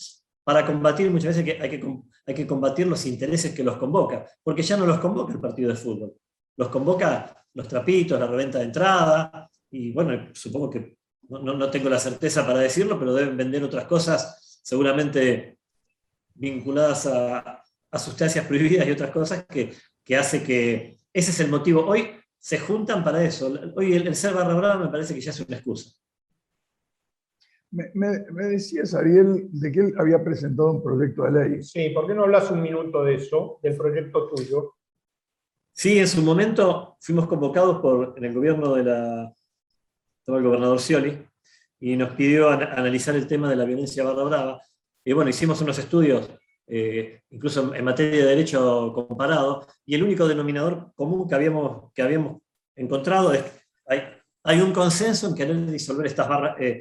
para 0.45 0.67
combatir 0.67 1.11
muchas 1.11 1.37
veces 1.37 1.45
que 1.45 1.63
hay, 1.63 1.71
que 1.71 2.01
hay 2.27 2.35
que 2.35 2.47
combatir 2.47 2.87
los 2.87 3.07
intereses 3.07 3.55
que 3.55 3.63
los 3.63 3.77
convoca, 3.77 4.27
porque 4.43 4.63
ya 4.63 4.77
no 4.77 4.87
los 4.87 4.99
convoca 4.99 5.33
el 5.33 5.41
partido 5.41 5.71
de 5.71 5.77
fútbol, 5.77 6.15
los 6.57 6.69
convoca 6.69 7.47
los 7.55 7.69
trapitos, 7.69 8.19
la 8.19 8.27
reventa 8.27 8.59
de 8.59 8.65
entrada, 8.65 9.51
y 9.71 9.93
bueno, 9.93 10.29
supongo 10.33 10.71
que 10.71 10.97
no, 11.29 11.41
no 11.41 11.71
tengo 11.71 11.89
la 11.89 11.99
certeza 11.99 12.47
para 12.47 12.59
decirlo, 12.59 12.99
pero 12.99 13.15
deben 13.15 13.37
vender 13.37 13.63
otras 13.63 13.85
cosas 13.85 14.61
seguramente 14.63 15.59
vinculadas 16.35 17.07
a, 17.07 17.63
sustancias 17.99 18.47
prohibidas 18.47 18.87
y 18.87 18.91
otras 18.91 19.11
cosas 19.11 19.45
que, 19.47 19.75
que, 20.03 20.17
hace 20.17 20.43
que 20.43 20.97
ese 21.13 21.31
es 21.31 21.41
el 21.41 21.51
motivo. 21.51 21.85
Hoy 21.85 22.09
se 22.39 22.59
juntan 22.59 23.05
para 23.05 23.23
eso. 23.23 23.55
Hoy 23.77 23.93
el, 23.93 24.15
ser 24.17 24.35
barra 24.35 24.55
brava 24.55 24.85
me 24.85 24.91
parece 24.91 25.15
que 25.15 25.21
ya 25.21 25.31
es 25.31 25.41
una 25.41 25.57
excusa. 25.57 25.91
Me, 27.71 27.91
me, 27.95 28.45
decías, 28.49 28.95
Ariel, 28.95 29.49
de 29.51 29.73
que 29.73 29.81
él 29.81 29.95
había 29.99 30.23
presentado 30.23 30.73
un 30.73 30.83
proyecto 30.83 31.23
de 31.25 31.31
ley. 31.31 31.63
Sí, 31.63 31.91
¿por 31.91 32.07
qué 32.07 32.15
no 32.15 32.25
hablas 32.25 32.51
un 32.51 32.61
minuto 32.61 33.03
de 33.05 33.15
eso, 33.15 33.61
del 33.63 33.77
proyecto 33.77 34.29
tuyo? 34.29 34.75
Sí, 35.73 35.99
en 35.99 36.09
su 36.09 36.21
momento 36.21 36.97
fuimos 37.01 37.27
convocados 37.27 37.81
por, 37.81 38.15
en 38.19 38.25
el 38.25 38.35
gobierno 38.35 38.75
de 38.75 38.85
la, 38.85 39.35
el 40.27 40.43
gobernador 40.43 40.81
Scioli 40.81 41.27
y 41.81 41.97
nos 41.97 42.11
pidió 42.11 42.51
analizar 42.51 43.17
el 43.17 43.27
tema 43.27 43.49
de 43.49 43.57
la 43.57 43.65
violencia 43.65 44.05
barra 44.05 44.25
brava. 44.25 44.63
Y 45.05 45.13
bueno, 45.13 45.31
hicimos 45.31 45.61
unos 45.61 45.79
estudios, 45.79 46.31
eh, 46.67 47.23
incluso 47.31 47.75
en 47.75 47.85
materia 47.85 48.25
de 48.25 48.31
derecho 48.31 48.93
comparado, 48.95 49.67
y 49.85 49.95
el 49.95 50.03
único 50.03 50.29
denominador 50.29 50.93
común 50.95 51.29
que 51.29 51.35
habíamos, 51.35 51.93
que 51.93 52.03
habíamos 52.03 52.41
encontrado 52.77 53.33
es, 53.33 53.45
hay, 53.87 54.03
hay 54.45 54.61
un 54.61 54.73
consenso 54.73 55.29
en 55.29 55.35
querer 55.35 55.71
disolver 55.71 56.07
estas, 56.07 56.29
barras, 56.29 56.57
eh, 56.61 56.81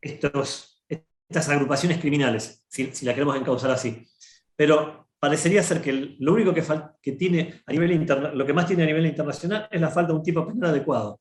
estos, 0.00 0.84
estas 0.88 1.48
agrupaciones 1.48 1.98
criminales, 1.98 2.64
si, 2.68 2.90
la 3.04 3.12
queremos 3.12 3.36
encauzar 3.36 3.72
así. 3.72 4.06
Pero 4.54 5.08
parecería 5.18 5.62
ser 5.62 5.82
que 5.82 6.16
lo 6.18 6.32
único 6.32 6.54
que, 6.54 6.62
que 7.02 7.12
tiene 7.12 7.62
a 7.66 7.72
nivel 7.72 8.06
lo 8.34 8.46
que 8.46 8.52
más 8.52 8.66
tiene 8.66 8.84
a 8.84 8.86
nivel 8.86 9.06
internacional 9.06 9.68
es 9.70 9.80
la 9.80 9.90
falta 9.90 10.12
de 10.12 10.18
un 10.18 10.22
tipo 10.22 10.46
penal 10.46 10.70
adecuado. 10.70 11.20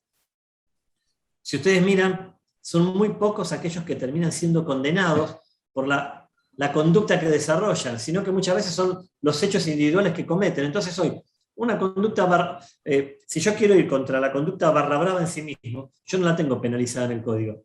Si 1.42 1.58
ustedes 1.58 1.82
miran, 1.82 2.36
son 2.62 2.86
muy 2.98 3.10
pocos 3.10 3.52
aquellos 3.52 3.84
que 3.84 3.96
terminan 3.96 4.32
siendo 4.32 4.66
condenados 4.66 5.38
por 5.72 5.88
la, 5.88 6.17
la 6.58 6.74
conducta 6.74 7.20
que 7.20 7.28
desarrollan, 7.28 8.00
sino 8.00 8.24
que 8.24 8.32
muchas 8.32 8.56
veces 8.56 8.74
son 8.74 9.08
los 9.22 9.42
hechos 9.42 9.66
individuales 9.68 10.14
que 10.14 10.26
cometen. 10.26 10.66
Entonces 10.66 10.98
hoy, 11.00 11.22
una 11.56 11.78
conducta, 11.78 12.60
eh, 12.84 13.20
si 13.26 13.40
yo 13.40 13.56
quiero 13.56 13.76
ir 13.76 13.88
contra 13.88 14.20
la 14.20 14.32
conducta 14.32 14.72
barra 14.72 14.98
brava 14.98 15.22
en 15.22 15.28
sí 15.28 15.42
mismo, 15.42 15.92
yo 16.06 16.18
no 16.18 16.26
la 16.26 16.36
tengo 16.36 16.60
penalizada 16.60 17.06
en 17.06 17.12
el 17.14 17.24
código. 17.24 17.64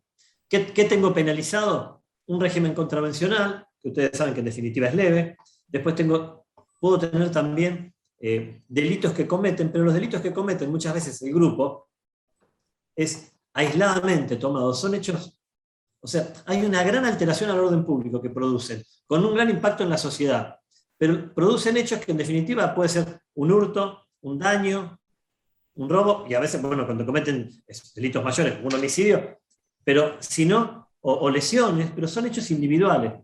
¿Qué, 0.48 0.60
tengo 0.84 1.14
penalizado? 1.14 2.02
Un 2.26 2.40
régimen 2.40 2.74
contravencional, 2.74 3.66
que 3.80 3.88
ustedes 3.88 4.16
saben 4.16 4.34
que 4.34 4.40
en 4.40 4.46
definitiva 4.46 4.88
es 4.88 4.94
leve. 4.94 5.36
Después 5.66 5.94
tengo, 5.94 6.46
puedo 6.78 6.98
tener 6.98 7.30
también 7.30 7.94
eh, 8.20 8.62
delitos 8.68 9.12
que 9.12 9.26
cometen, 9.26 9.72
pero 9.72 9.84
los 9.84 9.94
delitos 9.94 10.20
que 10.20 10.32
cometen 10.32 10.70
muchas 10.70 10.92
veces 10.92 11.20
el 11.22 11.32
grupo 11.32 11.88
es 12.94 13.32
aisladamente 13.54 14.36
tomados, 14.36 14.78
son 14.78 14.94
hechos, 14.94 15.38
o 16.02 16.06
sea, 16.06 16.32
hay 16.46 16.64
una 16.64 16.82
gran 16.82 17.04
alteración 17.06 17.48
al 17.50 17.60
orden 17.60 17.84
público 17.86 18.20
que 18.20 18.28
producen, 18.28 18.82
con 19.06 19.24
un 19.24 19.34
gran 19.34 19.48
impacto 19.48 19.82
en 19.82 19.90
la 19.90 19.98
sociedad 19.98 20.56
pero 21.02 21.34
producen 21.34 21.76
hechos 21.76 21.98
que 21.98 22.12
en 22.12 22.18
definitiva 22.18 22.72
puede 22.72 22.88
ser 22.88 23.20
un 23.34 23.50
hurto, 23.50 24.06
un 24.20 24.38
daño, 24.38 25.00
un 25.74 25.88
robo, 25.90 26.24
y 26.28 26.34
a 26.34 26.38
veces, 26.38 26.62
bueno, 26.62 26.86
cuando 26.86 27.04
cometen 27.04 27.50
delitos 27.96 28.22
mayores, 28.22 28.60
un 28.62 28.72
homicidio, 28.72 29.36
pero 29.82 30.14
si 30.20 30.44
no, 30.44 30.90
o, 31.00 31.28
lesiones, 31.28 31.90
pero 31.92 32.06
son 32.06 32.26
hechos 32.26 32.48
individuales. 32.52 33.14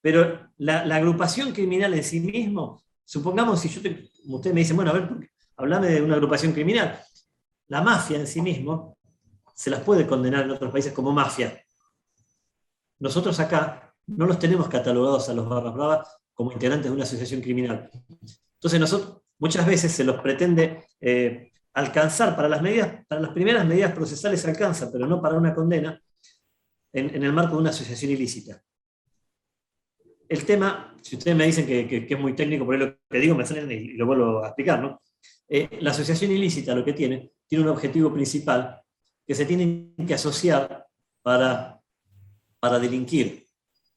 Pero 0.00 0.50
la, 0.56 0.80
agrupación 0.96 1.52
criminal 1.52 1.94
en 1.94 2.02
sí 2.02 2.18
mismo, 2.18 2.82
supongamos 3.04 3.60
si 3.60 3.68
yo 3.68 3.82
te, 3.82 4.10
usted 4.26 4.52
me 4.52 4.62
dice, 4.62 4.74
bueno, 4.74 4.90
a 4.90 4.94
ver, 4.94 5.30
hablame 5.58 5.86
de 5.86 6.02
una 6.02 6.14
agrupación 6.14 6.52
criminal. 6.52 7.00
La 7.68 7.82
mafia 7.82 8.18
en 8.18 8.26
sí 8.26 8.42
mismo 8.42 8.98
se 9.54 9.70
las 9.70 9.82
puede 9.82 10.08
condenar 10.08 10.42
en 10.42 10.50
otros 10.50 10.72
países 10.72 10.92
como 10.92 11.12
mafia. 11.12 11.64
Nosotros 12.98 13.38
acá 13.40 13.94
no 14.06 14.26
los 14.26 14.38
tenemos 14.38 14.68
catalogados 14.68 15.28
a 15.28 15.34
los 15.34 15.48
barras 15.48 15.74
bravas 15.74 16.18
como 16.32 16.52
integrantes 16.52 16.86
de 16.86 16.94
una 16.94 17.04
asociación 17.04 17.40
criminal. 17.40 17.90
Entonces 18.54 18.80
nosotros 18.80 19.22
muchas 19.38 19.66
veces 19.66 19.92
se 19.92 20.04
los 20.04 20.20
pretende 20.20 20.84
eh, 21.00 21.52
alcanzar 21.74 22.34
para 22.34 22.48
las 22.48 22.62
medidas, 22.62 23.04
para 23.06 23.20
las 23.20 23.32
primeras 23.32 23.64
medidas 23.66 23.92
procesales 23.92 24.40
se 24.40 24.50
alcanza, 24.50 24.90
pero 24.90 25.06
no 25.06 25.20
para 25.20 25.36
una 25.36 25.54
condena 25.54 26.00
en, 26.92 27.22
el 27.22 27.32
marco 27.32 27.54
de 27.54 27.60
una 27.62 27.70
asociación 27.70 28.12
ilícita. 28.12 28.62
El 30.28 30.44
tema, 30.44 30.94
si 31.00 31.16
ustedes 31.16 31.36
me 31.36 31.46
dicen 31.46 31.66
que, 31.66 32.06
es 32.08 32.20
muy 32.20 32.34
técnico, 32.34 32.66
por 32.66 32.76
lo 32.76 32.96
que 33.08 33.18
digo, 33.18 33.34
me 33.34 33.46
salen 33.46 33.70
y 33.70 33.94
lo 33.94 34.06
vuelvo 34.06 34.44
a 34.44 34.48
explicar, 34.48 34.80
¿no? 34.80 35.00
Eh, 35.48 35.78
la 35.80 35.92
asociación 35.92 36.30
ilícita 36.32 36.74
lo 36.74 36.84
que 36.84 36.92
tiene, 36.92 37.32
tiene 37.46 37.64
un 37.64 37.70
objetivo 37.70 38.12
principal 38.12 38.82
que 39.26 39.34
se 39.34 39.46
tiene 39.46 39.94
que 40.06 40.14
asociar 40.14 40.86
para, 41.22 41.77
para 42.60 42.78
delinquir 42.78 43.48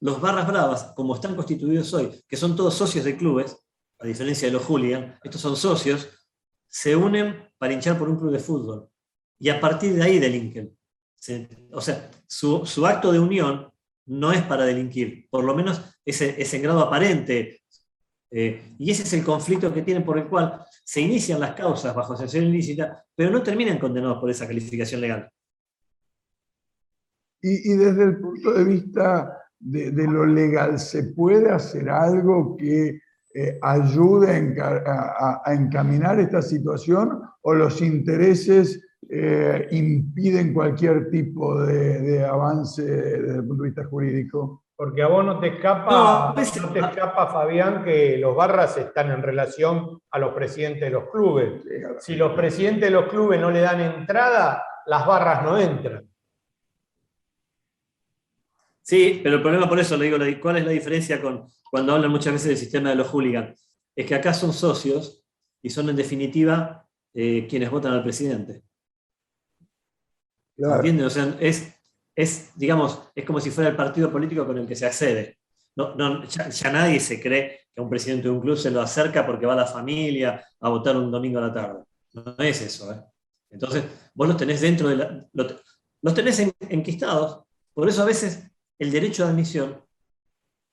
los 0.02 0.20
barras 0.20 0.48
bravas, 0.48 0.92
como 0.96 1.14
están 1.14 1.36
constituidos 1.36 1.94
hoy, 1.94 2.10
que 2.26 2.36
son 2.36 2.56
todos 2.56 2.74
socios 2.74 3.04
de 3.04 3.16
clubes, 3.16 3.56
a 4.00 4.06
diferencia 4.06 4.48
de 4.48 4.52
los 4.52 4.64
hooligan, 4.64 5.16
estos 5.22 5.40
son 5.40 5.56
socios, 5.56 6.08
se 6.66 6.96
unen 6.96 7.48
para 7.56 7.72
hinchar 7.72 7.96
por 7.96 8.08
un 8.08 8.16
club 8.16 8.32
de 8.32 8.40
fútbol. 8.40 8.88
Y 9.38 9.48
a 9.48 9.60
partir 9.60 9.94
de 9.94 10.02
ahí 10.02 10.18
delinquen. 10.18 10.76
o 11.72 11.80
sea, 11.80 12.10
su, 12.26 12.86
acto 12.86 13.12
de 13.12 13.20
unión 13.20 13.70
no 14.06 14.32
es 14.32 14.42
para 14.42 14.64
delinquir, 14.64 15.28
por 15.30 15.44
lo 15.44 15.54
menos 15.54 15.80
es, 16.04 16.20
es 16.20 16.52
en 16.52 16.62
grado 16.62 16.80
aparente. 16.80 17.62
Eh, 18.28 18.74
y 18.78 18.90
ese 18.90 19.04
es 19.04 19.12
el 19.12 19.22
conflicto 19.22 19.72
que 19.72 19.82
tienen 19.82 20.04
por 20.04 20.18
el 20.18 20.26
cual 20.26 20.64
se 20.84 21.00
inician 21.00 21.38
las 21.38 21.54
causas 21.54 21.94
bajo 21.94 22.14
asociación 22.14 22.46
ilícita, 22.46 23.04
pero 23.14 23.30
no 23.30 23.40
terminan 23.40 23.78
condenados 23.78 24.18
por 24.18 24.30
esa 24.30 24.48
calificación 24.48 25.00
legal. 25.00 25.30
Y, 27.42 27.72
y 27.72 27.76
desde 27.76 28.04
el 28.04 28.18
punto 28.18 28.52
de 28.52 28.64
vista 28.64 29.42
de, 29.62 30.06
lo 30.06 30.26
legal, 30.26 30.78
¿se 30.78 31.04
puede 31.04 31.50
hacer 31.50 31.88
algo 31.88 32.56
que 32.56 33.00
eh, 33.34 33.58
ayude 33.62 34.56
a, 34.60 35.42
encaminar 35.52 36.20
esta 36.20 36.42
situación 36.42 37.22
o 37.42 37.54
los 37.54 37.80
intereses 37.80 38.80
eh, 39.08 39.68
impiden 39.70 40.52
cualquier 40.52 41.10
tipo 41.10 41.60
de, 41.62 42.24
avance 42.24 42.82
desde 42.82 43.36
el 43.36 43.46
punto 43.46 43.62
de 43.62 43.68
vista 43.68 43.84
jurídico? 43.84 44.64
Porque 44.74 45.02
a 45.02 45.06
vos 45.06 45.24
no 45.24 45.38
te 45.38 45.48
escapa, 45.48 46.34
no, 46.36 46.72
te 46.72 46.80
escapa, 46.80 47.28
Fabián, 47.28 47.84
que 47.84 48.18
los 48.18 48.34
barras 48.34 48.76
están 48.76 49.12
en 49.12 49.22
relación 49.22 50.00
a 50.10 50.18
los 50.18 50.34
presidentes 50.34 50.82
de 50.82 50.90
los 50.90 51.08
clubes. 51.08 51.62
Si 52.00 52.16
los 52.16 52.32
presidentes 52.32 52.84
de 52.84 52.90
los 52.90 53.06
clubes 53.06 53.40
no 53.40 53.50
le 53.50 53.60
dan 53.60 53.80
entrada, 53.80 54.64
las 54.86 55.06
barras 55.06 55.44
no 55.44 55.56
entran. 55.56 56.11
Sí, 58.82 59.20
pero 59.22 59.36
el 59.36 59.42
problema 59.42 59.68
por 59.68 59.78
eso 59.78 59.96
le 59.96 60.06
digo, 60.06 60.18
¿cuál 60.40 60.56
es 60.58 60.64
la 60.64 60.72
diferencia 60.72 61.20
con 61.20 61.46
cuando 61.70 61.94
hablan 61.94 62.10
muchas 62.10 62.32
veces 62.32 62.48
del 62.48 62.58
sistema 62.58 62.90
de 62.90 62.96
los 62.96 63.08
hooligans? 63.08 63.70
Es 63.94 64.06
que 64.06 64.14
acá 64.14 64.34
son 64.34 64.52
socios 64.52 65.24
y 65.62 65.70
son 65.70 65.88
en 65.88 65.96
definitiva 65.96 66.86
eh, 67.14 67.46
quienes 67.48 67.70
votan 67.70 67.92
al 67.92 68.02
presidente. 68.02 68.62
¿Entienden? 70.56 71.06
O 71.06 71.10
sea, 71.10 71.36
es, 71.40 71.72
es, 72.14 72.50
digamos, 72.56 73.10
es 73.14 73.24
como 73.24 73.40
si 73.40 73.50
fuera 73.50 73.70
el 73.70 73.76
partido 73.76 74.10
político 74.10 74.46
con 74.46 74.58
el 74.58 74.66
que 74.66 74.76
se 74.76 74.86
accede. 74.86 75.38
No, 75.74 76.24
ya, 76.26 76.70
nadie 76.70 77.00
se 77.00 77.20
cree 77.20 77.60
que 77.74 77.80
a 77.80 77.82
un 77.82 77.88
presidente 77.88 78.24
de 78.24 78.30
un 78.30 78.40
club 78.40 78.56
se 78.56 78.70
lo 78.70 78.82
acerca 78.82 79.24
porque 79.24 79.46
va 79.46 79.54
a 79.54 79.56
la 79.56 79.66
familia 79.66 80.44
a 80.60 80.68
votar 80.68 80.96
un 80.96 81.10
domingo 81.10 81.38
a 81.38 81.46
la 81.46 81.54
tarde. 81.54 81.84
No, 82.12 82.34
es 82.38 82.60
eso. 82.60 82.92
¿eh? 82.92 83.02
Entonces, 83.50 83.84
vos 84.12 84.28
los 84.28 84.36
tenés 84.36 84.60
dentro 84.60 84.88
de 84.88 84.96
la. 84.96 85.26
Los 86.02 86.14
tenés 86.14 86.40
enquistados. 86.68 87.44
Por 87.72 87.88
eso 87.88 88.02
a 88.02 88.06
veces 88.06 88.51
el 88.82 88.90
derecho 88.90 89.24
de 89.24 89.30
admisión, 89.30 89.80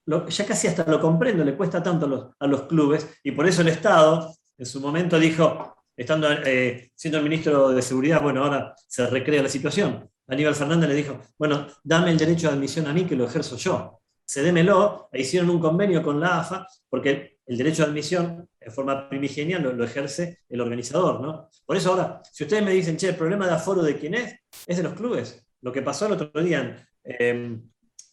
ya 0.06 0.46
casi 0.46 0.68
hasta 0.68 0.84
lo 0.90 1.00
comprendo, 1.00 1.44
le 1.44 1.56
cuesta 1.56 1.84
tanto 1.84 2.34
a 2.40 2.48
los, 2.48 2.64
clubes, 2.64 3.08
y 3.24 3.32
por 3.32 3.48
eso 3.48 3.62
el 3.62 3.68
Estado 3.68 4.36
en 4.58 4.66
su 4.66 4.82
momento 4.82 5.20
dijo, 5.20 5.76
estando 5.96 6.28
eh, 6.32 6.90
siendo 6.96 7.20
el 7.20 7.24
ministro 7.24 7.70
de 7.70 7.82
Seguridad, 7.84 8.22
bueno, 8.22 8.44
ahora 8.44 8.74
se 8.88 9.06
recrea 9.08 9.44
la 9.44 9.50
situación. 9.50 10.10
Aníbal 10.28 10.56
Fernández 10.56 10.90
le 10.90 10.96
dijo, 10.96 11.20
bueno, 11.38 11.68
dame 11.84 12.10
el 12.10 12.18
derecho 12.18 12.48
de 12.48 12.56
admisión 12.56 12.88
a 12.88 12.94
mí 12.94 13.06
que 13.06 13.16
lo 13.16 13.26
ejerzo 13.26 13.58
yo. 13.58 14.02
Cedémelo, 14.28 15.10
e 15.12 15.22
hicieron 15.22 15.50
un 15.52 15.60
convenio 15.60 16.02
con 16.02 16.20
la 16.20 16.40
AFA, 16.40 16.68
porque 16.90 17.38
el 17.46 17.58
derecho 17.58 17.84
de 17.84 17.90
admisión 17.90 18.50
en 18.60 18.72
forma 18.72 19.08
primigenia 19.08 19.60
lo, 19.60 19.84
ejerce 19.84 20.40
el 20.50 20.62
organizador, 20.62 21.22
¿no? 21.22 21.50
Por 21.66 21.78
eso 21.78 21.92
ahora, 21.92 22.22
si 22.32 22.44
ustedes 22.44 22.64
me 22.64 22.72
dicen, 22.72 22.98
che, 22.98 23.10
el 23.10 23.16
problema 23.16 23.46
de 23.46 23.54
aforo 23.54 23.84
de 23.84 23.98
quién 23.98 24.16
es, 24.16 24.36
es 24.66 24.78
de 24.78 24.84
los 24.84 24.94
clubes. 24.94 25.46
Lo 25.62 25.72
que 25.72 25.82
pasó 25.82 26.08
el 26.08 26.14
otro 26.14 26.42
día 26.42 26.88
en, 27.04 27.72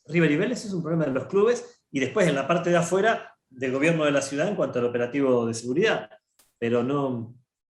River 0.08 0.30
y 0.30 0.36
Vélez 0.36 0.64
es 0.64 0.72
un 0.72 0.82
problema 0.82 1.04
de 1.04 1.12
los 1.12 1.26
clubes 1.26 1.82
y 1.90 2.00
después 2.00 2.26
en 2.26 2.34
la 2.34 2.46
parte 2.46 2.70
de 2.70 2.76
afuera 2.76 3.36
del 3.48 3.72
gobierno 3.72 4.04
de 4.04 4.12
la 4.12 4.22
ciudad 4.22 4.48
en 4.48 4.56
cuanto 4.56 4.78
al 4.78 4.86
operativo 4.86 5.46
de 5.46 5.54
seguridad. 5.54 6.10
Pero 6.58 6.82
no, 6.82 7.34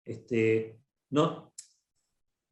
este, 0.05 0.79
no 1.11 1.53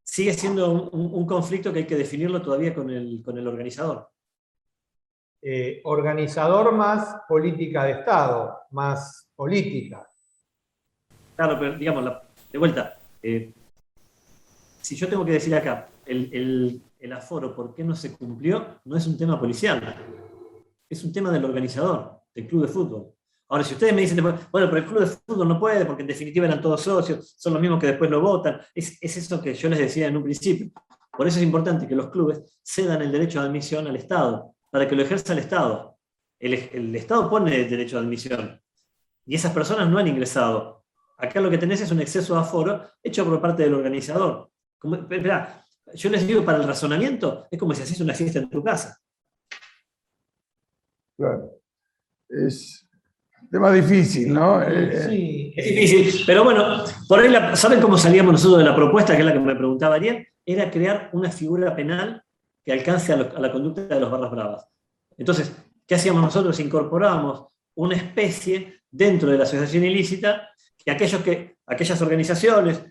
sigue 0.03 0.33
siendo 0.33 0.89
un, 0.89 1.25
conflicto 1.25 1.73
que 1.73 1.79
hay 1.79 1.87
que 1.87 1.95
definirlo 1.95 2.41
todavía 2.41 2.73
con 2.73 2.89
el, 2.89 3.21
con 3.23 3.37
el 3.37 3.47
organizador. 3.47 4.09
Eh, 5.41 5.81
organizador 5.83 6.71
más 6.71 7.21
política 7.27 7.83
de 7.83 7.91
Estado, 7.91 8.61
más 8.71 9.29
política. 9.35 10.07
Claro, 11.35 11.59
pero 11.59 11.77
digamos, 11.77 12.05
de 12.51 12.57
vuelta, 12.57 12.97
eh, 13.21 13.53
si 14.81 14.95
yo 14.95 15.07
tengo 15.07 15.25
que 15.25 15.33
decir 15.33 15.53
acá, 15.53 15.87
el, 16.05 16.81
el 16.99 17.13
aforo, 17.13 17.55
¿por 17.55 17.73
qué 17.73 17.83
no 17.83 17.95
se 17.95 18.17
cumplió? 18.17 18.79
No 18.85 18.97
es 18.97 19.05
un 19.07 19.17
tema 19.17 19.39
policial, 19.39 19.95
es 20.89 21.03
un 21.03 21.13
tema 21.13 21.31
del 21.31 21.45
organizador, 21.45 22.21
del 22.33 22.47
club 22.47 22.63
de 22.63 22.67
fútbol. 22.67 23.13
Ahora, 23.47 23.63
si 23.63 23.75
ustedes 23.75 23.93
me 23.93 24.01
dicen, 24.01 24.23
bueno, 24.23 24.39
pero 24.51 24.77
el 24.77 24.85
club 24.85 24.99
de 25.01 25.07
fútbol 25.07 25.47
no 25.47 25.59
puede 25.59 25.85
porque 25.85 26.01
en 26.01 26.07
definitiva 26.07 26.47
eran 26.47 26.61
todos 26.61 26.81
socios, 26.81 27.35
son 27.37 27.53
los 27.53 27.61
mismos 27.61 27.79
que 27.79 27.87
después 27.87 28.09
lo 28.09 28.19
votan, 28.21 28.59
es, 28.73 28.97
eso 29.01 29.41
que 29.41 29.53
yo 29.53 29.69
les 29.69 29.79
decía 29.79 30.07
en 30.07 30.17
un 30.17 30.23
principio. 30.23 30.71
Por 31.11 31.27
eso 31.27 31.37
es 31.37 31.43
importante 31.43 31.87
que 31.87 31.95
los 31.95 32.09
clubes 32.09 32.41
cedan 32.63 33.01
el 33.03 33.11
derecho 33.11 33.39
de 33.39 33.47
admisión 33.47 33.85
al 33.87 33.95
Estado, 33.95 34.55
para 34.71 34.87
que 34.87 34.95
lo 34.95 35.03
ejerza 35.03 35.33
el 35.33 35.39
Estado. 35.39 35.97
El, 36.39 36.95
Estado 36.95 37.29
pone 37.29 37.55
el 37.55 37.69
derecho 37.69 37.97
de 37.97 38.05
admisión 38.05 38.61
y 39.25 39.35
esas 39.35 39.53
personas 39.53 39.89
no 39.89 39.99
han 39.99 40.07
ingresado. 40.07 40.83
Acá 41.17 41.39
lo 41.39 41.49
que 41.49 41.57
tenés 41.57 41.81
es 41.81 41.91
un 41.91 42.01
exceso 42.01 42.33
de 42.33 42.41
aforo 42.41 42.81
hecho 43.01 43.23
por 43.23 43.39
parte 43.39 43.63
del 43.63 43.75
organizador. 43.75 44.49
Como, 44.77 45.07
yo 45.93 46.09
les 46.09 46.25
digo, 46.27 46.43
para 46.43 46.57
el 46.57 46.67
razonamiento, 46.67 47.47
es 47.49 47.59
como 47.59 47.73
si 47.73 47.83
haces 47.83 48.01
una 48.01 48.13
fiesta 48.13 48.39
en 48.39 48.49
tu 48.49 48.63
casa. 48.63 48.99
Claro. 51.17 51.51
Es 52.27 52.87
un 53.41 53.49
tema 53.49 53.71
difícil, 53.71 54.33
¿no? 54.33 54.61
Sí, 54.65 54.65
eh, 54.67 55.53
es 55.55 55.91
difícil. 55.91 56.23
Pero 56.25 56.43
bueno, 56.43 56.83
por 57.07 57.19
ahí, 57.19 57.33
¿saben 57.55 57.79
cómo 57.79 57.97
salíamos 57.97 58.33
nosotros 58.33 58.59
de 58.59 58.65
la 58.65 58.75
propuesta, 58.75 59.13
que 59.13 59.19
es 59.19 59.25
la 59.25 59.33
que 59.33 59.39
me 59.39 59.55
preguntaba 59.55 59.95
Ariel? 59.95 60.27
era 60.45 60.69
crear 60.69 61.09
una 61.13 61.31
figura 61.31 61.75
penal 61.75 62.23
que 62.63 62.71
alcance 62.71 63.13
a, 63.13 63.17
la 63.17 63.51
conducta 63.51 63.81
de 63.81 63.99
los 63.99 64.11
barras 64.11 64.31
bravas. 64.31 64.67
Entonces, 65.17 65.51
¿qué 65.87 65.95
hacíamos 65.95 66.21
nosotros? 66.21 66.59
Incorporábamos 66.59 67.47
una 67.75 67.95
especie 67.95 68.81
dentro 68.89 69.29
de 69.29 69.37
la 69.37 69.43
asociación 69.43 69.83
ilícita 69.83 70.49
que, 70.77 70.91
aquellos 70.91 71.21
que 71.23 71.57
aquellas 71.65 72.01
organizaciones, 72.01 72.83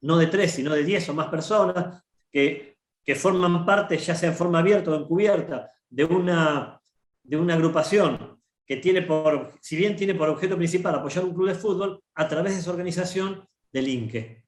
no 0.00 0.16
de 0.16 0.26
tres, 0.26 0.52
sino 0.52 0.72
de 0.74 0.84
diez 0.84 1.08
o 1.08 1.14
más 1.14 1.28
personas, 1.28 2.02
que, 2.30 2.78
que 3.04 3.14
forman 3.14 3.64
parte, 3.64 3.96
ya 3.98 4.14
sea 4.14 4.30
en 4.30 4.36
forma 4.36 4.58
abierta 4.58 4.90
o 4.90 4.94
encubierta, 4.94 5.70
de 5.88 6.04
una, 6.04 6.80
de 7.22 7.36
una 7.36 7.54
agrupación 7.54 8.38
que 8.66 8.76
tiene 8.76 9.02
por, 9.02 9.54
si 9.60 9.76
bien 9.76 9.96
tiene 9.96 10.14
por 10.14 10.28
objeto 10.28 10.56
principal 10.56 10.94
apoyar 10.94 11.24
un 11.24 11.34
club 11.34 11.48
de 11.48 11.54
fútbol, 11.54 12.02
a 12.14 12.28
través 12.28 12.56
de 12.56 12.62
su 12.62 12.70
organización 12.70 13.48
delinque. 13.72 14.44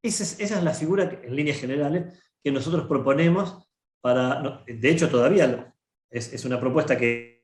Esa 0.00 0.22
es, 0.22 0.38
esa 0.40 0.58
es 0.58 0.64
la 0.64 0.74
figura, 0.74 1.20
en 1.22 1.34
líneas 1.34 1.58
generales, 1.58 2.22
que 2.42 2.52
nosotros 2.52 2.86
proponemos 2.86 3.68
para, 4.00 4.62
de 4.66 4.90
hecho 4.90 5.08
todavía 5.08 5.74
es, 6.10 6.32
es 6.32 6.44
una 6.44 6.60
propuesta 6.60 6.96
que, 6.96 7.42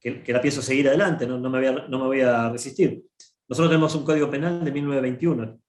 que, 0.00 0.32
la 0.32 0.40
pienso 0.40 0.62
seguir 0.62 0.88
adelante, 0.88 1.26
no, 1.26 1.38
no, 1.38 1.50
me 1.50 1.58
voy 1.58 1.66
a, 1.66 1.88
no 1.88 1.98
me 1.98 2.06
voy 2.06 2.20
a 2.20 2.48
resistir. 2.50 3.04
Nosotros 3.48 3.70
tenemos 3.70 3.94
un 3.94 4.04
código 4.04 4.30
penal 4.30 4.64
de 4.64 4.72
1921. 4.72 5.60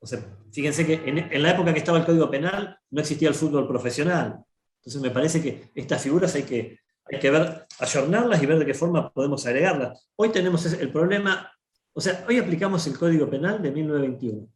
O 0.00 0.06
sea, 0.06 0.20
fíjense 0.52 0.86
que 0.86 0.94
en, 0.94 1.18
en, 1.18 1.42
la 1.42 1.50
época 1.50 1.72
que 1.72 1.80
estaba 1.80 1.98
el 1.98 2.04
código 2.04 2.30
penal 2.30 2.78
no 2.90 3.00
existía 3.00 3.28
el 3.28 3.34
fútbol 3.34 3.66
profesional. 3.66 4.44
Entonces 4.80 5.02
me 5.02 5.10
parece 5.10 5.42
que 5.42 5.70
estas 5.74 6.00
figuras 6.00 6.34
hay 6.34 6.44
que, 6.44 6.78
hay 7.04 7.18
que 7.18 7.30
ver, 7.30 7.66
ayornarlas 7.80 8.42
y 8.42 8.46
ver 8.46 8.58
de 8.58 8.66
qué 8.66 8.74
forma 8.74 9.12
podemos 9.12 9.44
agregarlas. 9.46 10.08
Hoy 10.16 10.30
tenemos 10.30 10.64
el 10.66 10.92
problema, 10.92 11.52
o 11.92 12.00
sea, 12.00 12.24
hoy 12.28 12.38
aplicamos 12.38 12.86
el 12.86 12.96
Código 12.96 13.28
Penal 13.28 13.60
de 13.60 13.70
1921. 13.72 14.48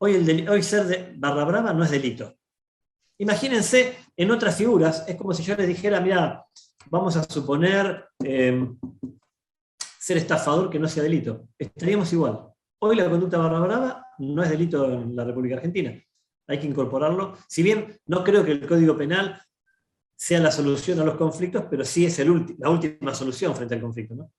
Hoy, 0.00 0.14
el 0.14 0.48
hoy 0.48 0.62
ser 0.62 0.84
de 0.84 1.12
barra 1.16 1.44
brava 1.44 1.72
no 1.72 1.84
es 1.84 1.90
delito. 1.90 2.36
Imagínense 3.18 3.96
en 4.16 4.30
otras 4.30 4.56
figuras, 4.56 5.04
es 5.08 5.16
como 5.16 5.32
si 5.32 5.42
yo 5.42 5.56
les 5.56 5.66
dijera, 5.66 6.00
mira, 6.00 6.44
vamos 6.86 7.16
a 7.16 7.24
suponer 7.24 8.08
eh, 8.24 8.68
ser 9.98 10.16
estafador 10.16 10.70
que 10.70 10.78
no 10.78 10.88
sea 10.88 11.02
delito. 11.02 11.48
Estaríamos 11.58 12.12
igual. 12.12 12.46
Hoy 12.80 12.96
la 12.96 13.10
conducta 13.10 13.38
barra 13.38 13.58
brava 13.58 14.07
no 14.18 14.42
es 14.42 14.50
delito 14.50 14.90
en 14.92 15.14
la 15.14 15.24
República 15.24 15.56
Argentina. 15.56 15.92
Hay 16.46 16.58
que 16.58 16.66
incorporarlo. 16.66 17.34
Si 17.46 17.62
bien 17.62 17.98
no 18.06 18.24
creo 18.24 18.44
que 18.44 18.52
el 18.52 18.66
Código 18.66 18.96
Penal 18.96 19.40
sea 20.16 20.40
la 20.40 20.50
solución 20.50 20.98
a 21.00 21.04
los 21.04 21.16
conflictos, 21.16 21.64
pero 21.70 21.84
sí 21.84 22.06
es 22.06 22.18
el 22.18 22.56
la 22.58 22.70
última 22.70 23.14
solución 23.14 23.54
frente 23.54 23.74
al 23.74 23.80
conflicto. 23.80 24.14
¿no? 24.14 24.32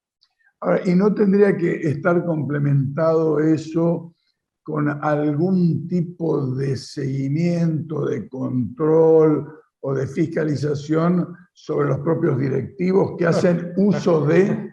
Ahora, 0.60 0.82
¿y 0.86 0.94
no 0.94 1.14
tendría 1.14 1.56
que 1.56 1.72
estar 1.76 2.26
complementado 2.26 3.40
eso 3.40 4.14
con 4.62 4.90
algún 4.90 5.88
tipo 5.88 6.54
de 6.54 6.76
seguimiento, 6.76 8.06
de 8.06 8.28
control 8.28 9.48
o 9.80 9.94
de 9.94 10.06
fiscalización 10.06 11.36
sobre 11.54 11.90
los 11.90 12.00
propios 12.00 12.38
directivos 12.38 13.16
que 13.18 13.26
hacen 13.26 13.74
uso 13.78 14.26
de... 14.26 14.72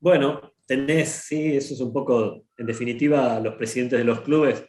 Bueno, 0.00 0.51
tenés, 0.66 1.08
sí, 1.08 1.56
eso 1.56 1.74
es 1.74 1.80
un 1.80 1.92
poco, 1.92 2.44
en 2.56 2.66
definitiva, 2.66 3.38
los 3.40 3.54
presidentes 3.54 3.98
de 3.98 4.04
los 4.04 4.20
clubes 4.20 4.64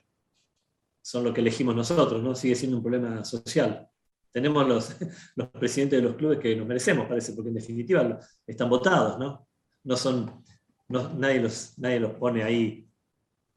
son 1.02 1.24
lo 1.24 1.34
que 1.34 1.42
elegimos 1.42 1.76
nosotros, 1.76 2.24
¿no? 2.24 2.36
Sigue 2.36 2.56
siendo 2.56 2.78
un 2.78 2.84
problema 2.84 3.24
social 3.26 3.90
tenemos 4.34 4.68
los, 4.68 4.98
los 5.36 5.48
presidentes 5.50 6.02
de 6.02 6.08
los 6.08 6.18
clubes 6.18 6.40
que 6.40 6.56
nos 6.56 6.68
merecemos, 6.68 7.08
parece, 7.08 7.34
porque 7.34 7.50
en 7.50 7.56
definitiva 7.56 8.20
están 8.46 8.70
votados, 8.70 9.18
¿no? 9.18 9.48
No 9.84 9.96
son, 9.96 10.44
nadie, 10.90 11.40
los, 11.40 11.78
nadie 11.78 12.00
los 12.00 12.12
pone 12.14 12.44
ahí, 12.44 12.90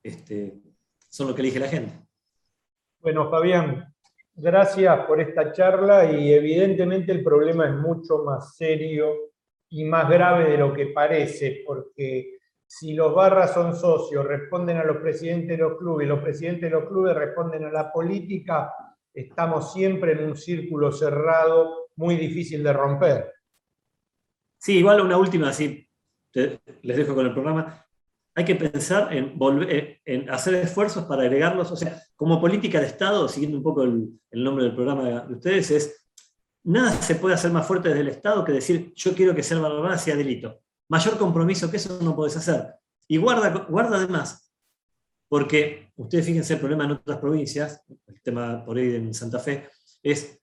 este, 0.02 0.60
son 1.08 1.28
lo 1.28 1.34
que 1.34 1.42
elige 1.42 1.58
la 1.58 1.68
gente. 1.68 1.92
Bueno, 3.00 3.30
Fabián, 3.30 3.92
gracias 4.34 5.06
por 5.06 5.20
esta 5.20 5.52
charla 5.52 6.10
y 6.12 6.32
evidentemente 6.32 7.12
el 7.12 7.24
problema 7.24 7.66
es 7.66 7.74
mucho 7.74 8.18
más 8.18 8.56
serio 8.56 9.32
y 9.70 9.84
más 9.84 10.08
grave 10.08 10.50
de 10.50 10.58
lo 10.58 10.72
que 10.72 10.86
parece, 10.86 11.62
porque 11.66 12.38
si 12.66 12.94
los 12.94 13.14
barras 13.14 13.54
son 13.54 13.74
socios, 13.74 14.26
responden 14.26 14.76
a 14.76 14.84
los 14.84 14.98
presidentes 14.98 15.56
de 15.56 15.62
los 15.62 15.78
clubes 15.78 16.08
los 16.08 16.20
presidentes 16.20 16.62
de 16.62 16.70
los 16.70 16.88
clubes 16.88 17.14
responden 17.14 17.64
a 17.64 17.70
la 17.70 17.92
política, 17.92 18.72
estamos 19.14 19.72
siempre 19.72 20.12
en 20.12 20.24
un 20.24 20.36
círculo 20.36 20.92
cerrado 20.92 21.88
muy 21.96 22.16
difícil 22.16 22.62
de 22.62 22.72
romper. 22.72 23.32
Sí, 24.58 24.78
igual 24.78 25.00
una 25.00 25.16
última, 25.16 25.50
así 25.50 25.88
les 26.32 26.96
dejo 26.96 27.14
con 27.14 27.26
el 27.26 27.32
programa. 27.32 27.86
Hay 28.34 28.44
que 28.44 28.54
pensar 28.54 29.08
eh, 29.12 30.00
en 30.04 30.28
hacer 30.28 30.54
esfuerzos 30.54 31.04
para 31.04 31.22
agregarlos, 31.22 31.72
o 31.72 31.76
sea, 31.76 32.02
como 32.14 32.40
política 32.40 32.80
de 32.80 32.86
Estado, 32.86 33.28
siguiendo 33.28 33.56
un 33.56 33.62
poco 33.62 33.82
el, 33.82 34.18
nombre 34.30 34.64
del 34.64 34.74
programa 34.74 35.22
de 35.22 35.34
ustedes, 35.34 35.70
es 35.70 36.05
nada 36.66 37.00
se 37.00 37.14
puede 37.14 37.34
hacer 37.34 37.50
más 37.50 37.66
fuerte 37.66 37.88
desde 37.88 38.02
el 38.02 38.08
Estado 38.08 38.44
que 38.44 38.52
decir 38.52 38.92
yo 38.94 39.14
quiero 39.14 39.34
que 39.34 39.42
ser 39.42 39.58
barbará 39.58 39.96
sea 39.98 40.16
delito. 40.16 40.60
Mayor 40.88 41.16
compromiso 41.16 41.70
que 41.70 41.78
eso 41.78 41.98
no 42.02 42.14
podés 42.14 42.36
hacer. 42.36 42.74
Y 43.08 43.16
guarda, 43.16 43.50
guarda 43.68 43.96
además, 43.96 44.52
porque 45.28 45.92
ustedes 45.96 46.26
fíjense 46.26 46.54
el 46.54 46.60
problema 46.60 46.84
en 46.84 46.92
otras 46.92 47.18
provincias, 47.18 47.82
el 48.06 48.20
tema 48.20 48.64
por 48.64 48.76
ahí 48.76 48.94
en 48.94 49.14
Santa 49.14 49.38
Fe, 49.38 49.68
es 50.02 50.40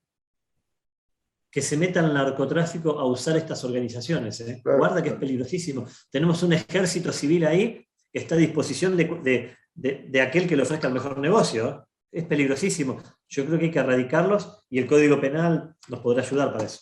que 1.51 1.61
se 1.61 1.78
meta 1.78 1.99
el 1.99 2.13
narcotráfico 2.13 2.99
a 2.99 3.05
usar 3.05 3.38
estas 3.38 3.63
organizaciones. 3.63 4.39
¿eh? 4.41 4.61
Guarda 4.63 5.03
que 5.03 5.09
es 5.09 5.15
peligrosísimo. 5.15 5.86
Tenemos 6.09 6.41
un 6.41 6.53
ejército 6.53 7.11
civil 7.11 7.45
ahí 7.45 7.86
que 8.11 8.19
está 8.19 8.36
a 8.36 8.39
disposición 8.39 8.97
de, 8.97 10.21
aquel 10.21 10.47
que 10.47 10.55
le 10.55 10.63
ofrezca 10.63 10.88
el 10.88 10.93
mejor 10.93 11.19
negocio. 11.19 11.69
¿eh? 11.69 12.19
Es 12.19 12.24
peligrosísimo. 12.26 13.01
Yo 13.34 13.48
creo 13.48 13.58
que 13.58 13.66
hay 13.66 13.72
que 13.72 13.80
erradicarlos 13.80 14.64
y 14.70 14.78
el 14.78 14.86
Código 14.86 15.20
Penal 15.20 15.76
nos 15.90 16.00
podrá 16.02 16.22
ayudar 16.22 16.52
para 16.54 16.66
eso. 16.66 16.82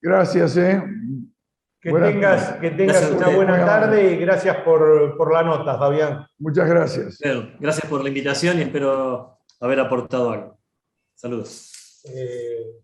Gracias. 0.00 0.56
¿eh? 0.56 0.80
Que 1.80 1.92
tengas, 1.92 2.52
que 2.60 2.70
tengas 2.70 3.10
una 3.10 3.28
buena 3.30 3.66
tarde 3.66 4.12
y 4.12 4.16
gracias 4.18 4.56
por, 4.58 5.32
la 5.32 5.42
nota, 5.42 5.76
Fabián. 5.76 6.24
Muchas 6.38 6.68
gracias. 6.68 7.18
gracias 7.58 7.86
por 7.90 8.02
la 8.02 8.08
invitación 8.08 8.58
y 8.58 8.62
espero 8.62 9.40
haber 9.60 9.80
aportado 9.80 10.30
algo. 10.30 10.60
Saludos. 11.16 12.04
Eh, 12.04 12.76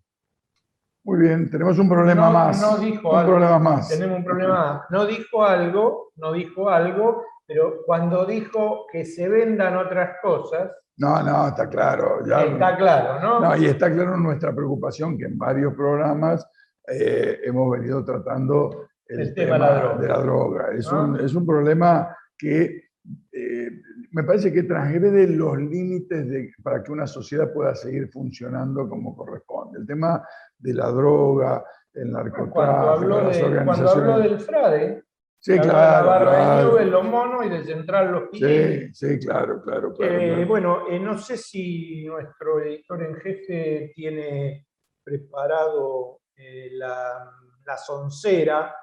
muy 1.04 1.20
bien, 1.20 1.48
tenemos 1.48 1.78
un 1.78 1.88
problema 1.88 2.28
más. 2.28 2.60
No 2.60 2.78
dijo 2.78 3.10
un 3.10 3.16
algo. 3.16 3.30
problema 3.30 3.58
más. 3.60 3.88
Tenemos 3.88 4.18
un 4.18 4.24
problema 4.24 4.58
más. 4.58 4.90
No 4.90 5.06
dijo 5.06 5.44
algo, 5.44 6.12
no 6.16 6.32
dijo 6.32 6.68
algo, 6.68 7.22
pero 7.46 7.84
cuando 7.86 8.26
dijo 8.26 8.86
que 8.90 9.04
se 9.04 9.28
vendan 9.28 9.76
otras 9.76 10.16
cosas. 10.20 10.72
No, 10.96 11.22
no, 11.22 11.48
está 11.48 11.68
claro. 11.68 12.24
Ya, 12.24 12.44
está 12.44 12.76
claro, 12.76 13.20
¿no? 13.20 13.40
No, 13.40 13.56
y 13.56 13.66
está 13.66 13.92
claro 13.92 14.16
nuestra 14.16 14.54
preocupación 14.54 15.18
que 15.18 15.24
en 15.24 15.36
varios 15.36 15.74
programas 15.74 16.46
eh, 16.86 17.40
hemos 17.44 17.70
venido 17.70 18.04
tratando 18.04 18.88
el, 19.06 19.34
tema, 19.34 19.54
de 19.98 20.08
la 20.08 20.18
droga. 20.18 20.68
Es, 20.72 20.90
un, 20.90 21.18
es 21.20 21.34
un, 21.34 21.44
problema 21.44 22.16
que 22.38 22.84
eh, 23.32 23.70
me 24.12 24.22
parece 24.22 24.52
que 24.52 24.62
transgrede 24.62 25.26
los 25.28 25.58
límites 25.58 26.28
de, 26.28 26.52
para 26.62 26.82
que 26.82 26.92
una 26.92 27.06
sociedad 27.06 27.52
pueda 27.52 27.74
seguir 27.74 28.08
funcionando 28.10 28.88
como 28.88 29.16
corresponde. 29.16 29.80
El 29.80 29.86
tema 29.86 30.26
de 30.58 30.74
la 30.74 30.88
droga, 30.90 31.64
el 31.92 32.10
narcotráfico, 32.10 32.52
cuando 32.52 33.22
las 33.22 33.42
organizaciones... 33.42 33.64
cuando 33.64 33.90
habló 33.90 34.18
del 34.18 34.40
frade, 34.40 35.03
Sí, 35.44 35.58
claro. 35.58 36.06
La 36.06 36.20
claro. 36.20 36.76
de 36.76 36.86
los 36.86 37.04
monos 37.04 37.44
y 37.44 37.50
de 37.50 37.64
Central 37.64 38.12
Los 38.12 38.30
Pineros. 38.30 38.96
Sí, 38.96 39.18
sí, 39.18 39.26
claro, 39.26 39.60
claro. 39.60 39.92
claro, 39.92 40.46
Bueno, 40.46 40.88
eh, 40.88 40.98
no 40.98 41.18
sé 41.18 41.36
si 41.36 42.02
nuestro 42.06 42.62
editor 42.62 43.02
en 43.02 43.14
jefe 43.16 43.92
tiene 43.94 44.68
preparado 45.02 46.20
eh, 46.34 46.70
la, 46.72 47.30
la 47.62 47.76
soncera, 47.76 48.74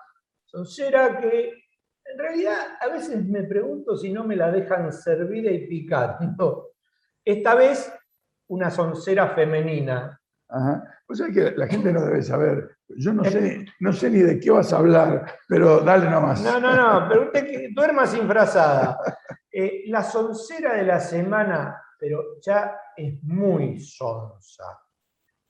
soncera 0.45 1.19
que 1.19 1.49
en 2.05 2.19
realidad 2.19 2.77
a 2.79 2.89
veces 2.89 3.25
me 3.25 3.41
pregunto 3.41 3.97
si 3.97 4.13
no 4.13 4.23
me 4.23 4.35
la 4.35 4.51
dejan 4.51 4.93
servir 4.93 5.51
y 5.51 5.65
picando. 5.65 6.73
Esta 7.25 7.55
vez 7.55 7.91
una 8.49 8.69
soncera 8.69 9.29
femenina. 9.29 10.20
Ajá. 10.51 10.83
O 11.07 11.15
sea 11.15 11.29
que 11.29 11.51
la 11.51 11.67
gente 11.67 11.93
no 11.93 12.05
debe 12.05 12.21
saber. 12.21 12.77
Yo 12.89 13.13
no 13.13 13.23
sé, 13.23 13.65
no 13.79 13.93
sé 13.93 14.09
ni 14.09 14.19
de 14.19 14.39
qué 14.39 14.51
vas 14.51 14.73
a 14.73 14.77
hablar, 14.77 15.39
pero 15.47 15.79
dale 15.79 16.09
nomás. 16.09 16.41
No, 16.43 16.59
no, 16.59 16.75
no, 16.75 17.07
pero 17.07 17.23
usted 17.23 17.69
duerma 17.73 18.05
sin 18.05 18.27
frazada. 18.27 18.97
Eh, 19.51 19.83
la 19.87 20.03
soncera 20.03 20.75
de 20.75 20.83
la 20.83 20.99
semana, 20.99 21.81
pero 21.97 22.39
ya 22.41 22.77
es 22.95 23.21
muy 23.23 23.79
sonsa. 23.79 24.79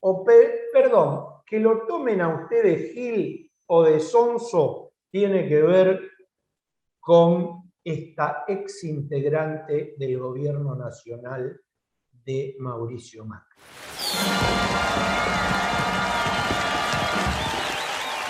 O 0.01 0.25
perdón, 0.25 1.41
que 1.45 1.59
lo 1.59 1.85
tomen 1.85 2.21
a 2.21 2.29
ustedes 2.29 2.93
Gil 2.93 3.51
o 3.67 3.83
de 3.83 3.99
Sonso 3.99 4.93
tiene 5.11 5.47
que 5.47 5.61
ver 5.61 6.01
con 6.99 7.71
esta 7.83 8.45
ex 8.47 8.83
integrante 8.83 9.95
del 9.97 10.17
gobierno 10.17 10.75
nacional 10.75 11.59
de 12.11 12.55
Mauricio 12.59 13.25
Macri. 13.25 13.61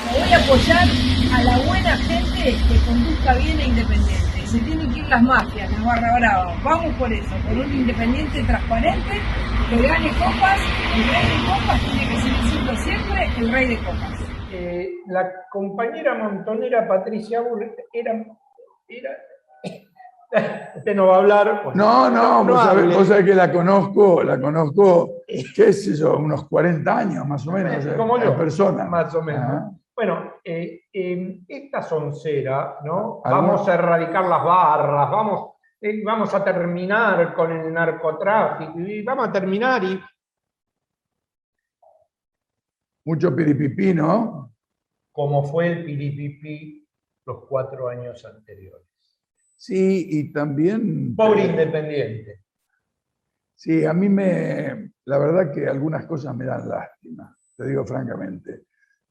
Me 0.05 0.19
voy 0.19 0.33
a 0.33 0.37
apoyar 0.37 0.87
a 1.33 1.43
la 1.43 1.57
buena 1.65 1.97
gente 1.97 2.55
que 2.67 2.77
conduzca 2.85 3.33
bien 3.35 3.59
e 3.59 3.65
independiente. 3.65 4.47
Se 4.47 4.59
tienen 4.59 4.93
que 4.93 4.99
ir 4.99 5.07
las 5.07 5.21
mafias, 5.21 5.71
la 5.71 5.85
barra 5.85 6.17
brava. 6.17 6.55
Vamos 6.63 6.93
por 6.95 7.11
eso, 7.11 7.35
por 7.47 7.57
un 7.57 7.73
independiente 7.73 8.43
transparente 8.43 9.21
que 9.69 9.87
gane 9.87 10.09
copas, 10.09 10.59
el 10.95 11.03
rey 11.07 11.25
de 11.25 11.37
copas 11.47 11.79
tiene 11.81 12.09
que 12.09 12.17
seguir 12.21 12.43
siendo 12.51 12.75
siempre 12.75 13.29
el 13.37 13.51
rey 13.51 13.67
de 13.67 13.77
copas. 13.77 14.19
Eh, 14.51 14.89
la 15.07 15.31
compañera 15.49 16.15
montonera 16.15 16.85
Patricia 16.87 17.39
Bull 17.39 17.71
era, 17.93 18.11
era 18.89 19.09
Usted 20.75 20.95
no 20.95 21.07
va 21.07 21.15
a 21.15 21.19
hablar. 21.19 21.63
Pues, 21.63 21.75
no, 21.75 22.09
no, 22.09 22.45
vos, 22.45 23.07
sabés, 23.07 23.25
que 23.25 23.35
la 23.35 23.51
conozco, 23.51 24.23
la 24.23 24.39
conozco, 24.39 25.21
qué 25.27 25.73
sé 25.73 25.95
yo, 25.95 26.17
unos 26.17 26.47
40 26.47 26.97
años 26.97 27.27
más 27.27 27.45
o 27.47 27.51
menos. 27.51 27.85
Como 27.97 28.17
yo. 28.17 28.35
Persona. 28.37 28.85
Más 28.85 29.13
o 29.13 29.21
menos. 29.21 29.73
Bueno, 29.93 30.35
eh, 30.43 30.85
esta 31.47 31.83
soncera, 31.83 32.77
¿no? 32.83 33.21
Vamos 33.23 33.67
a 33.67 33.73
erradicar 33.73 34.25
las 34.25 34.43
barras, 34.43 35.11
vamos, 35.11 35.55
eh, 35.81 36.01
vamos 36.03 36.33
a 36.33 36.43
terminar 36.43 37.33
con 37.33 37.51
el 37.51 37.71
narcotráfico, 37.73 38.79
y 38.79 39.03
vamos 39.03 39.27
a 39.27 39.31
terminar 39.31 39.83
y... 39.83 40.01
Mucho 43.05 43.35
piripipí, 43.35 43.93
¿no? 43.93 44.53
Como 45.11 45.43
fue 45.43 45.67
el 45.67 45.85
piripipí 45.85 46.87
los 47.25 47.45
cuatro 47.47 47.89
años 47.89 48.23
anteriores. 48.25 48.90
Sí, 49.61 50.07
y 50.09 50.33
también... 50.33 51.15
Pobre 51.15 51.45
independiente. 51.45 52.45
Sí, 53.53 53.85
a 53.85 53.93
mí 53.93 54.09
me... 54.09 54.91
La 55.05 55.19
verdad 55.19 55.53
que 55.53 55.67
algunas 55.67 56.07
cosas 56.07 56.35
me 56.35 56.45
dan 56.45 56.67
lástima, 56.67 57.37
te 57.55 57.67
digo 57.67 57.85
francamente. 57.85 58.63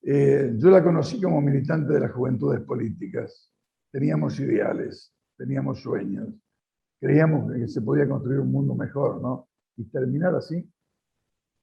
Eh, 0.02 0.54
yo 0.56 0.70
la 0.70 0.82
conocí 0.82 1.22
como 1.22 1.40
militante 1.40 1.92
de 1.92 2.00
las 2.00 2.10
juventudes 2.10 2.62
políticas. 2.62 3.54
Teníamos 3.92 4.40
ideales, 4.40 5.14
teníamos 5.36 5.80
sueños, 5.80 6.34
creíamos 6.98 7.52
que 7.52 7.68
se 7.68 7.80
podía 7.80 8.08
construir 8.08 8.40
un 8.40 8.50
mundo 8.50 8.74
mejor, 8.74 9.22
¿no? 9.22 9.50
Y 9.76 9.84
terminar 9.84 10.34
así. 10.34 10.68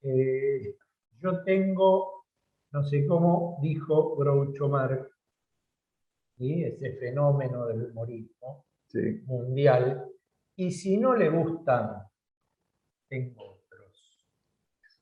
Eh, 0.02 0.78
yo 1.20 1.44
tengo, 1.44 2.24
no 2.72 2.86
sé 2.86 3.06
cómo 3.06 3.60
dijo 3.62 4.16
Groucho 4.16 4.70
Marx, 4.70 5.10
ese 6.40 6.94
fenómeno 7.00 7.68
del 7.68 7.92
humorismo, 7.92 8.66
mundial. 9.26 10.06
Y 10.56 10.72
si 10.72 10.98
no 10.98 11.16
le 11.16 11.30
gustan, 11.30 12.04
tengo 13.10 13.44
otros. 13.44 14.28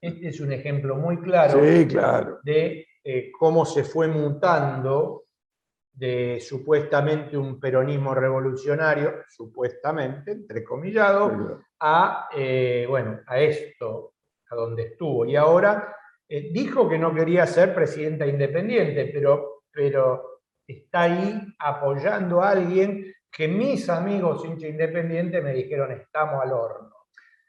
Este 0.01 0.27
es 0.27 0.39
un 0.39 0.51
ejemplo 0.51 0.95
muy 0.95 1.19
claro, 1.21 1.59
claro. 1.87 2.39
de 2.43 2.85
eh, 3.03 3.31
cómo 3.31 3.65
se 3.65 3.83
fue 3.83 4.07
mutando 4.07 5.25
de 5.95 6.39
supuestamente 6.41 7.37
un 7.37 7.59
peronismo 7.59 8.13
revolucionario, 8.13 9.23
supuestamente, 9.29 10.31
entrecomillado, 10.31 11.61
a, 11.79 12.27
eh, 12.35 12.85
bueno, 12.89 13.21
a 13.25 13.39
esto, 13.39 14.15
a 14.49 14.55
donde 14.55 14.83
estuvo. 14.83 15.25
Y 15.25 15.37
ahora 15.37 15.95
eh, 16.27 16.49
dijo 16.51 16.89
que 16.89 16.97
no 16.97 17.13
quería 17.13 17.47
ser 17.47 17.73
presidenta 17.73 18.27
independiente, 18.27 19.09
pero, 19.13 19.63
pero 19.71 20.41
está 20.67 21.03
ahí 21.03 21.41
apoyando 21.59 22.41
a 22.41 22.49
alguien 22.49 23.14
que 23.35 23.49
mis 23.49 23.89
amigos 23.89 24.45
hincha 24.45 24.67
independientes 24.67 25.43
me 25.43 25.53
dijeron 25.53 25.91
estamos 25.91 26.41
al 26.41 26.53
horno. 26.53 26.89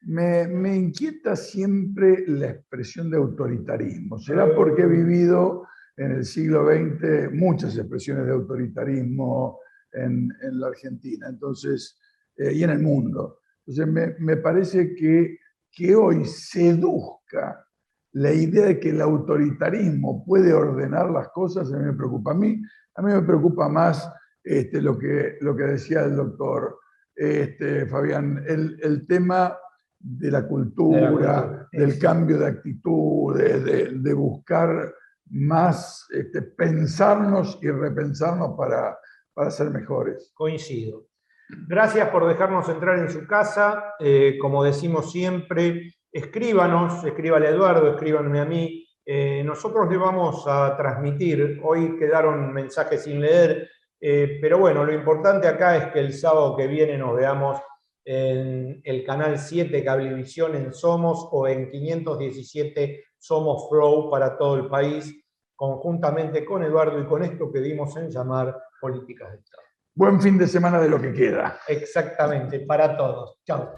Me, 0.03 0.49
me, 0.49 0.75
inquieta 0.75 1.37
siempre 1.37 2.25
la 2.27 2.51
expresión 2.51 3.09
de 3.09 3.17
autoritarismo. 3.19 4.19
Será 4.19 4.53
porque 4.55 4.83
he 4.83 4.87
vivido 4.87 5.67
en 5.97 6.13
el 6.13 6.25
siglo 6.25 6.67
XX 6.67 7.33
muchas 7.33 7.79
expresiones 7.79 8.27
de 8.27 8.33
autoritarismo 8.33 9.61
en, 9.93 10.29
en 10.43 10.61
la 10.61 10.69
Argentina 10.69 11.29
entonces, 11.29 11.99
eh, 12.37 12.53
y 12.53 12.65
en 12.65 12.71
el 12.71 12.81
mundo. 12.81 13.41
Entonces 13.65 13.87
me, 13.93 14.15
me 14.19 14.37
parece 14.39 14.95
que, 14.95 15.39
que 15.71 15.95
hoy 15.95 16.25
seduzca 16.25 17.65
la 18.13 18.33
idea 18.33 18.67
de 18.67 18.81
que 18.81 18.91
el 18.91 19.01
autoritarismo 19.01 20.25
puede 20.25 20.53
ordenar 20.53 21.11
las 21.11 21.29
cosas, 21.29 21.73
a 21.73 21.77
mí 21.77 21.85
me 21.85 21.93
preocupa. 21.93 22.33
A 22.33 22.35
mí, 22.35 22.61
a 22.95 23.03
mí 23.03 23.13
me 23.13 23.23
preocupa 23.23 23.69
más 23.69 24.11
este, 24.47 24.81
lo, 24.81 24.97
que, 24.97 25.39
lo 25.41 25.57
que 25.57 25.65
decía 25.65 26.05
el 26.05 26.15
doctor 26.15 26.79
este, 27.15 27.87
Fabián, 27.87 28.45
el, 28.47 28.79
el, 28.81 29.07
tema 29.07 29.59
de 29.99 30.31
la 30.31 30.47
cultura, 30.47 31.67
del 31.73 31.99
cambio 31.99 32.39
de 32.39 32.47
actitudes, 32.47 33.65
de, 33.65 33.91
de 33.99 34.15
buscar 34.15 34.95
más 35.31 36.07
este, 36.11 36.43
pensarnos 36.43 37.59
y 37.61 37.71
repensarnos 37.71 38.57
para, 38.57 38.97
para 39.35 39.51
ser 39.51 39.71
mejores. 39.71 40.31
Coincido. 40.35 41.09
Gracias 41.49 42.09
por 42.11 42.27
dejarnos 42.27 42.69
entrar 42.69 42.99
en 42.99 43.11
su 43.11 43.27
casa. 43.27 43.95
Eh, 43.99 44.37
como 44.41 44.63
decimos 44.63 45.11
siempre, 45.11 45.95
escríbanos, 46.13 47.05
escríbale 47.05 47.49
a 47.49 47.51
Eduardo, 47.51 47.91
escríbanme 47.91 48.41
a 48.41 48.45
mí. 48.45 48.87
Eh, 49.05 49.43
nosotros 49.45 49.89
le 49.89 49.97
vamos 49.97 50.45
a 50.49 50.77
transmitir, 50.77 51.61
hoy 51.63 51.97
quedaron 51.97 52.53
mensajes 52.53 53.05
sin 53.05 53.21
leer, 53.21 53.69
eh, 54.01 54.39
pero 54.41 54.59
bueno, 54.59 54.85
lo 54.85 54.93
importante 54.93 55.49
acá 55.49 55.77
es 55.77 55.93
que 55.93 56.01
el 56.01 56.13
sábado 56.13 56.57
que 56.57 56.67
viene 56.67 56.99
nos 56.99 57.17
veamos 57.17 57.61
en 58.05 58.81
el 58.85 59.05
canal 59.05 59.39
7 59.39 59.85
Cablevisión 59.85 60.55
en 60.55 60.73
Somos 60.73 61.29
o 61.33 61.49
en 61.49 61.71
517 61.71 63.05
Somos 63.19 63.69
Flow 63.69 64.11
para 64.11 64.39
todo 64.39 64.57
el 64.57 64.69
país, 64.69 65.25
conjuntamente 65.57 66.45
con 66.45 66.63
Eduardo 66.63 67.01
y 67.01 67.07
con 67.07 67.25
esto 67.25 67.51
que 67.53 67.61
dimos 67.61 67.97
en 67.97 68.11
llamar 68.11 68.57
Políticas 68.81 69.33
de 69.33 69.39
Estado. 69.39 69.63
Buen 69.95 70.21
fin 70.21 70.37
de 70.37 70.47
semana 70.47 70.79
de 70.79 70.91
lo 70.91 71.01
que 71.01 71.13
queda. 71.13 71.59
Exactamente, 71.67 72.61
para 72.61 72.97
todos. 72.97 73.39
Chao. 73.45 73.75